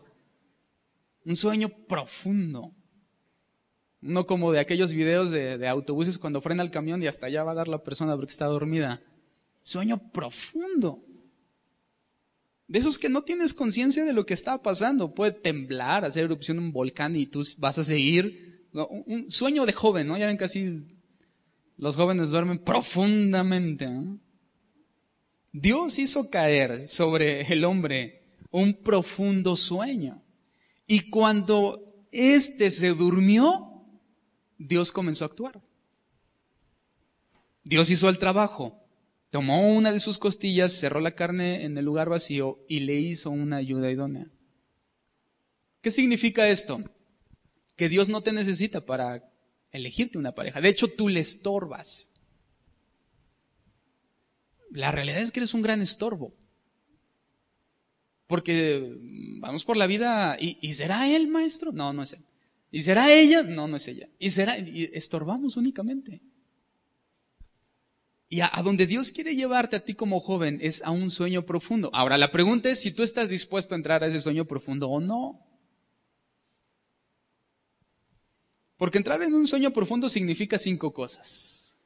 Un 1.24 1.36
sueño 1.36 1.70
profundo. 1.88 2.74
No 4.02 4.26
como 4.26 4.52
de 4.52 4.60
aquellos 4.60 4.92
videos 4.92 5.30
de, 5.30 5.66
autobuses 5.66 6.18
cuando 6.18 6.42
frena 6.42 6.62
el 6.62 6.70
camión 6.70 7.02
y 7.02 7.06
hasta 7.06 7.28
allá 7.28 7.44
va 7.44 7.52
a 7.52 7.54
dar 7.54 7.68
la 7.68 7.82
persona 7.82 8.14
porque 8.14 8.32
está 8.32 8.44
dormida. 8.44 9.00
Sueño 9.62 10.12
profundo. 10.12 11.02
De 12.72 12.78
esos 12.78 12.98
que 12.98 13.10
no 13.10 13.20
tienes 13.20 13.52
conciencia 13.52 14.02
de 14.02 14.14
lo 14.14 14.24
que 14.24 14.32
está 14.32 14.62
pasando. 14.62 15.14
Puede 15.14 15.32
temblar, 15.32 16.06
hacer 16.06 16.24
erupción 16.24 16.58
un 16.58 16.72
volcán 16.72 17.14
y 17.14 17.26
tú 17.26 17.46
vas 17.58 17.76
a 17.76 17.84
seguir. 17.84 18.66
un, 18.72 19.30
sueño 19.30 19.66
de 19.66 19.74
joven, 19.74 20.08
¿no? 20.08 20.16
Ya 20.16 20.26
ven 20.26 20.38
que 20.38 20.44
así 20.44 20.82
los 21.76 21.96
jóvenes 21.96 22.30
duermen 22.30 22.56
profundamente. 22.56 23.90
Dios 25.52 25.98
hizo 25.98 26.30
caer 26.30 26.88
sobre 26.88 27.42
el 27.52 27.66
hombre 27.66 28.38
un 28.50 28.72
profundo 28.72 29.54
sueño. 29.54 30.22
Y 30.86 31.10
cuando 31.10 32.06
éste 32.10 32.70
se 32.70 32.94
durmió, 32.94 33.84
Dios 34.56 34.92
comenzó 34.92 35.26
a 35.26 35.28
actuar. 35.28 35.62
Dios 37.64 37.90
hizo 37.90 38.08
el 38.08 38.16
trabajo. 38.16 38.81
Tomó 39.32 39.66
una 39.74 39.92
de 39.92 39.98
sus 39.98 40.18
costillas, 40.18 40.74
cerró 40.74 41.00
la 41.00 41.14
carne 41.14 41.64
en 41.64 41.78
el 41.78 41.86
lugar 41.86 42.10
vacío 42.10 42.62
y 42.68 42.80
le 42.80 42.96
hizo 42.96 43.30
una 43.30 43.56
ayuda 43.56 43.90
idónea. 43.90 44.26
¿Qué 45.80 45.90
significa 45.90 46.50
esto? 46.50 46.82
Que 47.74 47.88
Dios 47.88 48.10
no 48.10 48.20
te 48.20 48.32
necesita 48.32 48.84
para 48.84 49.32
elegirte 49.70 50.18
una 50.18 50.34
pareja. 50.34 50.60
De 50.60 50.68
hecho, 50.68 50.86
tú 50.86 51.08
le 51.08 51.20
estorbas. 51.20 52.10
La 54.70 54.92
realidad 54.92 55.22
es 55.22 55.32
que 55.32 55.40
eres 55.40 55.54
un 55.54 55.62
gran 55.62 55.80
estorbo. 55.80 56.34
Porque 58.26 58.98
vamos 59.40 59.64
por 59.64 59.78
la 59.78 59.86
vida 59.86 60.36
y, 60.38 60.58
¿y 60.60 60.74
será 60.74 61.08
él 61.08 61.28
maestro? 61.28 61.72
No, 61.72 61.94
no 61.94 62.02
es 62.02 62.12
él. 62.12 62.24
¿Y 62.70 62.82
será 62.82 63.10
ella? 63.10 63.42
No, 63.44 63.66
no 63.66 63.76
es 63.76 63.88
ella. 63.88 64.10
¿Y 64.18 64.30
será? 64.30 64.58
Y 64.58 64.90
estorbamos 64.92 65.56
únicamente. 65.56 66.20
Y 68.32 68.40
a, 68.40 68.50
donde 68.64 68.86
Dios 68.86 69.12
quiere 69.12 69.36
llevarte 69.36 69.76
a 69.76 69.84
ti 69.84 69.92
como 69.92 70.18
joven 70.18 70.58
es 70.62 70.80
a 70.84 70.90
un 70.90 71.10
sueño 71.10 71.44
profundo. 71.44 71.90
Ahora, 71.92 72.16
la 72.16 72.32
pregunta 72.32 72.70
es 72.70 72.80
si 72.80 72.90
tú 72.90 73.02
estás 73.02 73.28
dispuesto 73.28 73.74
a 73.74 73.76
entrar 73.76 74.02
a 74.02 74.06
ese 74.06 74.22
sueño 74.22 74.46
profundo 74.46 74.88
o 74.88 75.00
no. 75.02 75.46
Porque 78.78 78.96
entrar 78.96 79.22
en 79.22 79.34
un 79.34 79.46
sueño 79.46 79.70
profundo 79.70 80.08
significa 80.08 80.56
cinco 80.56 80.94
cosas. 80.94 81.76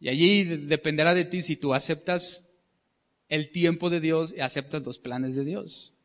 Y 0.00 0.10
allí 0.10 0.44
dependerá 0.44 1.14
de 1.14 1.24
ti 1.24 1.40
si 1.40 1.56
tú 1.56 1.72
aceptas 1.72 2.50
el 3.30 3.50
tiempo 3.50 3.88
de 3.88 4.00
Dios 4.00 4.34
y 4.36 4.40
aceptas 4.40 4.84
los 4.84 4.98
planes 4.98 5.34
de 5.34 5.46
Dios. 5.46 5.96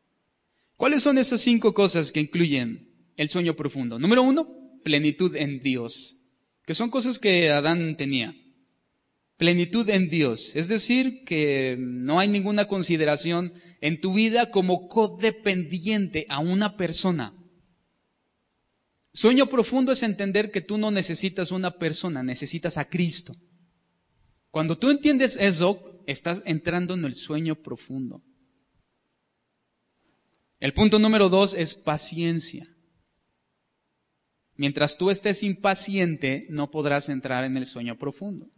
¿Cuáles 0.78 1.02
son 1.02 1.18
esas 1.18 1.42
cinco 1.42 1.74
cosas 1.74 2.12
que 2.12 2.20
incluyen 2.20 2.90
el 3.18 3.28
sueño 3.28 3.54
profundo. 3.54 3.98
Número 3.98 4.22
uno, 4.22 4.80
plenitud 4.82 5.36
en 5.36 5.60
Dios, 5.60 6.16
que 6.64 6.72
son 6.72 6.88
cosas 6.88 7.18
que 7.18 7.50
Adán 7.50 7.98
tenía. 7.98 8.34
Plenitud 9.36 9.88
en 9.90 10.08
Dios, 10.08 10.56
es 10.56 10.68
decir, 10.68 11.24
que 11.24 11.76
no 11.78 12.18
hay 12.18 12.28
ninguna 12.28 12.66
consideración 12.68 13.52
en 13.82 14.00
tu 14.00 14.14
vida 14.14 14.50
como 14.50 14.88
codependiente 14.88 16.24
a 16.30 16.38
una 16.38 16.78
persona. 16.78 17.34
Sueño 19.12 19.46
profundo 19.46 19.92
es 19.92 20.02
entender 20.02 20.50
que 20.50 20.62
tú 20.62 20.78
no 20.78 20.90
necesitas 20.90 21.50
una 21.50 21.78
persona, 21.78 22.22
necesitas 22.22 22.78
a 22.78 22.88
Cristo. 22.88 23.34
Cuando 24.50 24.78
tú 24.78 24.90
entiendes 24.90 25.36
eso, 25.36 26.02
estás 26.06 26.42
entrando 26.46 26.94
en 26.94 27.04
el 27.04 27.14
sueño 27.14 27.56
profundo. 27.56 28.22
El 30.60 30.72
punto 30.72 30.98
número 30.98 31.28
dos 31.28 31.52
es 31.52 31.74
paciencia. 31.74 32.66
Mientras 34.54 34.96
tú 34.96 35.10
estés 35.10 35.42
impaciente, 35.42 36.46
no 36.48 36.70
podrás 36.70 37.10
entrar 37.10 37.44
en 37.44 37.58
el 37.58 37.66
sueño 37.66 37.98
profundo. 37.98 38.50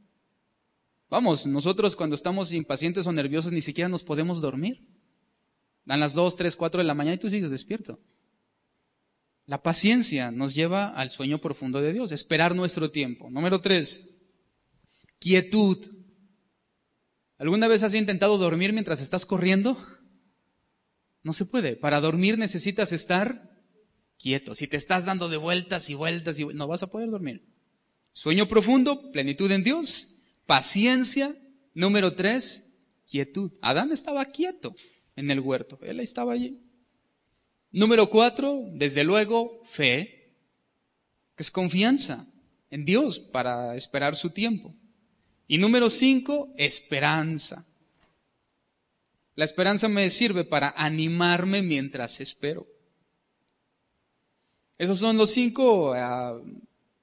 Vamos, 1.11 1.47
nosotros 1.47 1.97
cuando 1.97 2.15
estamos 2.15 2.53
impacientes 2.53 3.07
o 3.07 3.13
nerviosos 3.13 3.53
ni 3.53 3.61
siquiera 3.61 3.89
nos 3.89 4.03
podemos 4.03 4.41
dormir. 4.41 4.87
Dan 5.85 6.01
las 6.01 6.15
2, 6.15 6.37
3, 6.37 6.55
4 6.55 6.79
de 6.79 6.85
la 6.85 6.95
mañana 6.95 7.15
y 7.15 7.19
tú 7.19 7.29
sigues 7.29 7.51
despierto. 7.51 7.99
La 9.47 9.63
paciencia 9.63 10.31
nos 10.31 10.55
lleva 10.55 10.89
al 10.89 11.09
sueño 11.09 11.39
profundo 11.39 11.81
de 11.81 11.95
Dios, 11.95 12.13
esperar 12.13 12.55
nuestro 12.55 12.91
tiempo. 12.91 13.31
Número 13.31 13.63
3, 13.63 14.11
quietud. 15.19 15.79
¿Alguna 17.39 17.69
vez 17.69 17.83
has 17.83 17.95
intentado 17.95 18.37
dormir 18.37 18.75
mientras 18.75 19.01
estás 19.01 19.25
corriendo? 19.25 19.79
No 21.23 21.33
se 21.33 21.47
puede. 21.47 21.77
Para 21.77 22.03
dormir 22.03 22.37
necesitas 22.37 22.93
estar 22.93 23.51
quieto. 24.19 24.55
Si 24.55 24.67
te 24.67 24.77
estás 24.77 25.07
dando 25.07 25.31
de 25.31 25.39
vueltas 25.39 25.89
y 25.89 25.95
vueltas 25.95 26.39
y 26.39 26.45
no 26.45 26.67
vas 26.67 26.83
a 26.83 26.89
poder 26.91 27.11
dormir. 27.11 27.49
Sueño 28.13 28.49
profundo, 28.49 29.11
plenitud 29.13 29.51
en 29.51 29.63
Dios, 29.63 30.18
paciencia. 30.49 31.37
Número 31.75 32.15
tres, 32.15 32.73
quietud. 33.07 33.53
Adán 33.61 33.93
estaba 33.93 34.25
quieto 34.25 34.75
en 35.15 35.31
el 35.31 35.41
huerto, 35.41 35.79
él 35.83 36.01
estaba 36.01 36.33
allí. 36.33 36.59
Número 37.71 38.09
cuatro, 38.09 38.63
desde 38.73 39.05
luego, 39.05 39.61
fe, 39.65 40.33
que 41.37 41.43
es 41.43 41.51
confianza 41.51 42.27
en 42.71 42.87
Dios 42.87 43.21
para 43.21 43.77
esperar 43.77 44.17
su 44.17 44.31
tiempo. 44.31 44.75
Y 45.47 45.59
número 45.59 45.91
cinco, 45.91 46.53
esperanza. 46.57 47.67
La 49.35 49.45
esperanza 49.45 49.89
me 49.89 50.09
sirve 50.09 50.45
para 50.45 50.71
animarme 50.77 51.61
mientras 51.61 52.21
espero. 52.23 52.67
Esos 54.79 54.99
son 54.99 55.19
los 55.19 55.31
cinco 55.31 55.93
ah, 55.95 56.41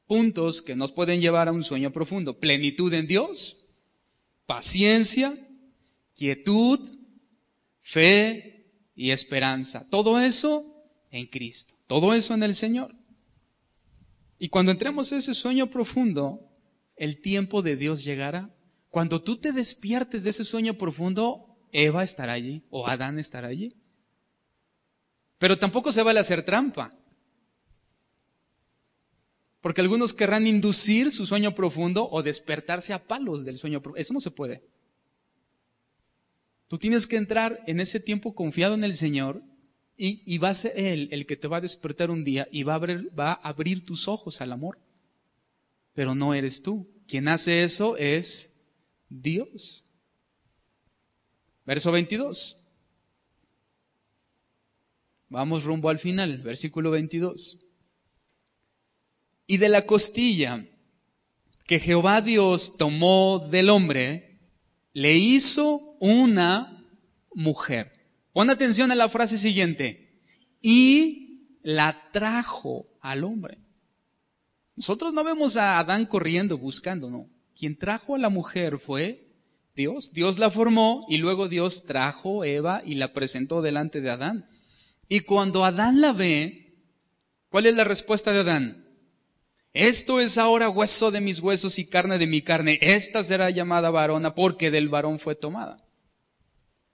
puntos 0.07 0.61
que 0.61 0.75
nos 0.75 0.91
pueden 0.91 1.21
llevar 1.21 1.47
a 1.47 1.51
un 1.51 1.63
sueño 1.63 1.91
profundo. 1.91 2.39
Plenitud 2.39 2.93
en 2.93 3.07
Dios, 3.07 3.65
paciencia, 4.45 5.33
quietud, 6.15 6.79
fe 7.81 8.91
y 8.95 9.11
esperanza. 9.11 9.87
Todo 9.89 10.19
eso 10.19 10.63
en 11.11 11.25
Cristo. 11.27 11.75
Todo 11.87 12.13
eso 12.13 12.33
en 12.33 12.43
el 12.43 12.55
Señor. 12.55 12.95
Y 14.37 14.49
cuando 14.49 14.71
entremos 14.71 15.11
a 15.11 15.17
ese 15.17 15.33
sueño 15.33 15.67
profundo, 15.67 16.51
el 16.95 17.21
tiempo 17.21 17.61
de 17.61 17.75
Dios 17.75 18.03
llegará. 18.03 18.53
Cuando 18.89 19.21
tú 19.21 19.37
te 19.37 19.51
despiertes 19.51 20.23
de 20.23 20.29
ese 20.29 20.45
sueño 20.45 20.75
profundo, 20.75 21.57
Eva 21.71 22.03
estará 22.03 22.33
allí 22.33 22.63
o 22.69 22.87
Adán 22.87 23.19
estará 23.19 23.49
allí. 23.49 23.75
Pero 25.37 25.57
tampoco 25.59 25.91
se 25.91 26.03
vale 26.03 26.19
hacer 26.19 26.43
trampa. 26.43 26.97
Porque 29.65 29.81
algunos 29.81 30.13
querrán 30.13 30.45
inducir 30.45 31.11
su 31.11 31.25
sueño 31.25 31.55
profundo 31.55 32.07
o 32.11 32.21
despertarse 32.21 32.93
a 32.93 33.07
palos 33.07 33.45
del 33.45 33.57
sueño 33.57 33.81
profundo. 33.81 33.99
Eso 33.99 34.13
no 34.13 34.19
se 34.19 34.29
puede. 34.29 34.63
Tú 36.67 36.77
tienes 36.77 37.07
que 37.07 37.17
entrar 37.17 37.63
en 37.65 37.79
ese 37.79 37.99
tiempo 37.99 38.35
confiado 38.35 38.75
en 38.75 38.83
el 38.83 38.93
Señor 38.93 39.41
y, 39.97 40.37
va 40.37 40.49
a 40.49 40.53
ser 40.53 40.73
Él 40.75 41.09
el 41.11 41.25
que 41.25 41.35
te 41.35 41.47
va 41.47 41.57
a 41.57 41.61
despertar 41.61 42.11
un 42.11 42.23
día 42.23 42.47
y 42.51 42.61
va 42.61 42.73
a, 42.73 42.75
abrir, 42.75 43.09
va 43.19 43.31
a 43.31 43.49
abrir 43.49 43.83
tus 43.83 44.07
ojos 44.07 44.39
al 44.39 44.51
amor. 44.51 44.77
Pero 45.95 46.13
no 46.13 46.35
eres 46.35 46.61
tú. 46.61 46.87
Quien 47.07 47.27
hace 47.27 47.63
eso 47.63 47.97
es 47.97 48.61
Dios. 49.09 49.83
Verso 51.65 51.91
22. 51.91 52.61
Vamos 55.29 55.63
rumbo 55.63 55.89
al 55.89 55.97
final, 55.97 56.37
versículo 56.43 56.91
22 56.91 57.64
y 59.47 59.57
de 59.57 59.69
la 59.69 59.85
costilla 59.85 60.65
que 61.65 61.79
Jehová 61.79 62.21
Dios 62.21 62.77
tomó 62.77 63.39
del 63.49 63.69
hombre, 63.69 64.39
le 64.93 65.15
hizo 65.15 65.97
una 65.99 66.85
mujer. 67.33 67.91
Pon 68.33 68.49
atención 68.49 68.91
a 68.91 68.95
la 68.95 69.09
frase 69.09 69.37
siguiente. 69.37 70.21
Y 70.61 71.59
la 71.63 72.09
trajo 72.11 72.87
al 73.01 73.23
hombre. 73.23 73.57
Nosotros 74.75 75.13
no 75.13 75.23
vemos 75.23 75.57
a 75.57 75.79
Adán 75.79 76.05
corriendo 76.05 76.57
buscando, 76.57 77.09
no. 77.09 77.29
Quien 77.57 77.77
trajo 77.77 78.15
a 78.15 78.19
la 78.19 78.29
mujer 78.29 78.77
fue 78.77 79.33
Dios. 79.75 80.13
Dios 80.13 80.37
la 80.37 80.51
formó 80.51 81.05
y 81.09 81.17
luego 81.17 81.47
Dios 81.47 81.85
trajo 81.85 82.43
Eva 82.43 82.81
y 82.85 82.95
la 82.95 83.13
presentó 83.13 83.61
delante 83.61 84.01
de 84.01 84.09
Adán. 84.09 84.49
Y 85.07 85.21
cuando 85.21 85.65
Adán 85.65 86.01
la 86.01 86.13
ve, 86.13 86.77
¿cuál 87.49 87.65
es 87.65 87.75
la 87.75 87.83
respuesta 87.83 88.31
de 88.31 88.39
Adán? 88.39 88.84
Esto 89.75 90.21
es 90.21 90.37
ahora 90.37 90.69
hueso 90.69 91.11
de 91.11 91.19
mis 91.19 91.41
huesos 91.41 91.77
y 91.79 91.85
carne 91.85 92.17
de 92.17 92.27
mi 92.27 92.41
carne. 92.41 92.79
Esta 92.81 93.25
será 93.25 93.49
llamada 93.49 93.89
varona 93.91 94.33
porque 94.33 94.71
del 94.71 94.87
varón 94.87 95.19
fue 95.19 95.35
tomada. 95.35 95.85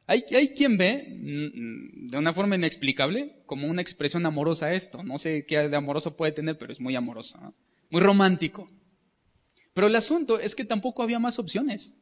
Hay, 0.07 0.25
hay 0.35 0.49
quien 0.55 0.79
ve, 0.79 1.07
mm, 1.07 2.07
de 2.07 2.17
una 2.17 2.33
forma 2.33 2.55
inexplicable, 2.55 3.43
como 3.45 3.67
una 3.67 3.83
expresión 3.83 4.25
amorosa 4.25 4.73
esto. 4.73 5.03
No 5.03 5.19
sé 5.19 5.45
qué 5.45 5.69
de 5.69 5.77
amoroso 5.77 6.17
puede 6.17 6.31
tener, 6.31 6.57
pero 6.57 6.73
es 6.73 6.79
muy 6.79 6.95
amoroso, 6.95 7.53
muy 7.91 8.01
romántico. 8.01 8.67
Pero 9.75 9.85
el 9.85 9.95
asunto 9.95 10.39
es 10.39 10.55
que 10.55 10.65
tampoco 10.65 11.03
había 11.03 11.19
más 11.19 11.37
opciones. 11.37 11.99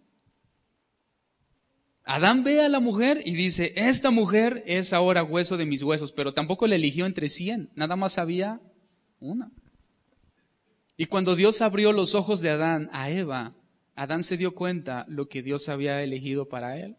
Adán 2.06 2.46
ve 2.46 2.62
a 2.62 2.70
la 2.70 2.80
mujer 2.80 3.22
y 3.26 3.34
dice, 3.34 3.74
esta 3.76 4.12
mujer 4.12 4.64
es 4.66 4.94
ahora 4.94 5.24
hueso 5.24 5.58
de 5.58 5.66
mis 5.66 5.84
huesos, 5.84 6.14
pero 6.14 6.34
tampoco 6.34 6.68
le 6.68 6.78
eligió 6.78 7.06
entre 7.06 7.28
cien, 7.28 7.70
nada 7.76 7.98
más 7.98 8.18
había 8.18 8.62
una. 9.20 9.52
Y 11.00 11.06
cuando 11.06 11.38
Dios 11.38 11.62
abrió 11.62 11.94
los 11.94 12.14
ojos 12.14 12.42
de 12.42 12.50
Adán 12.50 12.90
a 12.92 13.10
Eva, 13.10 13.56
Adán 13.96 14.22
se 14.22 14.36
dio 14.36 14.54
cuenta 14.54 15.06
lo 15.08 15.30
que 15.30 15.42
Dios 15.42 15.70
había 15.70 16.04
elegido 16.04 16.50
para 16.50 16.78
él. 16.78 16.98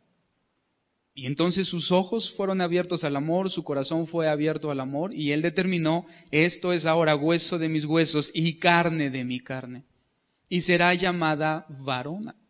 Y 1.13 1.27
entonces 1.27 1.69
sus 1.69 1.93
ojos 1.93 2.33
fueron 2.33 2.63
abiertos 2.63 3.05
al 3.05 3.17
amor, 3.17 3.51
su 3.51 3.63
corazón 3.63 4.07
fue 4.07 4.27
abierto 4.27 4.71
al 4.71 4.81
amor 4.81 5.15
y 5.15 5.33
él 5.33 5.43
determinó, 5.43 6.07
esto 6.31 6.73
es 6.73 6.87
ahora 6.87 7.15
hueso 7.15 7.59
de 7.59 7.69
mis 7.69 7.85
huesos 7.85 8.31
y 8.33 8.59
carne 8.59 9.11
de 9.11 9.25
mi 9.27 9.39
carne. 9.39 9.85
Y 10.49 10.63
será 10.63 10.95
llamada 10.95 11.67
varona 11.69 12.41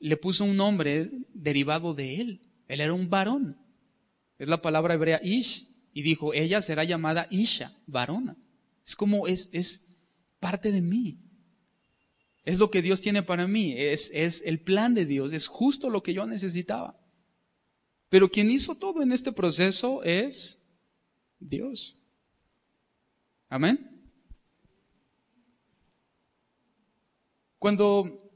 le 0.00 0.16
puso 0.16 0.44
un 0.44 0.56
nombre 0.56 1.10
derivado 1.34 1.94
de 1.94 2.20
él. 2.20 2.40
Él 2.66 2.80
era 2.80 2.94
un 2.94 3.08
varón. 3.08 3.58
Es 4.38 4.48
la 4.48 4.60
palabra 4.60 4.94
hebrea 4.94 5.20
ish. 5.22 5.68
Y 5.92 6.02
dijo, 6.02 6.32
ella 6.32 6.62
será 6.62 6.84
llamada 6.84 7.26
Isha, 7.30 7.76
varona. 7.86 8.36
Es 8.86 8.94
como, 8.94 9.26
es, 9.26 9.50
es 9.52 9.89
parte 10.40 10.72
de 10.72 10.82
mí. 10.82 11.18
Es 12.44 12.58
lo 12.58 12.70
que 12.70 12.82
Dios 12.82 13.00
tiene 13.00 13.22
para 13.22 13.46
mí. 13.46 13.74
Es, 13.76 14.10
es 14.12 14.42
el 14.44 14.60
plan 14.60 14.94
de 14.94 15.06
Dios. 15.06 15.32
Es 15.32 15.46
justo 15.46 15.90
lo 15.90 16.02
que 16.02 16.14
yo 16.14 16.26
necesitaba. 16.26 16.98
Pero 18.08 18.28
quien 18.28 18.50
hizo 18.50 18.74
todo 18.74 19.02
en 19.02 19.12
este 19.12 19.30
proceso 19.30 20.02
es 20.02 20.66
Dios. 21.38 21.96
Amén. 23.48 23.86
Cuando 27.58 28.32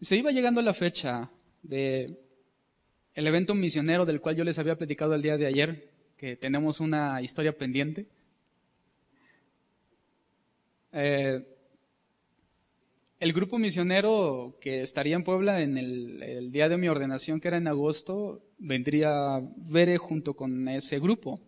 se 0.00 0.16
iba 0.16 0.30
llegando 0.30 0.62
la 0.62 0.72
fecha 0.72 1.30
de 1.62 2.22
el 3.14 3.26
evento 3.26 3.54
misionero 3.54 4.04
del 4.06 4.20
cual 4.20 4.36
yo 4.36 4.44
les 4.44 4.58
había 4.58 4.76
platicado 4.76 5.14
el 5.14 5.22
día 5.22 5.36
de 5.36 5.46
ayer, 5.46 5.90
que 6.16 6.36
tenemos 6.36 6.80
una 6.80 7.20
historia 7.22 7.56
pendiente. 7.56 8.06
Eh, 10.92 11.44
el 13.18 13.32
grupo 13.32 13.58
misionero 13.58 14.58
que 14.60 14.82
estaría 14.82 15.16
en 15.16 15.24
Puebla 15.24 15.60
en 15.62 15.78
el, 15.78 16.52
día 16.52 16.68
de 16.68 16.76
mi 16.76 16.88
ordenación, 16.88 17.40
que 17.40 17.48
era 17.48 17.56
en 17.56 17.66
agosto, 17.66 18.42
vendría 18.58 19.40
Vere 19.56 19.96
junto 19.96 20.34
con 20.34 20.68
ese 20.68 20.98
grupo. 20.98 21.40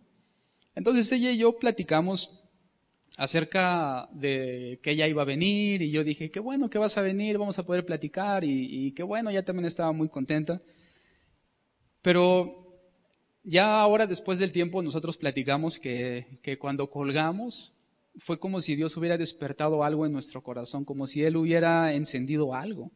Entonces 0.73 1.11
ella 1.11 1.31
y 1.31 1.37
yo 1.37 1.59
platicamos 1.59 2.41
acerca 3.17 4.09
de 4.13 4.79
que 4.81 4.91
ella 4.91 5.07
iba 5.07 5.21
a 5.21 5.25
venir 5.25 5.81
y 5.81 5.91
yo 5.91 6.03
dije, 6.03 6.31
qué 6.31 6.39
bueno 6.39 6.69
que 6.69 6.77
vas 6.77 6.97
a 6.97 7.01
venir, 7.01 7.37
vamos 7.37 7.59
a 7.59 7.65
poder 7.65 7.85
platicar 7.85 8.43
y, 8.43 8.91
qué 8.93 9.03
bueno, 9.03 9.29
ella 9.29 9.45
también 9.45 9.65
estaba 9.65 9.91
muy 9.91 10.09
contenta. 10.09 10.61
Pero 12.01 12.81
ya 13.43 13.81
ahora 13.81 14.07
después 14.07 14.39
del 14.39 14.51
tiempo 14.51 14.81
nosotros 14.81 15.17
platicamos 15.17 15.77
que 15.77 16.57
cuando 16.59 16.89
colgamos 16.89 17.78
fue 18.19 18.39
como 18.39 18.61
si 18.61 18.75
Dios 18.75 18.95
hubiera 18.97 19.17
despertado 19.17 19.83
algo 19.83 20.05
en 20.05 20.11
nuestro 20.11 20.43
corazón, 20.43 20.85
como 20.85 21.07
si 21.07 21.23
Él 21.23 21.37
hubiera 21.37 21.93
encendido 21.93 22.53
algo. 22.53 22.91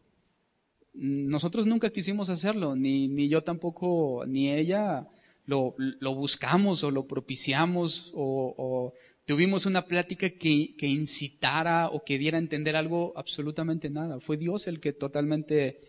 Nosotros 0.93 1.65
nunca 1.65 1.89
quisimos 1.89 2.30
hacerlo, 2.30 2.76
ni, 2.76 3.07
ni 3.07 3.28
yo 3.28 3.43
tampoco, 3.43 4.26
ni 4.28 4.51
ella 4.51 5.07
lo, 5.45 5.76
lo 5.78 6.15
buscamos 6.15 6.84
o 6.84 6.91
lo 6.91 7.07
propiciamos 7.07 8.11
o, 8.15 8.93
tuvimos 9.26 9.65
una 9.65 9.86
plática 9.86 10.30
que, 10.30 10.76
que, 10.76 10.88
incitara 10.88 11.89
o 11.89 12.03
que 12.03 12.17
diera 12.17 12.38
a 12.38 12.41
entender 12.41 12.76
algo, 12.76 13.13
absolutamente 13.15 13.89
nada. 13.89 14.19
Fue 14.19 14.38
Dios 14.38 14.67
el 14.67 14.80
que 14.80 14.93
totalmente 14.93 15.80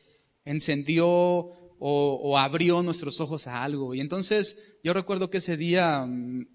encendió 0.44 1.06
o, 1.08 1.50
o, 1.78 2.38
abrió 2.38 2.82
nuestros 2.82 3.20
ojos 3.20 3.46
a 3.46 3.64
algo. 3.64 3.94
Y 3.94 4.00
entonces 4.00 4.76
yo 4.82 4.94
recuerdo 4.94 5.30
que 5.30 5.38
ese 5.38 5.56
día 5.56 6.06
mm, 6.06 6.46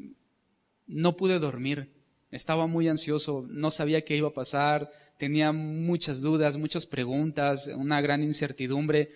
no 0.88 1.17
pude 1.17 1.39
dormir. 1.39 1.99
Estaba 2.32 2.67
muy 2.67 2.88
ansioso, 2.88 3.45
no 3.49 3.71
sabía 3.71 4.03
qué 4.03 4.15
iba 4.15 4.30
a 4.30 4.34
pasar, 4.34 4.91
tenía 5.17 5.51
muchas 5.51 6.21
dudas, 6.21 6.57
muchas 6.57 6.86
preguntas, 6.86 7.67
una 7.75 8.01
gran 8.01 8.23
incertidumbre. 8.23 9.11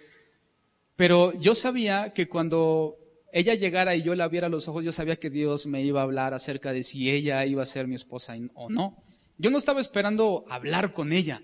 Pero 0.95 1.33
yo 1.39 1.55
sabía 1.55 2.13
que 2.13 2.27
cuando 2.27 2.97
ella 3.31 3.55
llegara 3.55 3.95
y 3.95 4.03
yo 4.03 4.15
la 4.15 4.27
viera 4.27 4.49
los 4.49 4.67
ojos, 4.67 4.83
yo 4.83 4.91
sabía 4.91 5.15
que 5.15 5.29
Dios 5.29 5.65
me 5.67 5.81
iba 5.83 6.01
a 6.01 6.03
hablar 6.03 6.33
acerca 6.33 6.73
de 6.73 6.83
si 6.83 7.11
ella 7.11 7.45
iba 7.45 7.63
a 7.63 7.67
ser 7.67 7.87
mi 7.87 7.95
esposa 7.95 8.35
o 8.53 8.69
no. 8.69 8.97
Yo 9.37 9.49
no 9.49 9.57
estaba 9.57 9.81
esperando 9.81 10.43
hablar 10.49 10.93
con 10.93 11.11
ella. 11.11 11.41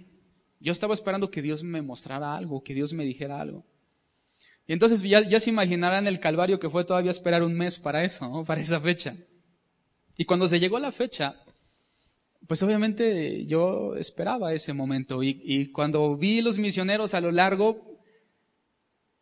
Yo 0.60 0.72
estaba 0.72 0.94
esperando 0.94 1.32
que 1.32 1.42
Dios 1.42 1.64
me 1.64 1.82
mostrara 1.82 2.36
algo, 2.36 2.64
que 2.64 2.74
Dios 2.74 2.94
me 2.94 3.06
dijera 3.06 3.40
algo. 3.40 3.66
Y 4.68 4.74
entonces 4.74 5.02
ya, 5.02 5.40
se 5.40 5.50
imaginarán 5.50 6.06
el 6.06 6.20
calvario 6.20 6.60
que 6.60 6.70
fue 6.70 6.84
todavía 6.84 7.10
esperar 7.10 7.42
un 7.42 7.56
mes 7.56 7.80
para 7.80 8.04
eso, 8.04 8.44
para 8.46 8.62
esa 8.62 8.80
fecha. 8.80 9.16
Y 10.16 10.26
cuando 10.26 10.48
se 10.48 10.60
llegó 10.60 10.80
la 10.80 10.92
fecha, 10.92 11.42
pues 12.50 12.64
obviamente 12.64 13.46
yo 13.46 13.96
esperaba 13.96 14.56
ese 14.56 14.74
momento. 14.74 15.22
Y, 15.22 15.68
cuando 15.68 16.18
vi 16.18 16.42
los 16.42 16.58
misioneros 16.58 17.14
a 17.14 17.22
lo 17.22 17.32
largo, 17.32 18.02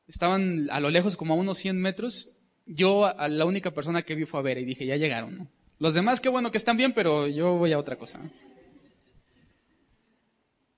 estaban 0.08 0.70
a 0.72 0.80
lo 0.80 0.90
lejos 0.90 1.18
como 1.18 1.34
a 1.34 1.36
unos 1.36 1.58
100 1.58 1.78
metros, 1.78 2.38
yo 2.66 3.06
a 3.06 3.28
la 3.28 3.44
única 3.44 3.72
persona 3.72 4.02
que 4.04 4.16
vi 4.16 4.24
fue 4.24 4.40
a 4.40 4.44
ver 4.44 4.60
y 4.60 4.64
dije, 4.64 4.86
ya 4.86 4.96
llegaron. 4.96 5.50
Los 5.78 5.94
demás, 5.94 6.22
qué 6.22 6.30
bueno 6.30 6.54
que 6.54 6.58
están 6.58 6.78
bien, 6.78 6.94
pero 6.94 7.28
yo 7.28 7.58
voy 7.58 7.74
a 7.74 7.80
otra 7.80 7.98
cosa. 7.98 8.22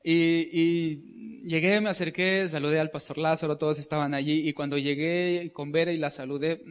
Y, 0.03 0.49
y, 0.51 1.43
llegué, 1.45 1.79
me 1.81 1.89
acerqué, 1.89 2.47
saludé 2.47 2.79
al 2.79 2.89
pastor 2.89 3.19
Lázaro, 3.19 3.59
todos 3.59 3.77
estaban 3.77 4.15
allí 4.15 4.49
y 4.49 4.53
cuando 4.53 4.79
llegué 4.79 5.51
con 5.53 5.71
Vera 5.71 5.91
y 5.91 5.97
la 5.97 6.09
saludé, 6.09 6.63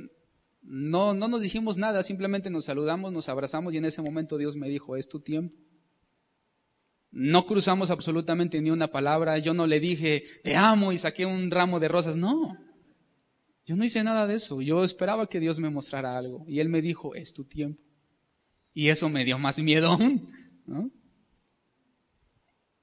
no, 0.61 1.15
no 1.15 1.29
nos 1.29 1.41
dijimos 1.41 1.79
nada, 1.79 2.03
simplemente 2.03 2.51
nos 2.51 2.65
saludamos, 2.65 3.13
nos 3.13 3.29
abrazamos 3.29 3.73
y 3.75 3.77
en 3.77 3.85
ese 3.85 4.03
momento 4.03 4.39
Dios 4.39 4.57
me 4.57 4.69
dijo, 4.69 4.97
es 4.97 5.09
tu 5.09 5.21
tiempo. 5.21 5.68
No 7.11 7.47
cruzamos 7.47 7.91
absolutamente 7.91 8.61
ni 8.61 8.71
una 8.71 8.89
palabra, 8.89 9.39
yo 9.39 9.55
no 9.55 9.67
le 9.67 9.81
dije, 9.81 10.23
te 10.45 10.57
amo 10.57 10.93
y 10.93 10.99
saqué 10.99 11.27
un 11.27 11.51
ramo 11.51 11.81
de 11.81 11.89
rosas, 11.89 12.17
no. 12.17 12.57
Yo 13.69 13.77
no 13.77 13.85
hice 13.85 14.03
nada 14.03 14.27
de 14.27 14.35
eso. 14.35 14.63
Yo 14.63 14.83
esperaba 14.83 15.29
que 15.29 15.41
Dios 15.41 15.61
me 15.61 15.69
mostrara 15.69 16.17
algo. 16.17 16.45
Y 16.49 16.61
Él 16.61 16.71
me 16.71 16.81
dijo, 16.81 17.15
es 17.15 17.35
tu 17.35 17.45
tiempo. 17.45 17.83
Y 18.73 18.89
eso 18.89 19.11
me 19.11 19.27
dio 19.27 19.39
más 19.39 19.59
miedo 19.59 19.91
aún. 19.91 20.27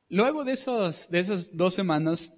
Luego 0.10 0.46
de, 0.46 0.52
esos, 0.52 1.10
de 1.10 1.20
esas 1.20 1.58
dos 1.58 1.74
semanas, 1.74 2.38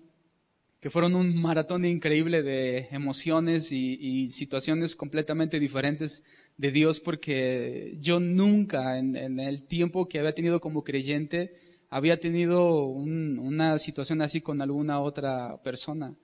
que 0.79 0.89
fueron 0.89 1.15
un 1.15 1.41
maratón 1.41 1.83
increíble 1.85 2.43
de 2.43 2.87
emociones 2.91 3.71
y, 3.71 4.29
situaciones 4.29 4.95
completamente 4.95 5.59
diferentes 5.59 6.23
de 6.55 6.71
Dios, 6.71 6.99
porque 6.99 7.97
yo 7.99 8.19
nunca 8.19 8.97
en, 8.97 9.39
el 9.39 9.63
tiempo 9.63 10.07
que 10.07 10.19
había 10.19 10.33
tenido 10.33 10.61
como 10.61 10.83
creyente 10.83 11.66
había 11.89 12.19
tenido 12.19 12.85
una 12.85 13.77
situación 13.77 14.21
así 14.21 14.41
con 14.41 14.61
alguna 14.61 14.99
otra 14.99 15.61
persona. 15.63 16.15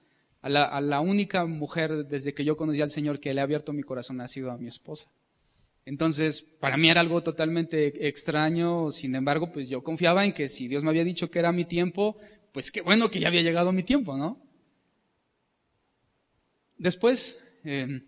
A 0.41 0.49
la, 0.49 0.99
única 0.99 1.45
mujer 1.45 2.05
desde 2.05 2.33
que 2.33 2.43
yo 2.43 2.57
conocí 2.57 2.81
al 2.81 2.89
Señor 2.89 3.21
que 3.21 3.33
le 3.33 3.39
ha 3.39 3.45
abierto 3.45 3.71
mi 3.71 3.83
corazón 3.83 4.19
ha 4.19 4.27
sido 4.27 4.51
a 4.51 4.57
mi 4.57 4.67
esposa. 4.67 5.09
Entonces, 5.85 6.41
para 6.41 6.75
mí 6.75 6.89
era 6.89 6.99
algo 6.99 7.23
totalmente 7.23 8.07
extraño, 8.07 8.91
sin 8.91 9.15
embargo, 9.15 9.51
pues 9.53 9.69
yo 9.69 9.83
confiaba 9.83 10.25
en 10.25 10.33
que 10.33 10.49
si 10.49 10.67
Dios 10.67 10.83
me 10.83 10.89
había 10.89 11.05
dicho 11.05 11.31
que 11.31 11.39
era 11.39 11.53
mi 11.53 11.63
tiempo, 11.63 12.17
pues 12.51 12.71
qué 12.71 12.81
bueno 12.81 13.09
que 13.09 13.21
ya 13.21 13.29
había 13.29 13.41
llegado 13.41 13.71
mi 13.71 13.83
tiempo, 13.83 14.17
¿no? 14.17 14.41
Después, 16.77 17.61
eh, 17.63 18.03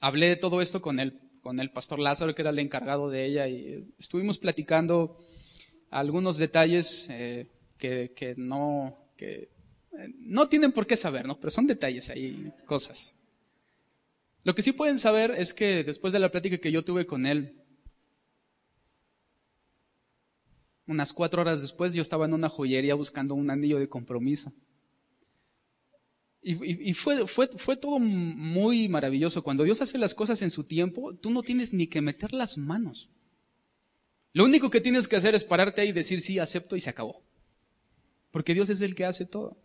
hablé 0.00 0.28
de 0.28 0.36
todo 0.36 0.62
esto 0.62 0.80
con 0.80 0.98
el, 0.98 1.20
con 1.42 1.60
el 1.60 1.70
pastor 1.70 1.98
Lázaro, 1.98 2.34
que 2.34 2.40
era 2.40 2.50
el 2.50 2.58
encargado 2.58 3.10
de 3.10 3.26
ella, 3.26 3.48
y 3.48 3.92
estuvimos 3.98 4.38
platicando 4.38 5.18
algunos 5.90 6.38
detalles 6.38 7.08
eh, 7.10 7.46
que, 7.78 8.12
que 8.14 8.34
no, 8.36 8.96
que 9.16 9.48
no 10.18 10.48
tienen 10.48 10.72
por 10.72 10.86
qué 10.86 10.96
saber, 10.96 11.26
¿no? 11.26 11.38
Pero 11.38 11.50
son 11.50 11.66
detalles 11.66 12.10
ahí, 12.10 12.52
cosas. 12.66 13.16
Lo 14.44 14.54
que 14.54 14.62
sí 14.62 14.72
pueden 14.72 14.98
saber 14.98 15.32
es 15.32 15.52
que 15.52 15.84
después 15.84 16.12
de 16.12 16.18
la 16.18 16.30
plática 16.30 16.58
que 16.58 16.72
yo 16.72 16.84
tuve 16.84 17.06
con 17.06 17.26
él, 17.26 17.54
unas 20.86 21.12
cuatro 21.12 21.42
horas 21.42 21.60
después 21.60 21.92
yo 21.92 22.02
estaba 22.02 22.24
en 22.24 22.32
una 22.32 22.48
joyería 22.48 22.94
buscando 22.94 23.34
un 23.34 23.50
anillo 23.50 23.78
de 23.78 23.88
compromiso. 23.88 24.52
Y, 26.40 26.94
fue, 26.94 27.26
fue, 27.26 27.48
fue 27.48 27.76
todo 27.76 27.98
muy 27.98 28.88
maravilloso. 28.88 29.42
Cuando 29.42 29.64
Dios 29.64 29.82
hace 29.82 29.98
las 29.98 30.14
cosas 30.14 30.40
en 30.40 30.50
su 30.50 30.64
tiempo, 30.64 31.14
tú 31.14 31.30
no 31.30 31.42
tienes 31.42 31.74
ni 31.74 31.88
que 31.88 32.00
meter 32.00 32.32
las 32.32 32.56
manos. 32.56 33.10
Lo 34.32 34.44
único 34.44 34.70
que 34.70 34.80
tienes 34.80 35.08
que 35.08 35.16
hacer 35.16 35.34
es 35.34 35.44
pararte 35.44 35.80
ahí 35.80 35.88
y 35.88 35.92
decir 35.92 36.20
sí, 36.20 36.38
acepto 36.38 36.76
y 36.76 36.80
se 36.80 36.90
acabó. 36.90 37.22
Porque 38.30 38.54
Dios 38.54 38.70
es 38.70 38.82
el 38.82 38.94
que 38.94 39.04
hace 39.04 39.26
todo. 39.26 39.56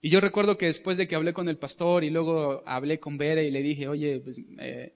Y 0.00 0.10
yo 0.10 0.20
recuerdo 0.20 0.58
que 0.58 0.66
después 0.66 0.98
de 0.98 1.08
que 1.08 1.14
hablé 1.14 1.32
con 1.32 1.48
el 1.48 1.56
pastor 1.56 2.04
y 2.04 2.10
luego 2.10 2.62
hablé 2.66 3.00
con 3.00 3.16
Vera 3.16 3.42
y 3.42 3.50
le 3.50 3.62
dije, 3.62 3.88
oye, 3.88 4.20
pues 4.20 4.38
eh, 4.58 4.94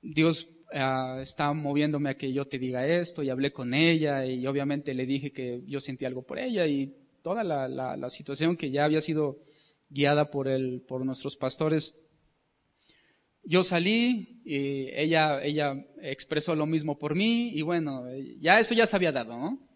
Dios 0.00 0.48
ah, 0.72 1.18
está 1.22 1.52
moviéndome 1.52 2.10
a 2.10 2.16
que 2.16 2.32
yo 2.32 2.46
te 2.46 2.58
diga 2.58 2.86
esto 2.86 3.22
y 3.22 3.30
hablé 3.30 3.52
con 3.52 3.72
ella 3.72 4.26
y 4.26 4.44
obviamente 4.48 4.94
le 4.94 5.06
dije 5.06 5.30
que 5.30 5.62
yo 5.64 5.80
sentí 5.80 6.04
algo 6.04 6.22
por 6.22 6.40
ella 6.40 6.66
y 6.66 6.92
toda 7.22 7.44
la, 7.44 7.68
la, 7.68 8.10
situación 8.10 8.56
que 8.56 8.72
ya 8.72 8.84
había 8.84 9.00
sido 9.00 9.38
guiada 9.88 10.30
por, 10.30 10.48
el, 10.48 10.80
por 10.80 11.06
nuestros 11.06 11.36
pastores. 11.36 12.10
Yo 13.44 13.64
salí 13.64 14.40
y 14.44 14.88
ella, 14.94 15.42
ella 15.42 15.84
expresó 16.00 16.54
lo 16.54 16.66
mismo 16.66 16.98
por 16.98 17.14
mí 17.14 17.50
y 17.50 17.62
bueno, 17.62 18.04
ya 18.40 18.60
eso 18.60 18.74
ya 18.74 18.86
se 18.86 18.96
había 18.96 19.12
dado, 19.12 19.36
¿no? 19.36 19.72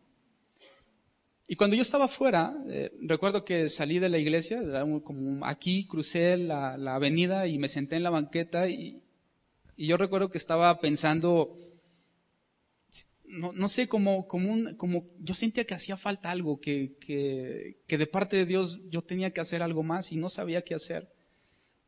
Y 1.48 1.54
cuando 1.54 1.76
yo 1.76 1.82
estaba 1.82 2.06
afuera, 2.06 2.56
eh, 2.66 2.92
recuerdo 3.02 3.44
que 3.44 3.68
salí 3.68 4.00
de 4.00 4.08
la 4.08 4.18
iglesia, 4.18 4.60
como 5.04 5.46
aquí 5.46 5.86
crucé 5.86 6.36
la, 6.36 6.76
la, 6.76 6.96
avenida 6.96 7.46
y 7.46 7.58
me 7.58 7.68
senté 7.68 7.96
en 7.96 8.02
la 8.02 8.10
banqueta 8.10 8.68
y, 8.68 9.00
y 9.76 9.86
yo 9.86 9.96
recuerdo 9.96 10.28
que 10.28 10.38
estaba 10.38 10.80
pensando, 10.80 11.56
no, 13.24 13.52
no 13.52 13.68
sé, 13.68 13.86
como, 13.86 14.26
como, 14.26 14.52
un, 14.52 14.74
como 14.74 15.06
yo 15.20 15.36
sentía 15.36 15.64
que 15.64 15.74
hacía 15.74 15.96
falta 15.96 16.32
algo, 16.32 16.60
que, 16.60 16.96
que, 16.98 17.78
que 17.86 17.98
de 17.98 18.06
parte 18.08 18.36
de 18.36 18.46
Dios 18.46 18.80
yo 18.90 19.02
tenía 19.02 19.30
que 19.30 19.40
hacer 19.40 19.62
algo 19.62 19.84
más 19.84 20.10
y 20.10 20.16
no 20.16 20.28
sabía 20.28 20.62
qué 20.62 20.74
hacer. 20.74 21.12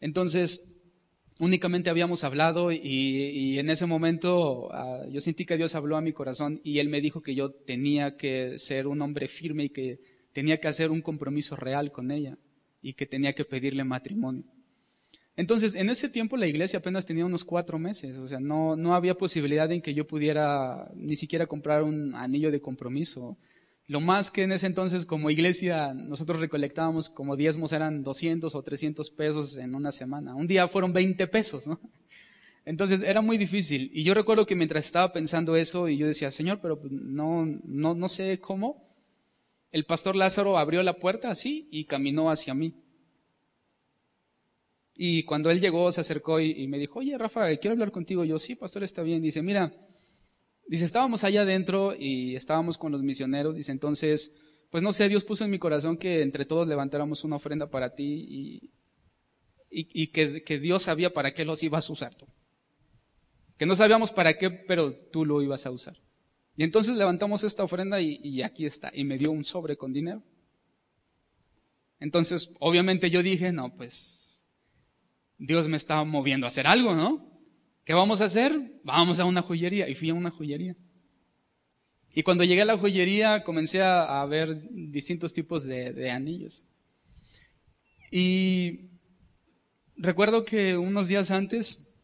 Entonces, 0.01 0.78
únicamente 1.39 1.91
habíamos 1.91 2.25
hablado 2.25 2.73
y, 2.73 3.59
en 3.59 3.71
ese 3.71 3.87
momento 3.87 4.69
uh, 4.69 5.11
yo 5.11 5.21
sentí 5.21 5.45
que 5.45 5.57
Dios 5.57 5.75
habló 5.75 5.97
a 5.97 6.01
mi 6.01 6.13
corazón 6.13 6.61
y 6.65 6.79
Él 6.79 6.89
me 6.89 7.01
dijo 7.01 7.23
que 7.23 7.35
yo 7.35 7.51
tenía 7.51 8.17
que 8.17 8.59
ser 8.59 8.87
un 8.87 9.01
hombre 9.03 9.29
firme 9.29 9.65
y 9.65 9.69
que 9.71 10.01
tenía 10.33 10.59
que 10.59 10.69
hacer 10.69 10.91
un 10.91 11.01
compromiso 11.01 11.57
real 11.57 11.91
con 11.91 12.11
ella 12.11 12.39
y 12.83 12.93
que 12.93 13.07
tenía 13.07 13.35
que 13.35 13.45
pedirle 13.45 13.85
matrimonio. 13.85 14.45
Entonces, 15.37 15.77
en 15.77 15.89
ese 15.89 16.09
tiempo 16.09 16.37
la 16.37 16.49
iglesia 16.49 16.81
apenas 16.81 17.07
tenía 17.07 17.25
unos 17.25 17.45
cuatro 17.45 17.79
meses, 17.79 18.19
o 18.19 18.27
sea, 18.27 18.41
no, 18.41 18.75
no 18.75 18.95
había 18.95 19.17
posibilidad 19.17 19.71
en 19.71 19.81
que 19.81 19.95
yo 19.95 20.05
pudiera 20.07 20.91
ni 20.97 21.15
siquiera 21.15 21.47
comprar 21.47 21.85
un 21.85 22.15
anillo 22.17 22.51
de 22.51 22.61
compromiso. 22.61 23.39
Lo 23.89 24.01
más 24.01 24.31
que 24.31 24.43
en 24.43 24.53
ese 24.53 24.67
entonces 24.67 25.07
como 25.07 25.31
iglesia 25.31 25.95
nosotros 25.95 26.41
recolectábamos 26.41 27.09
como 27.09 27.37
diezmos 27.37 27.73
eran 27.73 28.03
200 28.03 28.55
o 28.55 28.63
300 28.63 29.11
pesos 29.11 29.57
en 29.57 29.75
una 29.75 29.91
semana. 29.91 30.35
Un 30.35 30.47
día 30.47 30.69
fueron 30.69 30.93
20 30.93 31.27
pesos. 31.27 31.65
Entonces 32.67 33.01
era 33.01 33.23
muy 33.23 33.39
difícil. 33.39 33.91
Y 33.95 34.05
yo 34.05 34.13
recuerdo 34.13 34.45
que 34.45 34.55
mientras 34.55 34.85
estaba 34.85 35.11
pensando 35.11 35.57
eso 35.57 35.89
y 35.89 35.97
yo 35.97 36.07
decía, 36.07 36.31
Señor, 36.31 36.61
pero 36.61 36.79
no, 36.91 37.47
no, 37.65 37.95
no 37.95 38.09
sé 38.09 38.39
cómo, 38.41 38.87
el 39.73 39.87
pastor 39.87 40.17
Lázaro 40.17 40.59
abrió 40.59 40.83
la 40.83 40.99
puerta 40.99 41.31
así 41.31 41.67
y 41.71 41.87
caminó 41.87 42.31
hacia 42.31 42.53
mí. 42.53 42.75
Y 44.95 45.23
cuando 45.23 45.51
él 45.51 45.61
llegó, 45.61 45.91
se 45.93 46.03
acercó 46.03 46.41
y, 46.41 46.67
me 46.67 46.77
dijo, 46.77 46.99
oye, 46.99 47.17
Rafa, 47.17 47.57
quiero 47.57 47.73
hablar 47.73 47.91
contigo. 47.91 48.23
Yo, 48.25 48.39
sí, 48.39 48.55
pastor, 48.55 48.83
está 48.83 49.03
bien. 49.03 49.23
Dice, 49.23 49.41
mira, 49.41 49.73
dice, 50.69 50.85
estábamos 50.85 51.25
allá 51.25 51.43
adentro 51.43 51.95
y 51.99 52.37
estábamos 52.37 52.79
con 52.79 52.93
los 52.93 53.03
misioneros. 53.03 53.55
Dice, 53.55 53.73
entonces, 53.73 54.35
pues 54.71 54.83
no 54.83 54.93
sé, 54.93 55.09
Dios 55.09 55.25
puso 55.25 55.45
en 55.45 55.51
mi 55.51 55.59
corazón 55.59 55.97
que 55.97 56.23
entre 56.23 56.45
todos 56.45 56.69
levantáramos 56.69 57.25
una 57.25 57.37
ofrenda 57.37 57.71
para 57.71 57.95
ti 57.95 58.05
y, 58.29 58.71
y, 59.71 60.07
que, 60.09 60.45
que, 60.45 60.59
Dios 60.59 60.83
sabía 60.83 61.13
para 61.13 61.35
qué 61.35 61.45
los 61.45 61.63
ibas 61.63 61.89
a 61.89 61.93
usar 61.93 62.15
tú. 62.15 62.27
Que 63.57 63.67
no 63.67 63.75
sabíamos 63.75 64.13
para 64.13 64.39
qué, 64.39 64.51
pero 64.51 64.95
tú 64.95 65.25
lo 65.25 65.43
ibas 65.43 65.67
a 65.67 65.71
usar. 65.71 65.97
Y 66.55 66.63
entonces 66.63 66.97
levantamos 66.97 67.45
esta 67.45 67.65
ofrenda 67.65 68.01
y, 68.01 68.21
y 68.23 68.43
aquí 68.43 68.67
está. 68.67 68.91
Y 68.95 69.05
me 69.05 69.19
dio 69.19 69.31
un 69.31 69.45
sobre 69.45 69.77
con 69.77 69.93
dinero. 69.93 70.23
Entonces, 71.99 72.55
obviamente 72.61 73.11
yo 73.11 73.23
dije, 73.23 73.53
no, 73.53 73.75
pues 73.75 74.45
Dios 75.39 75.67
me 75.69 75.77
estaba 75.77 76.05
moviendo 76.05 76.47
a 76.47 76.49
hacer 76.49 76.67
algo, 76.67 76.95
¿no? 76.95 77.38
¿Qué 77.89 77.95
vamos 77.95 78.21
a 78.21 78.27
hacer? 78.27 78.81
Vamos 78.85 79.19
a 79.19 79.25
una 79.25 79.41
joyería. 79.41 79.89
Y 79.89 79.95
fui 79.95 80.11
a 80.11 80.15
una 80.15 80.31
joyería. 80.31 80.77
Y 82.13 82.23
cuando 82.23 82.45
llegué 82.45 82.61
a 82.61 82.67
la 82.67 82.77
joyería 82.77 83.43
comencé 83.45 83.81
a, 83.83 84.23
ver 84.27 84.61
distintos 84.71 85.33
tipos 85.33 85.65
de, 85.65 86.11
anillos. 86.11 86.67
Y 88.11 88.91
recuerdo 89.97 90.45
que 90.45 90.77
unos 90.77 91.09
días 91.09 91.31
antes, 91.31 91.95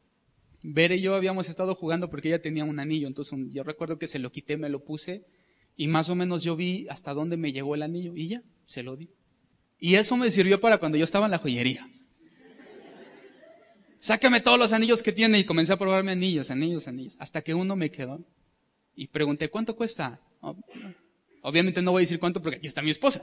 Bere 0.62 0.97
y 0.97 1.03
yo 1.03 1.16
habíamos 1.16 1.51
estado 1.51 1.74
jugando 1.74 2.09
porque 2.09 2.28
ella 2.28 2.41
tenía 2.41 2.64
un 2.64 2.80
anillo. 2.80 3.07
Entonces 3.07 3.39
yo 3.51 3.62
recuerdo 3.62 3.99
que 3.99 4.07
se 4.07 4.18
lo 4.18 4.32
quité, 4.32 4.57
me 4.57 4.70
lo 4.70 4.87
puse 4.87 5.26
y 5.76 5.89
más 5.89 6.09
o 6.09 6.14
menos 6.14 6.43
yo 6.45 6.57
vi 6.57 6.87
hasta 6.89 7.12
dónde 7.12 7.37
me 7.37 7.53
llegó 7.53 7.74
el 7.74 7.82
anillo 7.82 8.16
y 8.16 8.28
ya, 8.28 8.43
se 8.64 8.82
lo 8.82 8.97
di. 8.97 9.11
Y 9.78 9.97
eso 9.97 10.16
me 10.16 10.30
sirvió 10.30 10.61
para 10.61 10.78
cuando 10.78 10.97
yo 10.97 11.05
estaba 11.05 11.26
en 11.26 11.32
la 11.32 11.39
joyería 11.39 11.87
sácame 14.05 14.43
todos 14.43 14.59
los 14.59 14.75
anillos 14.75 15.03
que 15.03 15.13
tiene 15.13 15.39
y 15.39 15.45
comencé 15.45 15.73
a 15.73 15.79
probarme 15.79 16.13
anillos, 16.13 16.51
anillos, 16.51 16.89
anillos, 16.89 17.17
hasta 17.19 17.41
que 17.41 17.55
uno 17.55 17.75
me 17.75 17.91
quedó. 17.91 18.23
Y 18.95 19.07
pregunté, 19.07 19.49
¿cuánto 19.49 19.75
cuesta? 19.75 20.21
Obviamente 21.41 21.81
no 21.81 21.91
voy 21.93 22.01
a 22.01 22.05
decir 22.05 22.19
cuánto 22.21 22.43
porque 22.43 22.59
aquí 22.59 22.67
está 22.67 22.83
mi 22.83 22.91
esposa. 22.91 23.23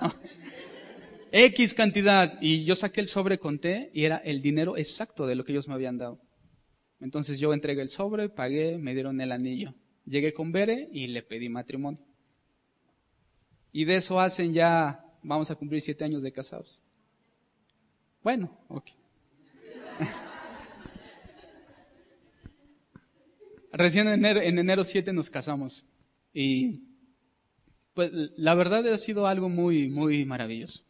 X 1.32 1.76
cantidad. 1.76 2.36
Y 2.42 2.64
yo 2.64 2.76
saqué 2.76 3.00
el 3.00 3.06
sobre, 3.06 3.38
conté 3.38 3.92
y 3.94 4.06
era 4.06 4.18
el 4.18 4.42
dinero 4.42 4.76
exacto 4.76 5.28
de 5.28 5.36
lo 5.36 5.44
que 5.44 5.52
ellos 5.52 5.68
me 5.68 5.76
habían 5.76 6.00
dado. 6.00 6.20
Entonces 7.00 7.38
yo 7.38 7.54
entregué 7.54 7.84
el 7.84 7.90
sobre, 7.90 8.30
pagué, 8.30 8.80
me 8.80 8.96
dieron 8.96 9.22
el 9.22 9.32
anillo. 9.32 9.76
Llegué 10.08 10.34
con 10.34 10.52
Bere 10.52 10.90
y 10.92 11.08
le 11.08 11.22
pedí 11.22 11.48
matrimonio. 11.48 12.04
Y 13.72 13.86
de 13.86 13.98
eso 13.98 14.20
hacen 14.20 14.52
ya, 14.52 15.06
vamos 15.22 15.52
a 15.52 15.56
cumplir 15.56 15.80
siete 15.80 16.04
años 16.04 16.24
de 16.24 16.32
casados. 16.32 16.82
Bueno, 18.24 18.60
ok. 18.68 18.90
Recién 23.74 24.08
en 24.08 24.14
enero, 24.14 24.42
en 24.42 24.60
enero 24.60 24.84
7 24.84 25.14
nos 25.14 25.30
casamos. 25.30 25.86
Y 26.34 26.82
pues 27.94 28.12
la 28.38 28.56
verdad 28.56 28.86
ha 28.88 28.98
sido 28.98 29.28
algo 29.28 29.50
muy, 29.50 29.90
muy 29.90 30.26
maravilloso 30.26 30.84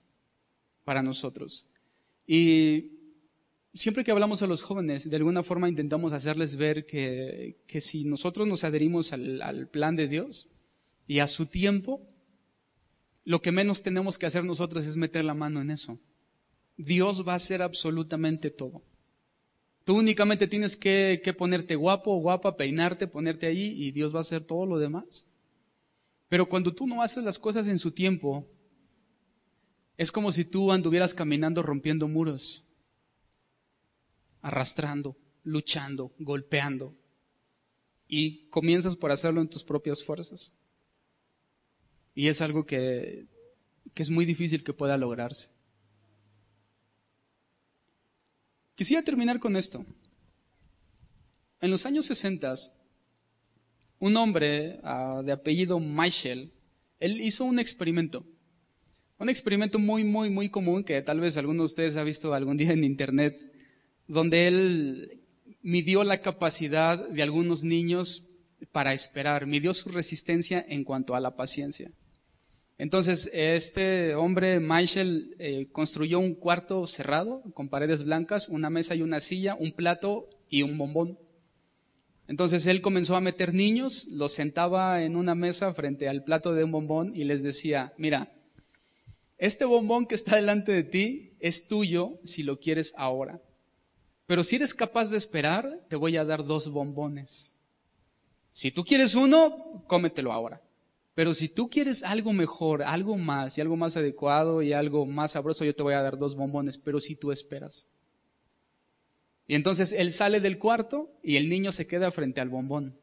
para 0.84 1.02
nosotros. 1.02 1.68
Y 2.26 2.92
siempre 3.74 4.04
que 4.04 4.12
hablamos 4.12 4.42
a 4.42 4.48
los 4.48 4.62
jóvenes, 4.62 5.10
de 5.10 5.16
alguna 5.16 5.44
forma 5.44 5.70
intentamos 5.70 6.14
hacerles 6.14 6.56
ver 6.56 6.86
que, 6.86 7.58
que 7.68 7.82
si 7.82 8.04
nosotros 8.04 8.48
nos 8.48 8.64
adherimos 8.64 9.14
al, 9.14 9.42
al 9.42 9.68
plan 9.68 9.96
de 9.96 10.08
Dios 10.08 10.48
y 11.08 11.20
a 11.20 11.28
su 11.28 11.48
tiempo, 11.48 12.08
lo 13.24 13.42
que 13.42 13.52
menos 13.52 13.84
tenemos 13.84 14.18
que 14.18 14.26
hacer 14.26 14.44
nosotros 14.44 14.86
es 14.86 14.96
meter 14.96 15.26
la 15.26 15.34
mano 15.34 15.62
en 15.62 15.72
eso. 15.72 16.00
Dios 16.78 17.28
va 17.28 17.34
a 17.34 17.38
hacer 17.38 17.62
absolutamente 17.62 18.50
todo. 18.50 18.82
Tú 19.84 19.98
únicamente 19.98 20.48
tienes 20.48 20.78
que, 20.78 21.36
ponerte 21.38 21.76
guapo 21.76 22.16
guapa, 22.18 22.56
peinarte, 22.56 23.08
ponerte 23.08 23.48
ahí 23.48 23.84
y 23.84 23.92
Dios 23.92 24.14
va 24.14 24.20
a 24.20 24.22
hacer 24.22 24.44
todo 24.44 24.66
lo 24.66 24.78
demás. 24.78 25.28
Pero 26.30 26.48
cuando 26.48 26.74
tú 26.74 26.88
no 26.88 27.02
haces 27.02 27.24
las 27.24 27.40
cosas 27.40 27.68
en 27.68 27.80
su 27.80 27.92
tiempo, 27.92 28.48
es 29.98 30.12
como 30.12 30.32
si 30.32 30.46
tú 30.46 30.72
anduvieras 30.72 31.14
caminando 31.14 31.64
rompiendo 31.64 32.08
muros, 32.08 32.64
arrastrando, 34.42 35.18
luchando, 35.44 36.14
golpeando. 36.20 36.96
Y 38.08 38.48
comienzas 38.50 38.96
por 38.96 39.12
hacerlo 39.12 39.42
en 39.42 39.50
tus 39.50 39.64
propias 39.64 40.04
fuerzas. 40.04 40.54
Y 42.14 42.28
es 42.28 42.42
algo 42.42 42.66
que 42.66 43.26
es 43.96 44.10
muy 44.10 44.26
difícil 44.26 44.64
que 44.64 44.74
pueda 44.74 44.98
lograrse. 44.98 45.50
Quisiera 48.82 49.04
terminar 49.04 49.40
con 49.40 49.56
esto. 49.56 49.86
En 51.60 51.70
los 51.70 51.86
años 51.86 52.08
60, 52.08 52.56
un 54.00 54.18
hombre 54.18 54.80
ah, 54.82 55.22
de 55.24 55.32
apellido 55.32 55.80
Michel, 55.80 56.52
él 57.00 57.22
hizo 57.22 57.46
un 57.46 57.60
experimento. 57.60 58.26
Un 59.20 59.30
experimento 59.30 59.78
muy, 59.78 60.04
muy, 60.04 60.32
muy 60.32 60.50
común 60.50 60.84
que 60.84 61.00
tal 61.04 61.20
vez 61.20 61.38
alguno 61.38 61.62
de 61.62 61.66
ustedes 61.68 61.96
ha 61.96 62.04
visto 62.04 62.34
algún 62.34 62.58
día 62.58 62.72
en 62.72 62.84
internet, 62.84 63.40
donde 64.08 64.48
él 64.48 65.22
midió 65.62 66.04
la 66.04 66.20
capacidad 66.22 67.08
de 67.08 67.22
algunos 67.22 67.64
niños 67.64 68.30
para 68.72 68.94
esperar, 68.94 69.46
midió 69.46 69.76
su 69.76 69.90
resistencia 69.90 70.66
en 70.68 70.84
cuanto 70.84 71.14
a 71.14 71.20
la 71.20 71.36
paciencia. 71.36 71.92
Entonces, 72.82 73.30
este 73.32 74.16
hombre, 74.16 74.60
Michael, 74.60 75.36
eh, 75.38 75.68
construyó 75.72 76.18
un 76.18 76.34
cuarto 76.34 76.88
cerrado 76.88 77.44
con 77.54 77.70
paredes 77.70 78.06
blancas, 78.06 78.50
una 78.50 78.72
mesa 78.72 78.96
y 78.96 79.04
una 79.04 79.20
silla, 79.20 79.54
un 79.54 79.74
plato 79.74 80.28
y 80.50 80.64
un 80.64 80.80
bombón. 80.80 81.20
Entonces 82.28 82.66
él 82.66 82.82
comenzó 82.82 83.16
a 83.16 83.22
meter 83.22 83.54
niños, 83.54 84.08
los 84.08 84.32
sentaba 84.32 85.04
en 85.04 85.16
una 85.16 85.36
mesa 85.36 85.72
frente 85.76 86.10
al 86.10 86.24
plato 86.24 86.56
de 86.56 86.64
un 86.64 86.72
bombón 86.72 87.12
y 87.16 87.24
les 87.24 87.44
decía, 87.44 87.94
mira, 88.00 88.34
este 89.38 89.66
bombón 89.66 90.08
que 90.08 90.16
está 90.16 90.36
delante 90.36 90.72
de 90.72 90.82
ti 90.82 91.34
es 91.40 91.68
tuyo 91.68 92.20
si 92.24 92.42
lo 92.42 92.60
quieres 92.60 92.96
ahora. 92.98 93.40
Pero 94.26 94.44
si 94.44 94.56
eres 94.56 94.74
capaz 94.74 95.12
de 95.12 95.20
esperar, 95.20 95.86
te 95.88 95.98
voy 95.98 96.18
a 96.18 96.26
dar 96.26 96.44
dos 96.44 96.72
bombones. 96.72 97.54
Si 98.52 98.72
tú 98.72 98.84
quieres 98.84 99.14
uno, 99.14 99.84
cómetelo 99.86 100.32
ahora. 100.32 100.64
Pero 101.14 101.34
si 101.34 101.49
tú 101.49 101.70
quieres 101.70 102.03
algo 102.03 102.32
mejor, 102.34 102.84
algo 102.84 103.18
más, 103.18 103.57
y 103.57 103.62
algo 103.62 103.76
más 103.76 103.97
adecuado 103.97 104.62
y 104.62 104.74
algo 104.74 105.05
más 105.05 105.34
sabroso, 105.34 105.66
yo 105.66 105.76
te 105.76 105.84
voy 105.84 105.93
a 105.93 106.01
dar 106.01 106.18
dos 106.18 106.36
bombones, 106.36 106.78
pero 106.78 107.01
si 107.01 107.16
tú 107.16 107.32
esperas. 107.32 107.89
Y 109.47 109.55
entonces 109.55 109.91
él 109.91 110.14
sale 110.14 110.39
del 110.39 110.57
cuarto 110.57 111.12
y 111.22 111.36
el 111.36 111.49
niño 111.49 111.74
se 111.74 111.86
queda 111.86 112.12
frente 112.12 112.39
al 112.39 112.49
bombón. 112.49 112.97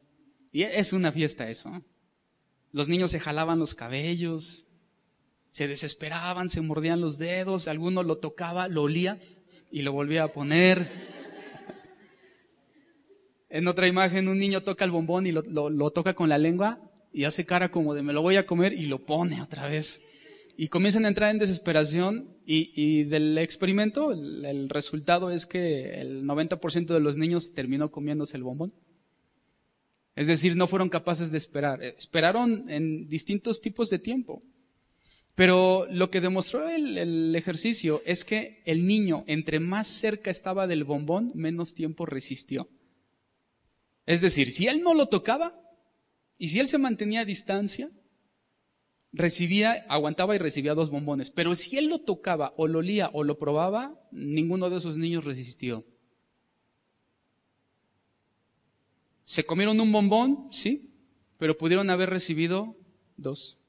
Y 0.51 0.63
es 0.63 0.93
una 0.93 1.11
fiesta 1.11 1.49
eso. 1.49 1.83
Los 2.71 2.89
niños 2.89 3.11
se 3.11 3.19
jalaban 3.19 3.59
los 3.59 3.75
cabellos, 3.75 4.65
se 5.51 5.67
desesperaban, 5.67 6.49
se 6.49 6.61
mordían 6.61 7.01
los 7.01 7.17
dedos, 7.17 7.67
alguno 7.67 8.03
lo 8.03 8.17
tocaba, 8.17 8.67
lo 8.67 8.83
olía 8.83 9.19
y 9.71 9.83
lo 9.83 9.91
volvía 9.91 10.23
a 10.23 10.31
poner. 10.31 10.89
En 13.49 13.67
otra 13.67 13.87
imagen 13.87 14.27
un 14.27 14.37
niño 14.37 14.63
toca 14.63 14.85
el 14.85 14.91
bombón 14.91 15.25
y 15.25 15.31
lo, 15.31 15.91
toca 15.91 16.13
con 16.13 16.29
la 16.29 16.37
lengua 16.37 16.79
y 17.11 17.23
hace 17.23 17.45
cara 17.45 17.71
como 17.71 17.93
de 17.93 18.03
me 18.03 18.13
lo 18.13 18.21
voy 18.21 18.35
a 18.35 18.45
comer 18.45 18.73
y 18.73 18.83
lo 18.83 19.05
pone 19.05 19.41
otra 19.41 19.67
vez. 19.67 20.03
Y 20.57 20.67
comienzan 20.67 21.05
a 21.05 21.07
entrar 21.07 21.31
en 21.31 21.39
desesperación 21.39 22.35
y, 22.45 23.03
del 23.03 23.37
experimento 23.37 24.11
el, 24.11 24.69
resultado 24.69 25.31
es 25.31 25.45
que 25.45 26.01
el 26.01 26.25
90% 26.25 26.87
de 26.87 26.99
los 26.99 27.15
niños 27.15 27.53
terminó 27.53 27.91
comiéndose 27.91 28.35
el 28.35 28.43
bombón. 28.43 28.73
Es 30.15 30.27
decir, 30.27 30.57
no 30.57 30.67
fueron 30.67 30.89
capaces 30.89 31.31
de 31.31 31.37
esperar. 31.37 31.81
Esperaron 31.81 32.69
en 32.69 33.07
distintos 33.07 33.61
tipos 33.61 33.89
de 33.89 33.99
tiempo. 33.99 34.43
Pero 35.33 35.87
lo 35.89 36.11
que 36.11 36.19
demostró 36.19 36.67
el, 36.67 37.33
ejercicio 37.33 38.01
es 38.05 38.25
que 38.25 38.61
el 38.65 38.85
niño, 38.85 39.23
entre 39.27 39.61
más 39.61 39.87
cerca 39.87 40.29
estaba 40.29 40.67
del 40.67 40.83
bombón, 40.83 41.31
menos 41.35 41.73
tiempo 41.73 42.05
resistió. 42.05 42.67
Es 44.05 44.19
decir, 44.19 44.51
si 44.51 44.67
él 44.67 44.81
no 44.81 44.93
lo 44.93 45.07
tocaba 45.07 45.58
y 46.39 46.47
si 46.47 46.59
él 46.59 46.69
se 46.69 46.77
mantenía 46.77 47.21
a 47.21 47.25
distancia, 47.25 47.91
recibía, 49.11 49.85
aguantaba 49.89 50.35
y 50.35 50.39
recibía 50.39 50.73
dos 50.73 50.89
bombones. 50.89 51.29
Pero 51.29 51.53
si 51.53 51.77
él 51.77 51.87
lo 51.87 51.99
tocaba 51.99 52.53
o 52.55 52.67
lo 52.67 52.79
olía 52.79 53.09
o 53.13 53.25
lo 53.25 53.37
probaba, 53.37 54.01
ninguno 54.11 54.69
de 54.69 54.77
esos 54.77 54.97
niños 54.97 55.25
resistió. 55.25 55.85
Se 59.25 59.45
comieron 59.45 59.79
un 59.81 59.91
bombón, 59.91 60.47
sí, 60.49 60.95
pero 61.37 61.57
pudieron 61.57 61.89
haber 61.89 62.09
recibido 62.09 62.77
dos. 63.17 63.59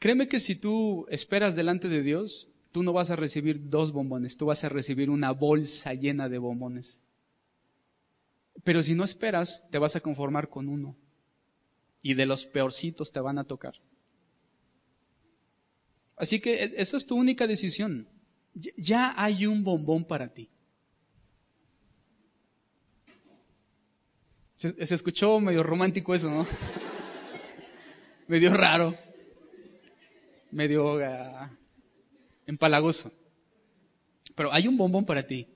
Créeme 0.00 0.26
que 0.26 0.40
si 0.40 0.56
tú 0.56 1.06
esperas 1.10 1.54
delante 1.54 1.88
de 1.88 2.02
Dios, 2.02 2.48
tú 2.72 2.82
no 2.82 2.92
vas 2.92 3.12
a 3.12 3.16
recibir 3.16 3.70
dos 3.70 3.92
bombones, 3.92 4.36
tú 4.36 4.46
vas 4.46 4.64
a 4.64 4.68
recibir 4.68 5.10
una 5.10 5.30
bolsa 5.30 5.94
llena 5.94 6.28
de 6.28 6.38
bombones. 6.38 7.04
Pero 8.64 8.82
si 8.82 8.94
no 8.94 9.04
esperas, 9.04 9.68
te 9.70 9.78
vas 9.78 9.96
a 9.96 10.00
conformar 10.00 10.48
con 10.48 10.68
uno. 10.68 10.96
Y 12.02 12.14
de 12.14 12.26
los 12.26 12.46
peorcitos 12.46 13.12
te 13.12 13.20
van 13.20 13.38
a 13.38 13.44
tocar. 13.44 13.74
Así 16.16 16.40
que 16.40 16.62
esa 16.62 16.96
es 16.96 17.06
tu 17.06 17.16
única 17.16 17.46
decisión. 17.46 18.08
Ya 18.76 19.14
hay 19.16 19.46
un 19.46 19.64
bombón 19.64 20.04
para 20.04 20.32
ti. 20.32 20.50
Se, 24.56 24.94
escuchó 24.94 25.40
medio 25.40 25.62
romántico 25.62 26.14
eso, 26.14 26.30
¿no? 26.30 26.46
medio 28.28 28.54
raro 28.54 28.96
medio 30.52 30.94
uh, 30.94 31.48
empalagoso. 32.46 33.12
Pero 34.36 34.52
hay 34.52 34.68
un 34.68 34.76
bombón 34.76 35.04
para 35.04 35.26
ti. 35.26 35.48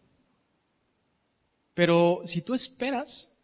Pero 1.76 2.22
si 2.24 2.40
tú 2.40 2.54
esperas, 2.54 3.36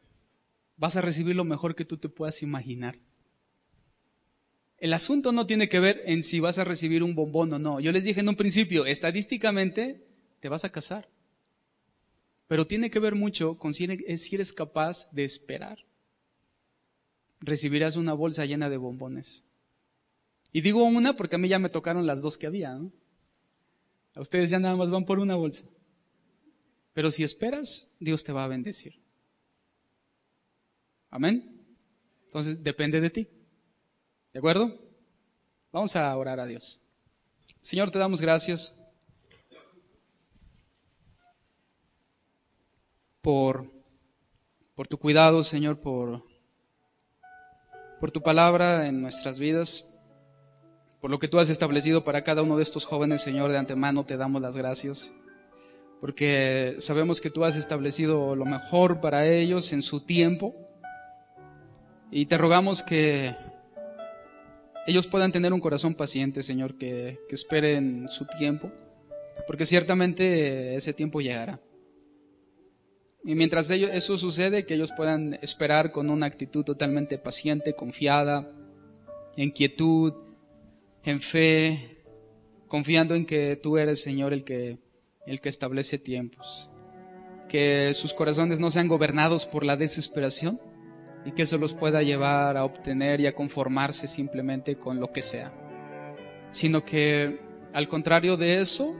vas 0.79 0.97
a 0.97 1.03
recibir 1.03 1.37
lo 1.37 1.45
mejor 1.45 1.75
que 1.75 1.85
tú 1.85 1.99
te 1.99 2.09
puedas 2.09 2.43
imaginar. 2.43 2.99
El 4.79 4.95
asunto 4.95 5.33
no 5.33 5.47
tiene 5.47 5.69
que 5.69 5.81
ver 5.81 6.01
en 6.07 6.23
si 6.23 6.41
vas 6.41 6.57
a 6.57 6.65
recibir 6.65 7.03
un 7.03 7.15
bombón 7.15 7.53
o 7.53 7.59
no. 7.59 7.79
Yo 7.79 7.93
les 7.93 8.05
dije 8.05 8.21
en 8.21 8.31
un 8.31 8.35
principio, 8.35 8.87
estadísticamente 8.87 10.09
te 10.41 10.49
vas 10.49 10.65
a 10.65 10.73
casar. 10.73 11.11
Pero 12.49 12.67
tiene 12.67 12.91
que 12.91 13.01
ver 13.01 13.17
mucho 13.17 13.55
con 13.59 13.75
si 13.75 13.85
eres 13.85 14.53
capaz 14.55 15.11
de 15.13 15.25
esperar. 15.25 15.85
Recibirás 17.41 17.97
una 17.97 18.15
bolsa 18.15 18.47
llena 18.47 18.71
de 18.71 18.79
bombones. 18.79 19.45
Y 20.55 20.63
digo 20.63 20.83
una 20.83 21.17
porque 21.17 21.37
a 21.37 21.39
mí 21.39 21.49
ya 21.49 21.59
me 21.59 21.69
tocaron 21.69 22.07
las 22.07 22.23
dos 22.23 22.39
que 22.39 22.47
había. 22.47 22.81
A 24.15 24.21
ustedes 24.23 24.49
ya 24.49 24.59
nada 24.59 24.75
más 24.75 24.89
van 24.89 25.05
por 25.05 25.19
una 25.19 25.35
bolsa. 25.35 25.67
Pero 26.93 27.11
si 27.11 27.25
esperas, 27.25 27.97
Dios 27.99 28.23
te 28.25 28.33
va 28.33 28.45
a 28.45 28.49
bendecir. 28.49 29.01
Amén. 31.11 31.65
Entonces 32.27 32.63
depende 32.63 33.01
de 33.01 33.11
ti. 33.11 33.29
¿De 34.33 34.39
acuerdo? 34.39 34.79
Vamos 35.71 35.97
a 35.97 36.17
orar 36.17 36.41
a 36.41 36.47
Dios. 36.47 36.81
Señor, 37.61 37.91
te 37.91 37.99
damos 37.99 38.21
gracias 38.21 38.77
por, 43.21 43.71
por 44.75 44.89
tu 44.89 44.99
cuidado, 44.99 45.43
Señor, 45.43 45.81
por, 45.81 46.25
por 48.01 48.11
tu 48.11 48.23
palabra 48.23 48.87
en 48.87 49.01
nuestras 49.01 49.39
vidas 49.39 49.93
por 51.03 51.11
lo 51.11 51.19
que 51.19 51.27
tú 51.27 51.41
has 51.41 51.51
establecido 51.51 52.05
para 52.05 52.23
cada 52.23 52.43
uno 52.43 52.57
de 52.57 52.63
estos 52.63 52.85
jóvenes, 52.85 53.23
Señor, 53.23 53.51
de 53.51 53.59
antemano 53.59 54.07
te 54.07 54.17
damos 54.17 54.41
las 54.41 54.57
gracias, 54.57 55.13
porque 56.03 56.75
sabemos 56.81 57.21
que 57.21 57.31
tú 57.31 57.45
has 57.45 57.55
establecido 57.55 58.35
lo 58.35 58.45
mejor 58.45 59.01
para 59.01 59.25
ellos 59.29 59.73
en 59.73 59.83
su 59.83 60.01
tiempo, 60.01 60.53
y 62.11 62.27
te 62.27 62.37
rogamos 62.37 62.83
que 62.83 63.33
ellos 64.89 65.07
puedan 65.07 65.31
tener 65.31 65.53
un 65.53 65.61
corazón 65.61 65.95
paciente, 65.95 66.43
Señor, 66.43 66.77
que, 66.77 67.21
esperen 67.31 68.09
su 68.09 68.27
tiempo, 68.27 68.73
porque 69.47 69.65
ciertamente 69.65 70.75
ese 70.75 70.93
tiempo 70.93 71.21
llegará. 71.21 71.61
Y 73.23 73.37
mientras 73.37 73.71
eso 73.71 74.19
sucede, 74.19 74.67
que 74.67 74.75
ellos 74.75 74.91
puedan 74.97 75.39
esperar 75.41 75.93
con 75.93 76.11
una 76.11 76.27
actitud 76.27 76.65
totalmente 76.65 77.17
paciente, 77.17 77.75
confiada, 77.75 78.51
en 79.37 79.53
quietud, 79.53 80.15
en 81.05 81.21
fe, 81.21 81.79
confiando 82.67 83.15
en 83.15 83.25
que 83.25 83.55
tú 83.55 83.79
eres, 83.79 84.03
Señor, 84.03 84.33
el 84.33 84.43
que, 84.43 84.82
el 85.27 85.41
que 85.41 85.49
establece 85.49 85.99
tiempos. 85.99 86.71
Que 87.49 87.93
sus 87.95 88.15
corazones 88.15 88.61
no 88.61 88.71
sean 88.71 88.89
gobernados 88.89 89.47
por 89.47 89.65
la 89.65 89.77
desesperación 89.77 90.61
y 91.25 91.33
que 91.33 91.43
eso 91.43 91.59
los 91.59 91.75
pueda 91.75 92.03
llevar 92.03 92.57
a 92.57 92.65
obtener 92.65 93.21
y 93.21 93.27
a 93.27 93.35
conformarse 93.35 94.09
simplemente 94.09 94.77
con 94.77 95.01
lo 95.01 95.13
que 95.13 95.23
sea. 95.23 95.53
Sino 96.51 96.85
que, 96.85 97.41
al 97.73 97.89
contrario 97.89 98.37
de 98.37 98.61
eso, 98.61 98.95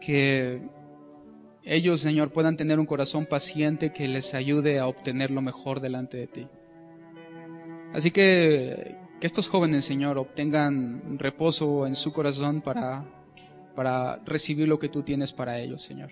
que 0.00 0.62
ellos, 1.64 2.00
Señor, 2.00 2.32
puedan 2.32 2.56
tener 2.56 2.80
un 2.80 2.86
corazón 2.86 3.26
paciente 3.26 3.92
que 3.92 4.08
les 4.08 4.34
ayude 4.34 4.78
a 4.78 4.86
obtener 4.86 5.30
lo 5.30 5.42
mejor 5.42 5.80
delante 5.80 6.16
de 6.16 6.26
ti. 6.26 6.48
Así 7.92 8.10
que 8.10 8.98
que 9.20 9.26
estos 9.26 9.48
jóvenes, 9.48 9.84
Señor, 9.84 10.16
obtengan 10.16 11.18
reposo 11.18 11.86
en 11.86 11.94
su 11.94 12.10
corazón 12.10 12.62
para, 12.62 13.04
para 13.80 14.16
recibir 14.26 14.68
lo 14.68 14.78
que 14.78 14.90
tú 14.90 15.02
tienes 15.02 15.32
para 15.32 15.58
ellos, 15.58 15.80
Señor. 15.80 16.10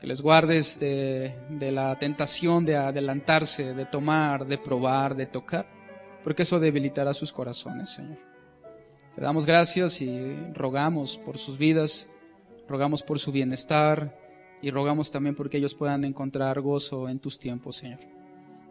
Que 0.00 0.06
les 0.06 0.22
guardes 0.22 0.80
de, 0.80 1.38
de 1.50 1.70
la 1.70 1.98
tentación 1.98 2.64
de 2.64 2.76
adelantarse, 2.76 3.74
de 3.74 3.84
tomar, 3.84 4.46
de 4.46 4.56
probar, 4.56 5.14
de 5.14 5.26
tocar, 5.26 5.66
porque 6.24 6.44
eso 6.44 6.58
debilitará 6.58 7.12
sus 7.12 7.30
corazones, 7.30 7.90
Señor. 7.90 8.16
Te 9.14 9.20
damos 9.20 9.44
gracias 9.44 10.00
y 10.00 10.34
rogamos 10.54 11.18
por 11.18 11.36
sus 11.36 11.58
vidas, 11.58 12.08
rogamos 12.66 13.02
por 13.02 13.18
su 13.18 13.32
bienestar 13.32 14.18
y 14.62 14.70
rogamos 14.70 15.12
también 15.12 15.34
porque 15.34 15.58
ellos 15.58 15.74
puedan 15.74 16.06
encontrar 16.06 16.62
gozo 16.62 17.10
en 17.10 17.18
tus 17.18 17.38
tiempos, 17.38 17.76
Señor. 17.76 18.00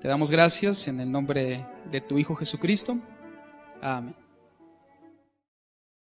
Te 0.02 0.08
damos 0.08 0.32
gracias 0.32 0.88
en 0.88 1.02
el 1.02 1.12
nombre 1.12 1.64
de 1.92 2.02
tu 2.02 2.18
Hijo 2.18 2.34
Jesucristo. 2.34 2.98
Amén. 3.80 4.25